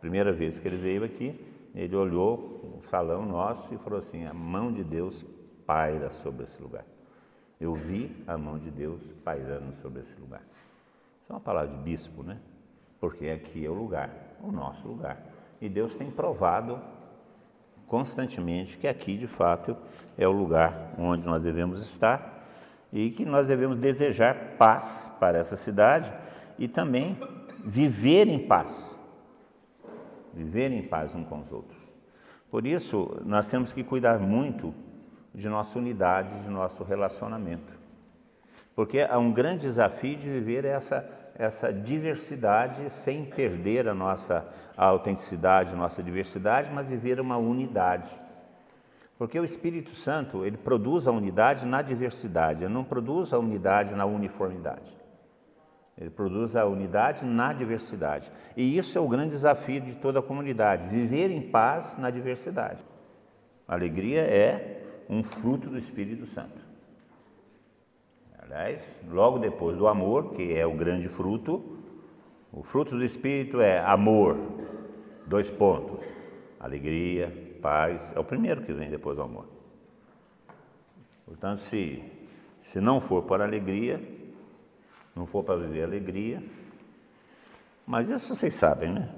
primeira 0.00 0.32
vez 0.32 0.58
que 0.58 0.68
ele 0.68 0.76
veio 0.76 1.04
aqui, 1.04 1.38
ele 1.74 1.94
olhou 1.96 2.78
o 2.78 2.80
salão 2.84 3.26
nosso 3.26 3.74
e 3.74 3.78
falou 3.78 3.98
assim: 3.98 4.26
a 4.26 4.32
mão 4.32 4.72
de 4.72 4.84
Deus 4.84 5.24
paira 5.66 6.10
sobre 6.10 6.44
esse 6.44 6.62
lugar. 6.62 6.84
Eu 7.60 7.74
vi 7.74 8.24
a 8.26 8.38
mão 8.38 8.58
de 8.58 8.70
Deus 8.70 9.00
pairando 9.24 9.74
sobre 9.82 10.00
esse 10.00 10.18
lugar. 10.20 10.42
Isso 11.22 11.32
é 11.32 11.32
uma 11.32 11.40
palavra 11.40 11.68
de 11.68 11.76
bispo, 11.76 12.22
né? 12.22 12.38
Porque 13.00 13.28
aqui 13.28 13.66
é 13.66 13.68
o 13.68 13.74
lugar, 13.74 14.10
o 14.40 14.52
nosso 14.52 14.86
lugar. 14.86 15.20
E 15.60 15.68
Deus 15.68 15.96
tem 15.96 16.10
provado 16.10 16.80
constantemente 17.86 18.78
que 18.78 18.86
aqui, 18.86 19.16
de 19.16 19.26
fato, 19.26 19.76
é 20.16 20.26
o 20.28 20.32
lugar 20.32 20.94
onde 20.98 21.26
nós 21.26 21.42
devemos 21.42 21.82
estar 21.82 22.37
e 22.92 23.10
que 23.10 23.24
nós 23.24 23.48
devemos 23.48 23.78
desejar 23.78 24.56
paz 24.58 25.10
para 25.20 25.38
essa 25.38 25.56
cidade 25.56 26.12
e 26.58 26.66
também 26.66 27.18
viver 27.64 28.28
em 28.28 28.38
paz 28.38 28.98
viver 30.38 30.70
em 30.70 30.82
paz 30.82 31.14
uns 31.14 31.26
com 31.26 31.40
os 31.40 31.50
outros. 31.50 31.78
Por 32.50 32.66
isso, 32.66 33.20
nós 33.24 33.50
temos 33.50 33.72
que 33.72 33.82
cuidar 33.82 34.18
muito 34.18 34.72
de 35.34 35.48
nossa 35.48 35.78
unidade, 35.78 36.42
de 36.42 36.48
nosso 36.48 36.84
relacionamento. 36.84 37.76
Porque 38.74 39.00
há 39.00 39.18
um 39.18 39.32
grande 39.32 39.62
desafio 39.62 40.16
de 40.16 40.30
viver 40.30 40.64
essa, 40.64 41.08
essa 41.34 41.72
diversidade 41.72 42.88
sem 42.90 43.24
perder 43.24 43.88
a 43.88 43.94
nossa 43.94 44.48
autenticidade, 44.76 45.74
nossa 45.74 46.02
diversidade, 46.02 46.70
mas 46.72 46.86
viver 46.86 47.20
uma 47.20 47.36
unidade. 47.36 48.08
Porque 49.18 49.38
o 49.38 49.44
Espírito 49.44 49.90
Santo, 49.90 50.46
ele 50.46 50.56
produz 50.56 51.08
a 51.08 51.12
unidade 51.12 51.66
na 51.66 51.82
diversidade, 51.82 52.62
ele 52.62 52.72
não 52.72 52.84
produz 52.84 53.32
a 53.32 53.38
unidade 53.38 53.92
na 53.94 54.06
uniformidade. 54.06 54.96
Ele 55.98 56.10
produz 56.10 56.54
a 56.54 56.64
unidade 56.64 57.24
na 57.24 57.52
diversidade. 57.52 58.30
E 58.56 58.78
isso 58.78 58.96
é 58.96 59.00
o 59.00 59.08
grande 59.08 59.30
desafio 59.30 59.80
de 59.80 59.96
toda 59.96 60.20
a 60.20 60.22
comunidade: 60.22 60.86
viver 60.86 61.32
em 61.32 61.42
paz 61.42 61.96
na 61.98 62.08
diversidade. 62.08 62.84
A 63.66 63.74
alegria 63.74 64.20
é 64.20 64.84
um 65.10 65.24
fruto 65.24 65.68
do 65.68 65.76
Espírito 65.76 66.24
Santo. 66.24 66.68
Aliás, 68.38 69.00
logo 69.10 69.40
depois 69.40 69.76
do 69.76 69.88
amor, 69.88 70.32
que 70.34 70.56
é 70.56 70.64
o 70.64 70.76
grande 70.76 71.08
fruto, 71.08 71.78
o 72.52 72.62
fruto 72.62 72.96
do 72.96 73.04
Espírito 73.04 73.60
é 73.60 73.80
amor, 73.80 74.38
dois 75.26 75.50
pontos: 75.50 76.06
alegria, 76.60 77.47
paz. 77.58 78.12
É 78.14 78.18
o 78.18 78.24
primeiro 78.24 78.62
que 78.62 78.72
vem 78.72 78.90
depois 78.90 79.16
do 79.16 79.22
amor. 79.22 79.46
Portanto, 81.26 81.58
se, 81.58 82.02
se 82.62 82.80
não 82.80 83.00
for 83.00 83.22
por 83.22 83.42
alegria, 83.42 84.00
não 85.14 85.26
for 85.26 85.44
para 85.44 85.56
viver 85.56 85.84
alegria. 85.84 86.42
Mas 87.86 88.10
isso 88.10 88.34
vocês 88.34 88.54
sabem, 88.54 88.92
né? 88.92 89.08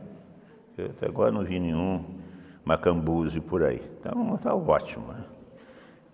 Eu 0.76 0.86
até 0.86 1.07
agora 1.07 1.30
não 1.30 1.45
vi 1.45 1.61
nenhum 1.61 2.18
macambúzio 2.64 3.43
por 3.43 3.62
aí. 3.62 3.82
Então 3.99 4.34
está 4.34 4.55
ótimo. 4.55 5.12
Né? 5.12 5.24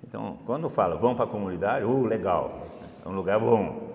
Então, 0.07 0.39
quando 0.47 0.69
fala, 0.69 0.97
vamos 0.97 1.17
para 1.17 1.27
a 1.27 1.29
comunidade, 1.29 1.85
uh, 1.85 2.05
legal, 2.05 2.67
é 3.05 3.09
um 3.09 3.13
lugar 3.13 3.39
bom. 3.39 3.95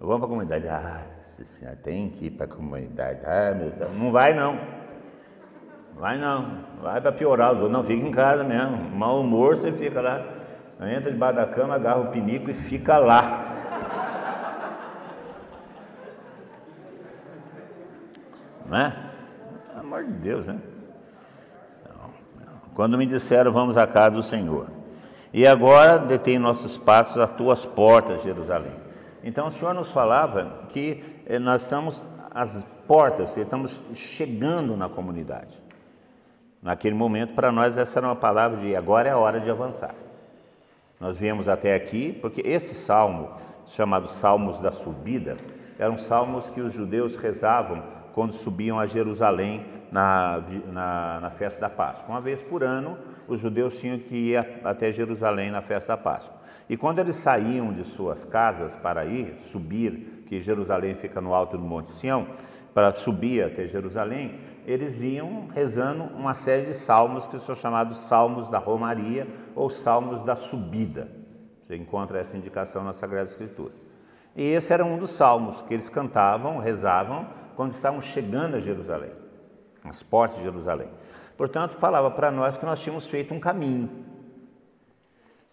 Vamos 0.00 0.16
para 0.16 0.26
a 0.26 0.28
comunidade. 0.28 0.68
Ah, 0.68 1.04
senhora, 1.18 1.76
tem 1.76 2.08
que 2.08 2.26
ir 2.26 2.30
para 2.30 2.46
a 2.46 2.48
comunidade. 2.48 3.20
Ah, 3.24 3.54
meu 3.54 3.70
Deus, 3.70 3.92
não 3.96 4.10
vai 4.10 4.34
não. 4.34 4.79
Vai 6.00 6.16
não, 6.16 6.46
vai 6.80 6.98
para 6.98 7.12
piorar 7.12 7.52
os 7.52 7.60
outros. 7.60 7.72
Não, 7.72 7.84
fica 7.84 8.06
em 8.06 8.10
casa 8.10 8.42
mesmo. 8.42 8.78
Mau 8.96 9.20
humor, 9.20 9.54
você 9.54 9.70
fica 9.70 10.00
lá, 10.00 10.24
entra 10.80 11.12
debaixo 11.12 11.36
da 11.36 11.46
cama, 11.46 11.74
agarra 11.74 12.00
o 12.00 12.06
pinico 12.06 12.50
e 12.50 12.54
fica 12.54 12.96
lá. 12.96 13.44
Não 18.66 18.78
é? 18.78 18.96
Pelo 19.68 19.80
amor 19.80 20.04
de 20.04 20.12
Deus, 20.12 20.46
né? 20.46 20.58
Quando 22.74 22.96
me 22.96 23.04
disseram, 23.04 23.52
vamos 23.52 23.76
à 23.76 23.86
casa 23.86 24.14
do 24.14 24.22
Senhor. 24.22 24.68
E 25.34 25.46
agora 25.46 25.98
detém 25.98 26.38
nossos 26.38 26.78
passos 26.78 27.18
às 27.18 27.28
tuas 27.28 27.66
portas, 27.66 28.22
Jerusalém. 28.22 28.72
Então 29.22 29.48
o 29.48 29.50
Senhor 29.50 29.74
nos 29.74 29.92
falava 29.92 30.60
que 30.70 31.22
eh, 31.26 31.38
nós 31.38 31.60
estamos 31.62 32.06
às 32.30 32.64
portas, 32.88 33.36
estamos 33.36 33.84
chegando 33.92 34.78
na 34.78 34.88
comunidade. 34.88 35.60
Naquele 36.62 36.94
momento, 36.94 37.34
para 37.34 37.50
nós, 37.50 37.78
essa 37.78 37.98
era 37.98 38.08
uma 38.08 38.16
palavra 38.16 38.58
de 38.58 38.76
agora 38.76 39.08
é 39.08 39.12
a 39.12 39.18
hora 39.18 39.40
de 39.40 39.50
avançar. 39.50 39.94
Nós 40.98 41.16
viemos 41.16 41.48
até 41.48 41.74
aqui 41.74 42.12
porque 42.12 42.42
esse 42.42 42.74
salmo, 42.74 43.30
chamado 43.66 44.06
Salmos 44.06 44.60
da 44.60 44.70
Subida, 44.70 45.36
eram 45.78 45.96
salmos 45.96 46.50
que 46.50 46.60
os 46.60 46.74
judeus 46.74 47.16
rezavam 47.16 47.82
quando 48.12 48.32
subiam 48.32 48.78
a 48.78 48.84
Jerusalém 48.84 49.64
na, 49.90 50.42
na, 50.70 51.20
na, 51.20 51.30
festa 51.30 51.62
da 51.62 51.70
Páscoa. 51.70 52.10
Uma 52.10 52.20
vez 52.20 52.42
por 52.42 52.62
ano, 52.62 52.98
os 53.26 53.40
judeus 53.40 53.80
tinham 53.80 53.98
que 53.98 54.14
ir 54.14 54.60
até 54.62 54.92
Jerusalém 54.92 55.50
na 55.50 55.62
festa 55.62 55.96
da 55.96 56.02
Páscoa. 56.02 56.38
E 56.68 56.76
quando 56.76 56.98
eles 56.98 57.16
saíam 57.16 57.72
de 57.72 57.82
suas 57.82 58.24
casas 58.24 58.76
para 58.76 59.06
ir, 59.06 59.36
subir, 59.40 60.24
que 60.26 60.40
Jerusalém 60.40 60.94
fica 60.94 61.20
no 61.20 61.34
alto 61.34 61.56
do 61.56 61.64
Monte 61.64 61.90
Sião, 61.90 62.26
para 62.74 62.92
subir 62.92 63.44
até 63.44 63.66
Jerusalém, 63.66 64.40
eles 64.66 65.00
iam 65.02 65.48
rezando 65.48 66.04
uma 66.04 66.34
série 66.34 66.62
de 66.62 66.74
salmos 66.74 67.26
que 67.26 67.38
são 67.38 67.54
chamados 67.54 67.98
salmos 67.98 68.48
da 68.48 68.58
Romaria 68.58 69.26
ou 69.54 69.68
salmos 69.68 70.22
da 70.22 70.36
subida. 70.36 71.08
Você 71.62 71.76
encontra 71.76 72.18
essa 72.18 72.36
indicação 72.36 72.84
na 72.84 72.92
Sagrada 72.92 73.28
Escritura. 73.28 73.72
E 74.36 74.42
esse 74.42 74.72
era 74.72 74.84
um 74.84 74.98
dos 74.98 75.10
salmos 75.10 75.62
que 75.62 75.74
eles 75.74 75.88
cantavam, 75.88 76.58
rezavam 76.58 77.26
quando 77.56 77.72
estavam 77.72 78.00
chegando 78.00 78.56
a 78.56 78.60
Jerusalém, 78.60 79.10
as 79.84 80.02
portas 80.02 80.38
de 80.38 80.44
Jerusalém. 80.44 80.88
Portanto, 81.36 81.76
falava 81.76 82.10
para 82.10 82.30
nós 82.30 82.56
que 82.56 82.64
nós 82.64 82.80
tínhamos 82.80 83.06
feito 83.06 83.34
um 83.34 83.40
caminho, 83.40 83.90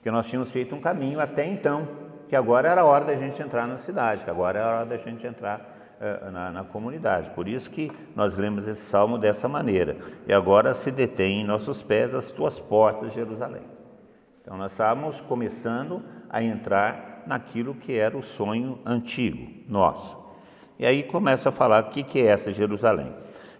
que 0.01 0.11
nós 0.11 0.27
tínhamos 0.27 0.51
feito 0.51 0.75
um 0.75 0.81
caminho 0.81 1.19
até 1.19 1.45
então, 1.45 1.87
que 2.29 2.35
agora 2.35 2.69
era 2.69 2.81
a 2.81 2.85
hora 2.85 3.05
da 3.05 3.15
gente 3.15 3.41
entrar 3.41 3.67
na 3.67 3.77
cidade, 3.77 4.23
que 4.23 4.29
agora 4.29 4.59
era 4.59 4.67
a 4.67 4.75
hora 4.77 4.85
da 4.85 4.97
gente 4.97 5.25
entrar 5.25 5.76
na, 6.31 6.51
na, 6.51 6.63
comunidade. 6.63 7.31
Por 7.31 7.47
isso 7.47 7.71
que 7.71 7.91
nós 8.15 8.37
lemos 8.37 8.67
esse 8.67 8.81
salmo 8.81 9.17
dessa 9.17 9.47
maneira. 9.47 9.97
E 10.27 10.33
agora 10.33 10.73
se 10.73 10.91
detém 10.91 11.41
em 11.41 11.45
nossos 11.45 11.81
pés 11.81 12.13
as 12.13 12.31
tuas 12.31 12.59
portas, 12.59 13.13
Jerusalém. 13.13 13.63
Então 14.41 14.57
nós 14.57 14.71
estávamos 14.71 15.21
começando 15.21 16.03
a 16.29 16.41
entrar 16.41 17.23
naquilo 17.25 17.75
que 17.75 17.97
era 17.97 18.17
o 18.17 18.21
sonho 18.21 18.79
antigo 18.85 19.51
nosso. 19.67 20.17
E 20.79 20.85
aí 20.85 21.03
começa 21.03 21.49
a 21.49 21.51
falar 21.51 21.83
o 21.83 21.89
que, 21.89 22.03
que 22.03 22.19
é 22.19 22.27
essa 22.27 22.51
Jerusalém. 22.51 23.13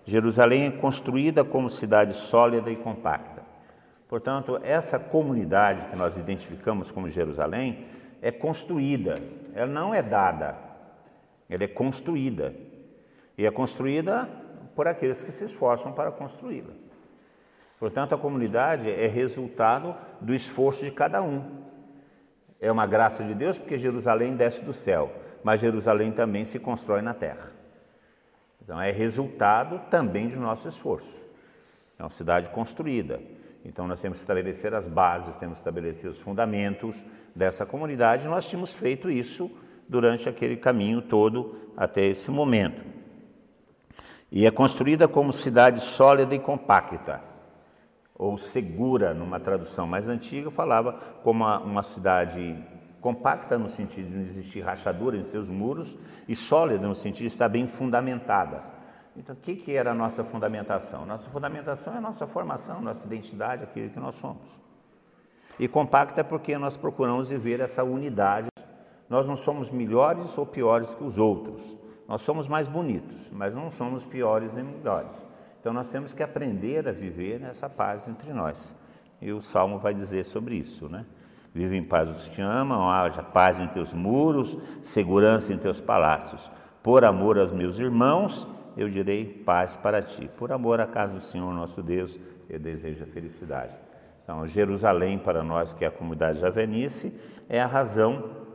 Jerusalém 0.05 0.67
é 0.67 0.71
construída 0.71 1.43
como 1.43 1.69
cidade 1.69 2.13
sólida 2.13 2.71
e 2.71 2.75
compacta. 2.75 3.43
Portanto, 4.07 4.59
essa 4.63 4.97
comunidade 4.97 5.85
que 5.87 5.95
nós 5.95 6.17
identificamos 6.17 6.91
como 6.91 7.09
Jerusalém 7.09 7.85
é 8.21 8.31
construída, 8.31 9.21
ela 9.53 9.67
não 9.67 9.93
é 9.93 10.01
dada, 10.01 10.55
ela 11.49 11.63
é 11.63 11.67
construída. 11.67 12.53
E 13.37 13.45
é 13.45 13.51
construída 13.51 14.29
por 14.75 14.87
aqueles 14.87 15.23
que 15.23 15.31
se 15.31 15.45
esforçam 15.45 15.91
para 15.91 16.11
construí-la. 16.11 16.73
Portanto, 17.79 18.15
a 18.15 18.17
comunidade 18.17 18.89
é 18.89 19.07
resultado 19.07 19.95
do 20.19 20.33
esforço 20.33 20.83
de 20.83 20.91
cada 20.91 21.21
um. 21.21 21.63
É 22.59 22.71
uma 22.71 22.87
graça 22.87 23.23
de 23.23 23.35
Deus 23.35 23.57
porque 23.57 23.77
Jerusalém 23.77 24.35
desce 24.35 24.63
do 24.63 24.73
céu, 24.73 25.13
mas 25.43 25.59
Jerusalém 25.59 26.11
também 26.11 26.43
se 26.43 26.57
constrói 26.57 27.01
na 27.01 27.13
terra. 27.13 27.51
Então 28.61 28.81
é 28.81 28.91
resultado 28.91 29.79
também 29.89 30.27
de 30.27 30.37
nosso 30.37 30.67
esforço. 30.67 31.21
É 31.99 32.03
uma 32.03 32.09
cidade 32.09 32.49
construída. 32.49 33.21
Então 33.63 33.87
nós 33.87 34.01
temos 34.01 34.17
que 34.17 34.23
estabelecer 34.23 34.73
as 34.73 34.87
bases, 34.87 35.37
temos 35.37 35.55
que 35.55 35.59
estabelecer 35.59 36.09
os 36.09 36.19
fundamentos 36.19 37.05
dessa 37.35 37.65
comunidade. 37.65 38.27
Nós 38.27 38.49
tínhamos 38.49 38.73
feito 38.73 39.09
isso 39.09 39.51
durante 39.87 40.27
aquele 40.27 40.57
caminho 40.57 41.01
todo 41.01 41.55
até 41.75 42.05
esse 42.05 42.29
momento. 42.31 42.83
E 44.31 44.45
é 44.45 44.51
construída 44.51 45.07
como 45.07 45.31
cidade 45.31 45.79
sólida 45.79 46.35
e 46.35 46.39
compacta 46.39 47.21
ou 48.17 48.37
segura, 48.37 49.13
numa 49.13 49.39
tradução 49.39 49.85
mais 49.85 50.09
antiga, 50.09 50.49
falava 50.49 50.93
como 51.23 51.43
uma, 51.43 51.59
uma 51.59 51.83
cidade 51.83 52.57
compacta 52.99 53.57
no 53.57 53.69
sentido 53.69 54.09
de 54.09 54.15
não 54.15 54.21
existir 54.23 54.61
rachadura 54.61 55.15
em 55.15 55.21
seus 55.21 55.47
muros 55.47 55.95
e 56.27 56.35
sólida 56.35 56.87
no 56.87 56.95
sentido 56.95 57.21
de 57.21 57.27
estar 57.27 57.47
bem 57.47 57.67
fundamentada. 57.67 58.63
Então, 59.15 59.35
o 59.35 59.37
que, 59.37 59.55
que 59.55 59.75
era 59.75 59.91
a 59.91 59.93
nossa 59.93 60.23
fundamentação? 60.23 61.05
Nossa 61.05 61.29
fundamentação 61.29 61.93
é 61.93 61.97
a 61.97 62.01
nossa 62.01 62.27
formação, 62.27 62.81
nossa 62.81 63.05
identidade, 63.05 63.63
aquilo 63.63 63.89
que 63.89 63.99
nós 63.99 64.15
somos. 64.15 64.47
E 65.59 65.67
compacta 65.67 66.21
é 66.21 66.23
porque 66.23 66.57
nós 66.57 66.75
procuramos 66.75 67.29
viver 67.29 67.59
essa 67.59 67.83
unidade. 67.83 68.47
Nós 69.09 69.27
não 69.27 69.35
somos 69.35 69.69
melhores 69.69 70.37
ou 70.37 70.45
piores 70.45 70.93
que 70.93 71.03
os 71.03 71.17
outros. 71.17 71.77
Nós 72.07 72.21
somos 72.21 72.47
mais 72.47 72.67
bonitos, 72.67 73.29
mas 73.31 73.53
não 73.53 73.69
somos 73.71 74.03
piores 74.03 74.53
nem 74.53 74.63
melhores. 74.63 75.25
Então 75.59 75.73
nós 75.73 75.89
temos 75.89 76.13
que 76.13 76.23
aprender 76.23 76.87
a 76.87 76.91
viver 76.91 77.39
nessa 77.39 77.69
paz 77.69 78.07
entre 78.07 78.31
nós. 78.31 78.75
E 79.21 79.31
o 79.31 79.41
Salmo 79.41 79.79
vai 79.79 79.93
dizer 79.93 80.23
sobre 80.23 80.55
isso, 80.55 80.87
né? 80.87 81.05
Vive 81.53 81.75
em 81.75 81.83
paz 81.83 82.09
os 82.09 82.25
que 82.25 82.35
te 82.35 82.41
amam, 82.41 82.89
haja 82.89 83.23
paz 83.23 83.59
em 83.59 83.67
teus 83.67 83.93
muros, 83.93 84.57
segurança 84.81 85.53
em 85.53 85.57
teus 85.57 85.81
palácios. 85.81 86.51
Por 86.83 87.03
amor 87.03 87.37
aos 87.39 87.51
meus 87.51 87.79
irmãos, 87.79 88.47
eu 88.77 88.87
direi 88.87 89.25
paz 89.25 89.75
para 89.75 90.01
ti. 90.01 90.29
Por 90.37 90.51
amor 90.51 90.79
à 90.79 90.85
casa 90.85 91.15
do 91.15 91.21
Senhor 91.21 91.51
nosso 91.53 91.81
Deus, 91.81 92.19
eu 92.47 92.59
desejo 92.59 93.03
a 93.03 93.07
felicidade. 93.07 93.75
Então, 94.23 94.45
Jerusalém 94.45 95.17
para 95.17 95.43
nós, 95.43 95.73
que 95.73 95.83
é 95.83 95.87
a 95.87 95.91
comunidade 95.91 96.39
javenice, 96.39 97.19
é 97.49 97.59
a 97.59 97.65
razão 97.65 98.46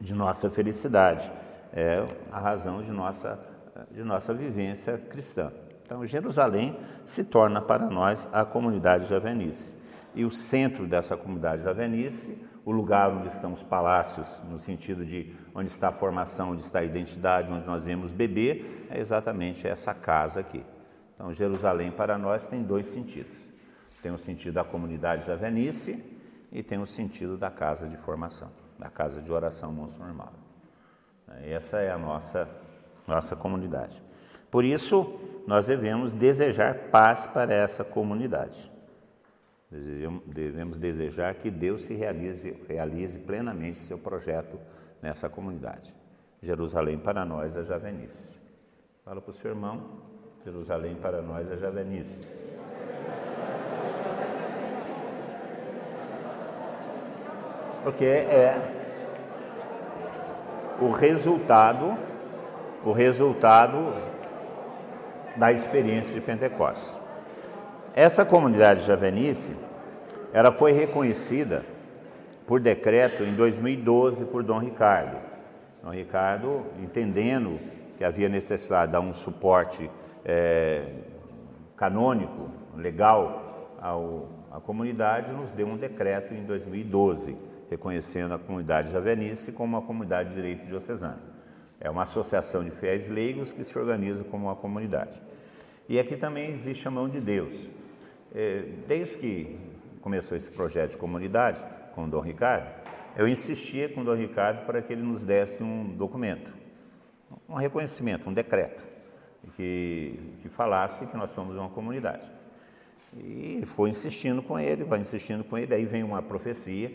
de 0.00 0.14
nossa 0.14 0.50
felicidade, 0.50 1.30
é 1.72 2.04
a 2.30 2.38
razão 2.38 2.82
de 2.82 2.90
nossa, 2.90 3.38
de 3.90 4.02
nossa 4.02 4.32
vivência 4.32 4.98
cristã. 4.98 5.52
Então, 5.84 6.04
Jerusalém 6.04 6.76
se 7.04 7.22
torna 7.22 7.62
para 7.62 7.86
nós 7.86 8.28
a 8.32 8.44
comunidade 8.44 9.06
javenice. 9.06 9.76
E 10.14 10.24
o 10.24 10.30
centro 10.30 10.86
dessa 10.86 11.16
comunidade 11.16 11.62
javenice, 11.62 12.36
o 12.64 12.72
lugar 12.72 13.10
onde 13.10 13.28
estão 13.28 13.52
os 13.52 13.62
palácios, 13.62 14.40
no 14.50 14.58
sentido 14.58 15.04
de 15.04 15.32
onde 15.54 15.68
está 15.68 15.88
a 15.88 15.92
formação, 15.92 16.50
onde 16.50 16.62
está 16.62 16.80
a 16.80 16.84
identidade, 16.84 17.52
onde 17.52 17.66
nós 17.66 17.84
vemos 17.84 18.10
beber, 18.10 18.88
é 18.90 18.98
exatamente 18.98 19.68
essa 19.68 19.94
casa 19.94 20.40
aqui. 20.40 20.64
Então, 21.14 21.32
Jerusalém 21.32 21.90
para 21.90 22.18
nós 22.18 22.46
tem 22.48 22.62
dois 22.62 22.88
sentidos. 22.88 23.36
Tem 24.02 24.10
o 24.12 24.18
sentido 24.18 24.54
da 24.54 24.64
comunidade 24.64 25.26
javenice 25.26 26.02
e 26.50 26.62
tem 26.62 26.78
o 26.78 26.86
sentido 26.86 27.36
da 27.36 27.50
casa 27.50 27.88
de 27.88 27.96
formação, 27.96 28.50
da 28.78 28.88
casa 28.88 29.20
de 29.20 29.32
oração 29.32 29.72
monstro 29.72 30.04
normal. 30.04 30.32
Essa 31.42 31.78
é 31.78 31.90
a 31.90 31.98
nossa, 31.98 32.48
nossa 33.06 33.34
comunidade. 33.34 34.02
Por 34.50 34.64
isso, 34.64 35.18
nós 35.46 35.66
devemos 35.66 36.14
desejar 36.14 36.90
paz 36.90 37.26
para 37.26 37.52
essa 37.52 37.84
comunidade. 37.84 38.70
Devemos 40.26 40.78
desejar 40.78 41.34
que 41.34 41.50
Deus 41.50 41.82
se 41.82 41.94
realize, 41.94 42.56
realize 42.68 43.18
plenamente 43.18 43.78
seu 43.78 43.98
projeto 43.98 44.58
nessa 45.02 45.28
comunidade. 45.28 45.94
Jerusalém 46.40 46.98
para 46.98 47.24
nós 47.24 47.56
é 47.56 47.64
Javenice. 47.64 48.38
Fala 49.04 49.20
para 49.20 49.30
o 49.30 49.34
seu 49.34 49.50
irmão, 49.50 50.00
Jerusalém 50.44 50.94
para 50.94 51.20
nós 51.20 51.50
é 51.50 51.56
Javenice. 51.56 52.20
Porque 57.86 58.04
é 58.04 58.60
o 60.80 60.90
resultado, 60.90 61.96
o 62.84 62.90
resultado 62.90 63.94
da 65.36 65.52
experiência 65.52 66.12
de 66.12 66.20
Pentecostes. 66.20 67.00
Essa 67.94 68.24
comunidade 68.24 68.84
javenice, 68.84 69.54
ela 70.32 70.50
foi 70.50 70.72
reconhecida 70.72 71.64
por 72.44 72.58
decreto 72.58 73.22
em 73.22 73.36
2012 73.36 74.24
por 74.24 74.42
Dom 74.42 74.58
Ricardo. 74.58 75.18
Dom 75.80 75.90
Ricardo, 75.90 76.66
entendendo 76.82 77.60
que 77.96 78.04
havia 78.04 78.28
necessidade 78.28 78.88
de 78.88 78.92
dar 78.94 79.00
um 79.00 79.12
suporte 79.12 79.88
é, 80.24 80.86
canônico, 81.76 82.50
legal 82.74 83.76
ao, 83.80 84.26
à 84.50 84.58
comunidade, 84.58 85.30
nos 85.30 85.52
deu 85.52 85.68
um 85.68 85.76
decreto 85.76 86.34
em 86.34 86.42
2012, 86.42 87.45
reconhecendo 87.70 88.34
a 88.34 88.38
comunidade 88.38 88.92
javenice 88.92 89.52
como 89.52 89.76
uma 89.76 89.86
comunidade 89.86 90.30
de 90.30 90.34
direito 90.36 90.66
diocesano. 90.66 91.20
É 91.80 91.90
uma 91.90 92.02
associação 92.02 92.64
de 92.64 92.70
fiéis 92.70 93.10
leigos 93.10 93.52
que 93.52 93.62
se 93.62 93.78
organiza 93.78 94.24
como 94.24 94.46
uma 94.46 94.56
comunidade. 94.56 95.20
E 95.88 95.98
aqui 95.98 96.16
também 96.16 96.50
existe 96.50 96.86
a 96.88 96.90
mão 96.90 97.08
de 97.08 97.20
Deus. 97.20 97.52
É, 98.34 98.64
desde 98.88 99.18
que 99.18 99.58
começou 100.00 100.36
esse 100.36 100.50
projeto 100.50 100.92
de 100.92 100.96
comunidade 100.96 101.64
com 101.94 102.04
o 102.04 102.08
Dom 102.08 102.20
Ricardo, 102.20 102.68
eu 103.16 103.26
insistia 103.28 103.88
com 103.88 104.00
o 104.00 104.04
Dom 104.04 104.14
Ricardo 104.14 104.64
para 104.66 104.82
que 104.82 104.92
ele 104.92 105.02
nos 105.02 105.24
desse 105.24 105.62
um 105.62 105.94
documento, 105.96 106.52
um 107.48 107.54
reconhecimento, 107.54 108.28
um 108.28 108.32
decreto, 108.32 108.84
que, 109.54 110.18
que 110.42 110.48
falasse 110.48 111.06
que 111.06 111.16
nós 111.16 111.30
somos 111.30 111.56
uma 111.56 111.68
comunidade. 111.68 112.30
E 113.16 113.62
foi 113.66 113.88
insistindo 113.88 114.42
com 114.42 114.58
ele, 114.58 114.84
vai 114.84 114.98
insistindo 114.98 115.44
com 115.44 115.56
ele, 115.56 115.72
aí 115.74 115.84
vem 115.84 116.02
uma 116.02 116.20
profecia 116.20 116.92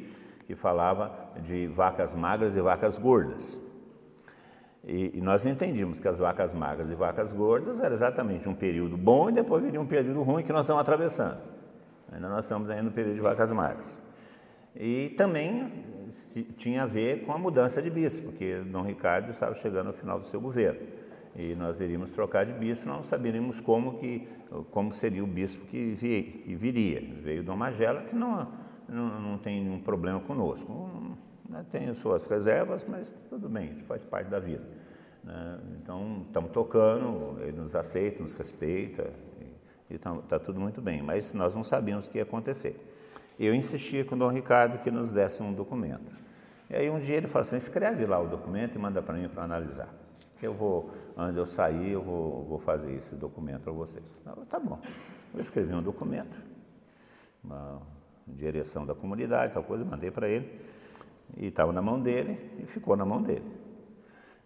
que 0.52 0.56
falava 0.56 1.14
de 1.42 1.68
vacas 1.68 2.14
magras 2.14 2.58
e 2.58 2.62
vacas 2.62 2.98
gordas. 2.98 3.58
E, 4.84 5.18
e, 5.18 5.22
nós 5.22 5.46
entendíamos 5.46 6.00
que 6.00 6.08
as 6.08 6.20
vacas 6.20 6.54
magras 6.54 6.90
e 6.92 6.96
vacas 6.96 7.32
gordas 7.32 7.80
era 7.80 7.94
exatamente 7.94 8.50
um 8.50 8.56
período 8.56 8.98
bom 8.98 9.30
e 9.30 9.32
depois 9.32 9.64
viria 9.64 9.80
um 9.80 9.86
período 9.86 10.22
ruim 10.24 10.44
que 10.44 10.52
nós 10.52 10.66
estamos 10.66 10.82
atravessando. 10.82 11.38
Ainda 12.12 12.28
nós 12.28 12.44
estamos 12.44 12.70
ainda 12.70 12.84
no 12.84 12.92
período 12.92 13.16
de 13.16 13.22
vacas 13.22 13.50
magras. 13.52 14.02
E 14.76 15.14
também 15.16 15.72
tinha 16.58 16.84
a 16.84 16.86
ver 16.86 17.24
com 17.26 17.32
a 17.32 17.38
mudança 17.38 17.82
de 17.82 17.90
bispo, 17.90 18.26
porque 18.26 18.58
Dom 18.66 18.82
Ricardo 18.82 19.30
estava 19.30 19.56
chegando 19.56 19.88
ao 19.88 19.94
final 19.94 20.20
do 20.20 20.26
seu 20.26 20.42
governo. 20.42 20.82
E 21.34 21.56
nós 21.56 21.80
iríamos 21.80 22.12
trocar 22.12 22.46
de 22.46 22.52
bispo, 22.52 22.90
não 22.90 23.04
saberíamos 23.04 23.62
como, 23.62 24.00
que, 24.00 24.28
como 24.72 24.92
seria 24.92 25.24
o 25.24 25.28
bispo 25.28 25.66
que, 25.68 25.94
vi, 25.94 26.24
que 26.44 26.56
viria. 26.56 27.02
Veio 27.22 27.42
Dom 27.42 27.56
Magela, 27.56 28.02
que 28.02 28.16
não, 28.16 28.52
não, 28.92 29.22
não 29.22 29.38
tem 29.38 29.64
nenhum 29.64 29.80
problema 29.80 30.20
conosco 30.20 31.18
né? 31.52 31.66
Tem 31.70 31.90
as 31.90 31.98
suas 31.98 32.26
reservas, 32.28 32.86
mas 32.88 33.16
tudo 33.30 33.50
bem, 33.50 33.74
isso 33.74 33.84
faz 33.84 34.04
parte 34.04 34.30
da 34.30 34.40
vida. 34.40 34.64
Né? 35.24 35.60
Então, 35.82 36.24
estamos 36.26 36.52
tocando, 36.52 37.38
ele 37.42 37.58
nos 37.60 37.76
aceita, 37.76 38.24
nos 38.24 38.34
respeita, 38.34 39.12
e 39.90 39.96
está 39.96 40.16
tá 40.16 40.40
tudo 40.40 40.60
muito 40.60 40.82
bem, 40.82 41.02
mas 41.02 41.34
nós 41.34 41.54
não 41.54 41.64
sabíamos 41.64 42.08
o 42.08 42.10
que 42.10 42.18
ia 42.18 42.24
acontecer. 42.24 42.80
Eu 43.38 43.54
insistia 43.54 44.06
com 44.06 44.16
o 44.16 44.18
Dom 44.18 44.30
Ricardo 44.30 44.80
que 44.80 44.90
nos 44.90 45.12
desse 45.12 45.44
um 45.44 45.54
documento. 45.54 46.16
E 46.70 46.76
aí 46.76 46.90
um 46.90 47.00
dia 47.00 47.18
ele 47.18 47.28
falou 47.28 47.42
assim, 47.42 47.58
escreve 47.58 48.06
lá 48.06 48.18
o 48.18 48.28
documento 48.28 48.76
e 48.76 48.80
manda 48.80 49.02
para 49.02 49.16
mim 49.16 49.28
para 49.28 49.44
analisar. 49.44 49.90
Que 50.40 50.48
eu 50.48 50.54
vou, 50.54 50.92
antes 51.18 51.34
de 51.34 51.40
eu 51.42 51.46
sair, 51.46 51.92
eu 51.92 52.02
vou, 52.02 52.46
vou 52.46 52.60
fazer 52.60 52.94
esse 52.94 53.14
documento 53.16 53.64
para 53.64 53.74
vocês. 53.74 54.22
Então, 54.22 54.46
tá 54.46 54.58
bom. 54.58 54.80
Eu 55.34 55.42
escrevi 55.42 55.74
um 55.74 55.84
documento, 55.84 56.38
direção 58.36 58.86
da 58.86 58.96
comunidade, 58.96 59.54
tal 59.54 59.64
coisa, 59.64 59.84
mandei 59.86 60.12
para 60.12 60.28
ele, 60.28 60.60
e 61.38 61.48
estava 61.48 61.72
na 61.72 61.82
mão 61.82 62.00
dele, 62.00 62.40
e 62.60 62.66
ficou 62.66 62.96
na 62.96 63.06
mão 63.06 63.22
dele. 63.22 63.46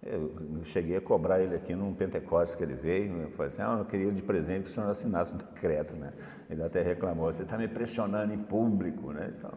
Eu 0.03 0.63
cheguei 0.63 0.97
a 0.97 1.01
cobrar 1.01 1.41
ele 1.41 1.55
aqui 1.55 1.73
num 1.73 1.93
Pentecostes 1.93 2.55
que 2.55 2.63
ele 2.63 2.75
veio, 2.75 3.21
eu 3.21 3.31
falei 3.31 3.47
assim, 3.47 3.61
ah, 3.63 3.77
eu 3.79 3.85
queria 3.85 4.11
de 4.11 4.21
presente 4.21 4.65
que 4.65 4.69
o 4.69 4.73
senhor 4.73 4.87
assinasse 4.89 5.33
um 5.33 5.37
decreto, 5.37 5.95
né? 5.95 6.13
Ele 6.47 6.61
até 6.61 6.83
reclamou, 6.83 7.25
você 7.25 7.41
está 7.41 7.57
me 7.57 7.67
pressionando 7.67 8.31
em 8.31 8.37
público, 8.37 9.11
né? 9.11 9.33
Então, 9.35 9.51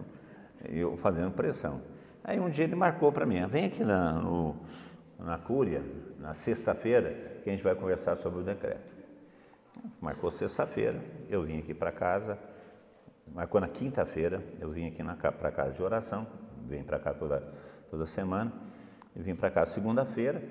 eu 0.71 0.97
fazendo 0.97 1.31
pressão. 1.33 1.83
Aí 2.25 2.41
um 2.41 2.49
dia 2.49 2.65
ele 2.65 2.75
marcou 2.75 3.13
para 3.13 3.27
mim, 3.27 3.47
vem 3.47 3.67
aqui 3.67 3.85
na, 3.85 4.13
no, 4.13 4.57
na 5.19 5.37
Cúria, 5.37 5.83
na 6.19 6.33
sexta-feira, 6.33 7.41
que 7.43 7.51
a 7.51 7.53
gente 7.53 7.63
vai 7.63 7.75
conversar 7.75 8.17
sobre 8.17 8.41
o 8.41 8.43
decreto. 8.43 8.97
Marcou 10.01 10.31
sexta-feira, 10.31 10.99
eu 11.29 11.43
vim 11.43 11.59
aqui 11.59 11.75
para 11.75 11.93
casa, 11.93 12.39
marcou 13.35 13.61
na 13.61 13.69
quinta-feira, 13.69 14.43
eu 14.61 14.71
vim 14.71 14.87
aqui 14.87 15.03
para 15.03 15.51
casa 15.53 15.73
de 15.73 15.83
oração, 15.83 16.27
vim 16.67 16.83
para 16.83 16.99
cá 16.99 17.15
toda, 17.15 17.43
toda 17.91 18.05
semana, 18.05 18.53
e 19.15 19.23
vim 19.23 19.35
para 19.35 19.51
cá 19.51 19.65
segunda-feira, 19.67 20.43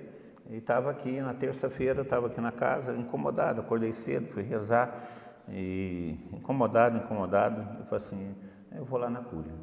e 0.50 0.58
estava 0.58 0.90
aqui 0.90 1.20
na 1.20 1.34
terça-feira, 1.34 2.02
estava 2.02 2.28
aqui 2.28 2.40
na 2.40 2.52
casa, 2.52 2.94
incomodado, 2.94 3.62
acordei 3.62 3.92
cedo, 3.92 4.28
fui 4.28 4.44
rezar, 4.44 5.08
e 5.50 6.18
incomodado, 6.34 6.98
incomodado, 6.98 7.62
eu 7.80 7.86
falei 7.86 7.98
assim, 7.98 8.36
eu 8.76 8.86
vou 8.86 9.00
lá 9.00 9.10
na 9.10 9.22
cúria, 9.22 9.54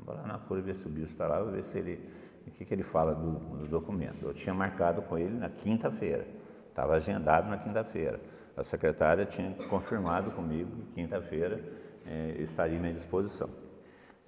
vou 0.00 0.14
lá 0.14 0.22
na 0.22 0.38
cúria 0.38 0.62
ver 0.62 0.74
se 0.74 0.86
o 0.86 0.88
bicho 0.88 1.12
está 1.12 1.26
lá, 1.26 1.40
vou 1.40 1.52
ver 1.52 1.64
se 1.64 1.78
ele, 1.78 2.10
o 2.46 2.50
que, 2.50 2.64
que 2.64 2.74
ele 2.74 2.82
fala 2.82 3.14
do, 3.14 3.32
do 3.58 3.66
documento. 3.66 4.24
Eu 4.24 4.32
tinha 4.32 4.54
marcado 4.54 5.02
com 5.02 5.18
ele 5.18 5.36
na 5.38 5.48
quinta-feira, 5.48 6.26
estava 6.68 6.94
agendado 6.94 7.48
na 7.48 7.58
quinta-feira. 7.58 8.20
A 8.56 8.64
secretária 8.64 9.26
tinha 9.26 9.52
confirmado 9.68 10.30
comigo 10.30 10.70
quinta-feira 10.94 11.60
eh, 12.06 12.36
estaria 12.38 12.78
à 12.78 12.80
minha 12.80 12.92
disposição. 12.92 13.48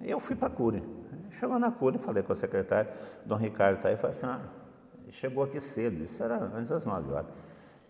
Eu 0.01 0.19
fui 0.19 0.35
para 0.35 0.47
a 0.47 0.51
Cúria. 0.51 0.81
Chegou 1.31 1.59
na 1.59 1.71
Cúria, 1.71 1.99
falei 1.99 2.23
com 2.23 2.33
a 2.33 2.35
secretária, 2.35 2.91
Dom 3.25 3.35
Ricardo 3.35 3.77
está 3.77 3.89
aí, 3.89 3.95
falei 3.97 4.11
assim, 4.11 4.25
ah, 4.25 4.41
chegou 5.09 5.43
aqui 5.43 5.59
cedo, 5.59 6.03
isso 6.03 6.23
era 6.23 6.37
antes 6.37 6.69
das 6.69 6.85
nove 6.85 7.11
horas. 7.11 7.27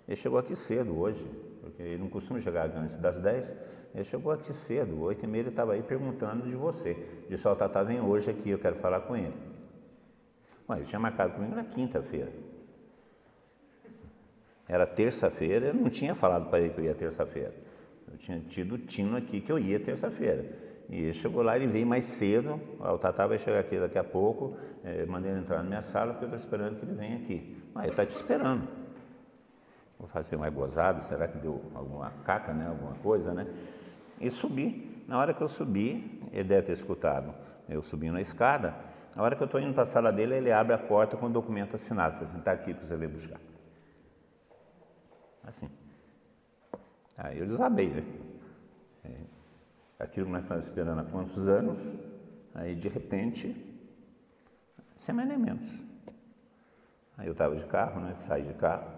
Ele 0.08 0.16
chegou 0.16 0.40
aqui 0.40 0.56
cedo 0.56 0.98
hoje, 0.98 1.26
porque 1.62 1.84
ele 1.84 2.00
não 2.00 2.10
costuma 2.10 2.40
chegar 2.40 2.70
antes 2.76 2.98
das 2.98 3.22
dez. 3.22 3.56
Ele 3.94 4.04
chegou 4.04 4.32
aqui 4.32 4.54
cedo, 4.54 5.02
oito 5.02 5.24
e 5.24 5.28
meia 5.28 5.42
ele 5.42 5.50
estava 5.50 5.74
aí 5.74 5.84
perguntando 5.84 6.48
de 6.48 6.56
você. 6.56 6.96
Disse, 7.30 7.48
ó, 7.48 7.56
Tata 7.56 7.84
vem 7.84 8.02
hoje 8.02 8.32
aqui, 8.32 8.50
eu 8.50 8.60
quero 8.60 8.76
falar 8.78 9.02
com 9.02 9.16
ele. 9.16 9.36
Mas 10.68 10.80
ele 10.80 10.88
tinha 10.88 11.00
marcado 11.00 11.34
comigo 11.34 11.56
na 11.56 11.64
quinta-feira. 11.64 12.32
Era 14.68 14.86
terça-feira, 14.86 15.68
eu 15.68 15.74
não 15.74 15.90
tinha 15.90 16.14
falado 16.14 16.50
para 16.50 16.60
ele 16.60 16.70
que 16.70 16.80
eu 16.80 16.86
ia 16.86 16.94
terça-feira. 16.94 17.54
Eu 18.12 18.18
tinha 18.18 18.40
tido 18.40 18.78
tino 18.78 19.18
aqui 19.18 19.42
que 19.42 19.52
eu 19.52 19.60
ia 19.60 19.80
terça-feira. 19.80 20.46
E 20.90 21.04
ele 21.04 21.14
chegou 21.14 21.44
lá, 21.44 21.56
ele 21.56 21.68
veio 21.68 21.86
mais 21.86 22.06
cedo, 22.06 22.60
o 22.80 22.98
Tatá 22.98 23.28
vai 23.28 23.38
chegar 23.38 23.60
aqui 23.60 23.80
daqui 23.80 23.98
a 23.98 24.04
pouco, 24.04 24.58
é, 24.84 25.06
mandei 25.06 25.32
ele 25.32 25.42
entrar 25.42 25.58
na 25.58 25.64
minha 25.64 25.82
sala, 25.82 26.14
porque 26.14 26.26
eu 26.26 26.36
estou 26.36 26.40
esperando 26.40 26.80
que 26.80 26.86
ele 26.86 26.96
venha 26.96 27.18
aqui. 27.18 27.58
Mas 27.74 27.84
ele 27.84 27.94
está 27.94 28.06
te 28.06 28.10
esperando. 28.10 28.68
Vou 30.00 30.08
fazer 30.08 30.38
mais 30.38 30.54
gozado, 30.54 31.06
será 31.06 31.28
que 31.28 31.38
deu 31.38 31.62
alguma 31.76 32.10
caca, 32.24 32.54
né? 32.54 32.68
alguma 32.68 32.94
coisa, 32.96 33.34
né? 33.34 33.46
E 34.20 34.32
subi. 34.32 35.04
Na 35.08 35.20
hora 35.20 35.34
que 35.34 35.42
eu 35.42 35.48
subi, 35.48 36.22
ele 36.32 36.48
deve 36.48 36.68
ter 36.68 36.74
escutado 36.74 37.34
eu 37.70 37.84
subindo 37.84 38.14
na 38.14 38.22
escada. 38.22 38.76
Na 39.16 39.24
hora 39.24 39.36
que 39.36 39.44
eu 39.44 39.46
estou 39.46 39.62
indo 39.62 39.74
para 39.74 39.84
a 39.84 39.86
sala 39.86 40.12
dele, 40.12 40.36
ele 40.36 40.52
abre 40.52 40.74
a 40.74 40.78
porta 40.78 41.16
com 41.16 41.28
o 41.28 41.30
documento 41.30 41.76
assinado. 41.76 42.14
Falei 42.14 42.28
assim, 42.28 42.40
está 42.40 42.52
aqui 42.52 42.74
para 42.74 42.84
você 42.84 42.98
vir 42.98 43.08
buscar. 43.08 43.40
Assim. 45.44 45.70
Aí 47.22 47.38
eu 47.38 47.46
desabei, 47.46 47.90
né? 47.90 48.04
É, 49.04 49.10
aquilo 50.00 50.30
nós 50.30 50.46
estávamos 50.46 50.68
esperando 50.68 51.00
há 51.00 51.04
quantos 51.04 51.50
anos, 51.50 51.78
aí 52.56 52.74
de 52.74 52.88
repente, 52.88 53.54
sem 54.96 55.14
mais 55.14 55.28
nem 55.28 55.38
menos. 55.38 55.70
Aí 57.18 57.28
eu 57.28 57.34
estava 57.34 57.58
de 57.58 57.66
carro, 57.66 58.00
né? 58.00 58.16
Saí 58.16 58.44
de 58.44 58.54
carro, 58.54 58.90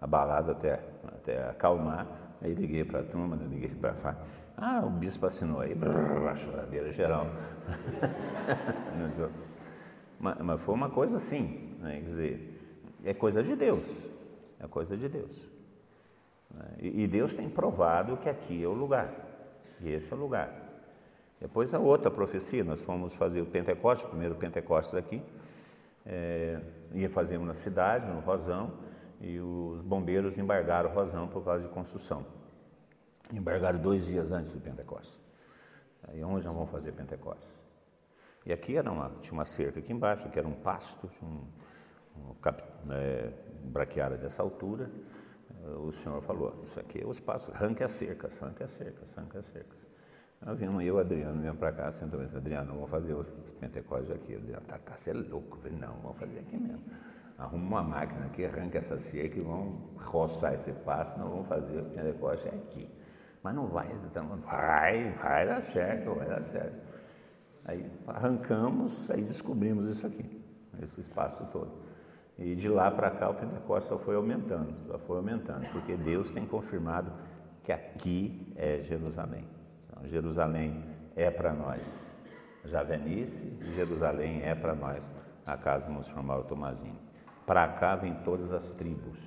abalado 0.00 0.52
até, 0.52 0.80
até 1.08 1.48
acalmar. 1.48 2.06
Aí 2.40 2.54
liguei 2.54 2.84
para 2.84 3.00
a 3.00 3.02
turma, 3.02 3.34
né? 3.34 3.44
liguei 3.50 3.70
para 3.70 3.90
a 3.90 4.14
Ah, 4.56 4.86
o 4.86 4.90
bispo 4.90 5.26
assinou 5.26 5.60
aí, 5.60 5.74
brrr, 5.74 6.28
a 6.28 6.36
choradeira 6.36 6.92
geral. 6.92 7.26
mas, 10.20 10.38
mas, 10.38 10.60
foi 10.60 10.74
uma 10.76 10.90
coisa 10.90 11.16
assim, 11.16 11.76
né? 11.80 11.96
quer 11.96 12.10
dizer, 12.10 12.60
é 13.04 13.12
coisa 13.12 13.42
de 13.42 13.56
Deus, 13.56 13.84
é 14.60 14.68
coisa 14.68 14.96
de 14.96 15.08
Deus. 15.08 15.57
Né? 16.50 16.64
E 16.80 17.06
Deus 17.06 17.36
tem 17.36 17.48
provado 17.48 18.16
que 18.16 18.28
aqui 18.28 18.62
é 18.62 18.66
o 18.66 18.72
lugar, 18.72 19.12
e 19.80 19.90
esse 19.90 20.12
é 20.12 20.16
o 20.16 20.18
lugar. 20.18 20.68
Depois 21.40 21.72
a 21.72 21.78
outra 21.78 22.10
profecia, 22.10 22.64
nós 22.64 22.80
fomos 22.80 23.14
fazer 23.14 23.40
o 23.40 23.46
Pentecostes, 23.46 24.06
o 24.06 24.10
primeiro 24.10 24.34
Pentecostes 24.34 24.94
aqui, 24.94 25.22
é, 26.04 26.60
ia 26.92 27.08
fazer 27.08 27.38
na 27.38 27.54
cidade, 27.54 28.06
no 28.06 28.20
Rosão, 28.20 28.72
e 29.20 29.38
os 29.38 29.80
bombeiros 29.82 30.38
embargaram 30.38 30.90
o 30.90 30.92
Rosão 30.92 31.28
por 31.28 31.44
causa 31.44 31.62
de 31.62 31.68
construção. 31.70 32.24
Embargaram 33.32 33.78
dois 33.78 34.06
dias 34.06 34.32
antes 34.32 34.52
do 34.52 34.60
Pentecostes. 34.60 35.20
Aí 36.08 36.22
onde 36.24 36.46
nós 36.46 36.56
vamos 36.56 36.70
fazer 36.70 36.92
Pentecostes? 36.92 37.58
E 38.46 38.52
aqui 38.52 38.76
era 38.76 38.90
uma, 38.90 39.10
tinha 39.10 39.32
uma 39.32 39.44
cerca 39.44 39.78
aqui 39.78 39.92
embaixo, 39.92 40.28
que 40.30 40.38
era 40.38 40.48
um 40.48 40.54
pasto, 40.54 41.06
tinha 41.08 41.28
um, 41.28 41.44
um 42.16 42.92
é, 42.92 43.30
braquiária 43.64 44.16
dessa 44.16 44.42
altura, 44.42 44.90
o 45.76 45.92
senhor 45.92 46.20
falou, 46.22 46.54
isso 46.60 46.78
aqui 46.80 47.02
é 47.02 47.06
o 47.06 47.10
espaço, 47.10 47.50
arranque 47.52 47.82
as 47.82 47.90
cercas, 47.90 48.42
arranque 48.42 48.62
as 48.62 48.70
cercas, 48.70 49.16
arranque 49.16 49.38
as 49.38 49.46
cercas. 49.46 49.88
Nós 50.44 50.56
vimos, 50.58 50.84
eu 50.84 50.96
e 50.96 51.00
Adriano, 51.00 51.40
viemos 51.40 51.58
para 51.58 51.72
cá, 51.72 51.90
sentou 51.90 52.20
assim, 52.20 52.36
Adriano, 52.36 52.72
vamos 52.72 52.90
fazer 52.90 53.12
os 53.14 53.52
Pentecostes 53.52 54.10
aqui. 54.10 54.36
Adriano, 54.36 54.64
tá, 54.66 54.78
tá, 54.78 54.96
você 54.96 55.10
é 55.10 55.14
louco. 55.14 55.56
Eu 55.56 55.62
falei, 55.62 55.78
não, 55.78 55.94
vamos 56.00 56.16
fazer 56.16 56.38
aqui 56.38 56.56
mesmo. 56.56 56.82
Arruma 57.36 57.66
uma 57.66 57.82
máquina 57.82 58.26
aqui, 58.26 58.44
arranca 58.44 58.78
essa 58.78 58.98
cerca 58.98 59.38
e 59.38 59.42
vamos 59.42 59.80
roçar 60.04 60.54
esse 60.54 60.72
passo, 60.72 61.18
nós 61.18 61.28
vamos 61.28 61.48
fazer 61.48 61.80
o 61.80 61.84
Pentecostes 61.86 62.52
é 62.52 62.56
aqui. 62.56 62.90
Mas 63.42 63.54
não 63.54 63.66
vai, 63.66 63.90
então, 64.04 64.26
vai, 64.38 65.12
vai 65.12 65.46
dar 65.46 65.62
certo, 65.62 66.14
vai 66.14 66.26
dar 66.26 66.42
certo. 66.42 66.76
Aí 67.64 67.90
arrancamos, 68.06 69.10
aí 69.10 69.22
descobrimos 69.22 69.88
isso 69.88 70.06
aqui, 70.06 70.42
esse 70.82 71.00
espaço 71.00 71.44
todo. 71.52 71.87
E 72.38 72.54
de 72.54 72.68
lá 72.68 72.90
para 72.90 73.10
cá 73.10 73.30
o 73.30 73.34
Pentecostes 73.34 73.88
só 73.88 73.98
foi 73.98 74.14
aumentando, 74.14 74.72
só 74.86 74.98
foi 74.98 75.16
aumentando, 75.16 75.68
porque 75.72 75.96
Deus 75.96 76.30
tem 76.30 76.46
confirmado 76.46 77.12
que 77.64 77.72
aqui 77.72 78.52
é 78.54 78.80
Jerusalém. 78.80 79.44
Então, 79.86 80.08
Jerusalém 80.08 80.84
é 81.16 81.30
para 81.30 81.52
nós 81.52 82.08
Javenice 82.64 83.52
e 83.60 83.74
Jerusalém 83.74 84.42
é 84.42 84.54
para 84.54 84.74
nós 84.74 85.10
a 85.44 85.56
casa 85.56 85.86
transformar 85.86 86.38
o 86.38 86.44
Tomazinho. 86.44 86.98
Para 87.46 87.66
cá 87.66 87.96
vem 87.96 88.14
todas 88.24 88.52
as 88.52 88.72
tribos, 88.72 89.18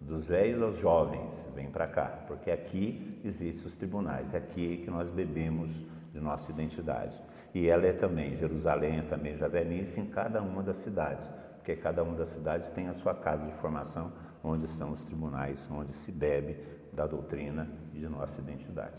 dos 0.00 0.24
velhos 0.24 0.62
aos 0.62 0.78
jovens, 0.78 1.46
vem 1.54 1.70
para 1.70 1.86
cá, 1.86 2.24
porque 2.26 2.50
aqui 2.50 3.20
existem 3.22 3.66
os 3.66 3.76
tribunais, 3.76 4.32
é 4.32 4.38
aqui 4.38 4.78
que 4.78 4.90
nós 4.90 5.10
bebemos 5.10 5.84
de 6.12 6.18
nossa 6.18 6.50
identidade. 6.50 7.22
E 7.54 7.68
ela 7.68 7.86
é 7.86 7.92
também, 7.92 8.34
Jerusalém 8.34 8.98
é 8.98 9.02
também 9.02 9.36
Javenice 9.36 10.00
em 10.00 10.06
cada 10.06 10.40
uma 10.40 10.62
das 10.62 10.78
cidades 10.78 11.28
porque 11.70 11.82
cada 11.82 12.02
uma 12.02 12.16
das 12.16 12.28
cidades 12.30 12.68
tem 12.70 12.88
a 12.88 12.92
sua 12.92 13.14
casa 13.14 13.46
de 13.46 13.52
formação, 13.52 14.12
onde 14.42 14.64
estão 14.64 14.90
os 14.90 15.04
tribunais, 15.04 15.68
onde 15.70 15.92
se 15.92 16.10
bebe 16.10 16.58
da 16.92 17.06
doutrina 17.06 17.70
e 17.94 18.00
de 18.00 18.08
nossa 18.08 18.40
identidade. 18.40 18.96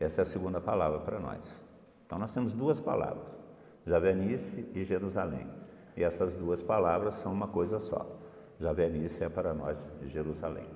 Essa 0.00 0.22
é 0.22 0.22
a 0.22 0.24
segunda 0.24 0.60
palavra 0.60 0.98
para 0.98 1.20
nós. 1.20 1.62
Então 2.04 2.18
nós 2.18 2.34
temos 2.34 2.52
duas 2.52 2.80
palavras, 2.80 3.38
Javenice 3.86 4.68
e 4.74 4.82
Jerusalém. 4.84 5.48
E 5.96 6.02
essas 6.02 6.34
duas 6.34 6.60
palavras 6.60 7.14
são 7.14 7.32
uma 7.32 7.46
coisa 7.46 7.78
só. 7.78 8.06
Javenice 8.58 9.22
é 9.22 9.28
para 9.28 9.54
nós 9.54 9.88
Jerusalém. 10.02 10.66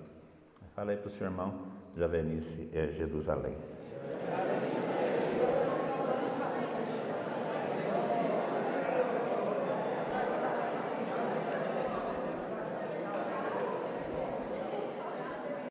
Fala 0.76 0.92
aí 0.92 0.98
para 0.98 1.08
o 1.08 1.10
seu 1.10 1.26
irmão, 1.26 1.66
Javenice 1.96 2.70
é 2.72 2.92
Jerusalém. 2.92 3.56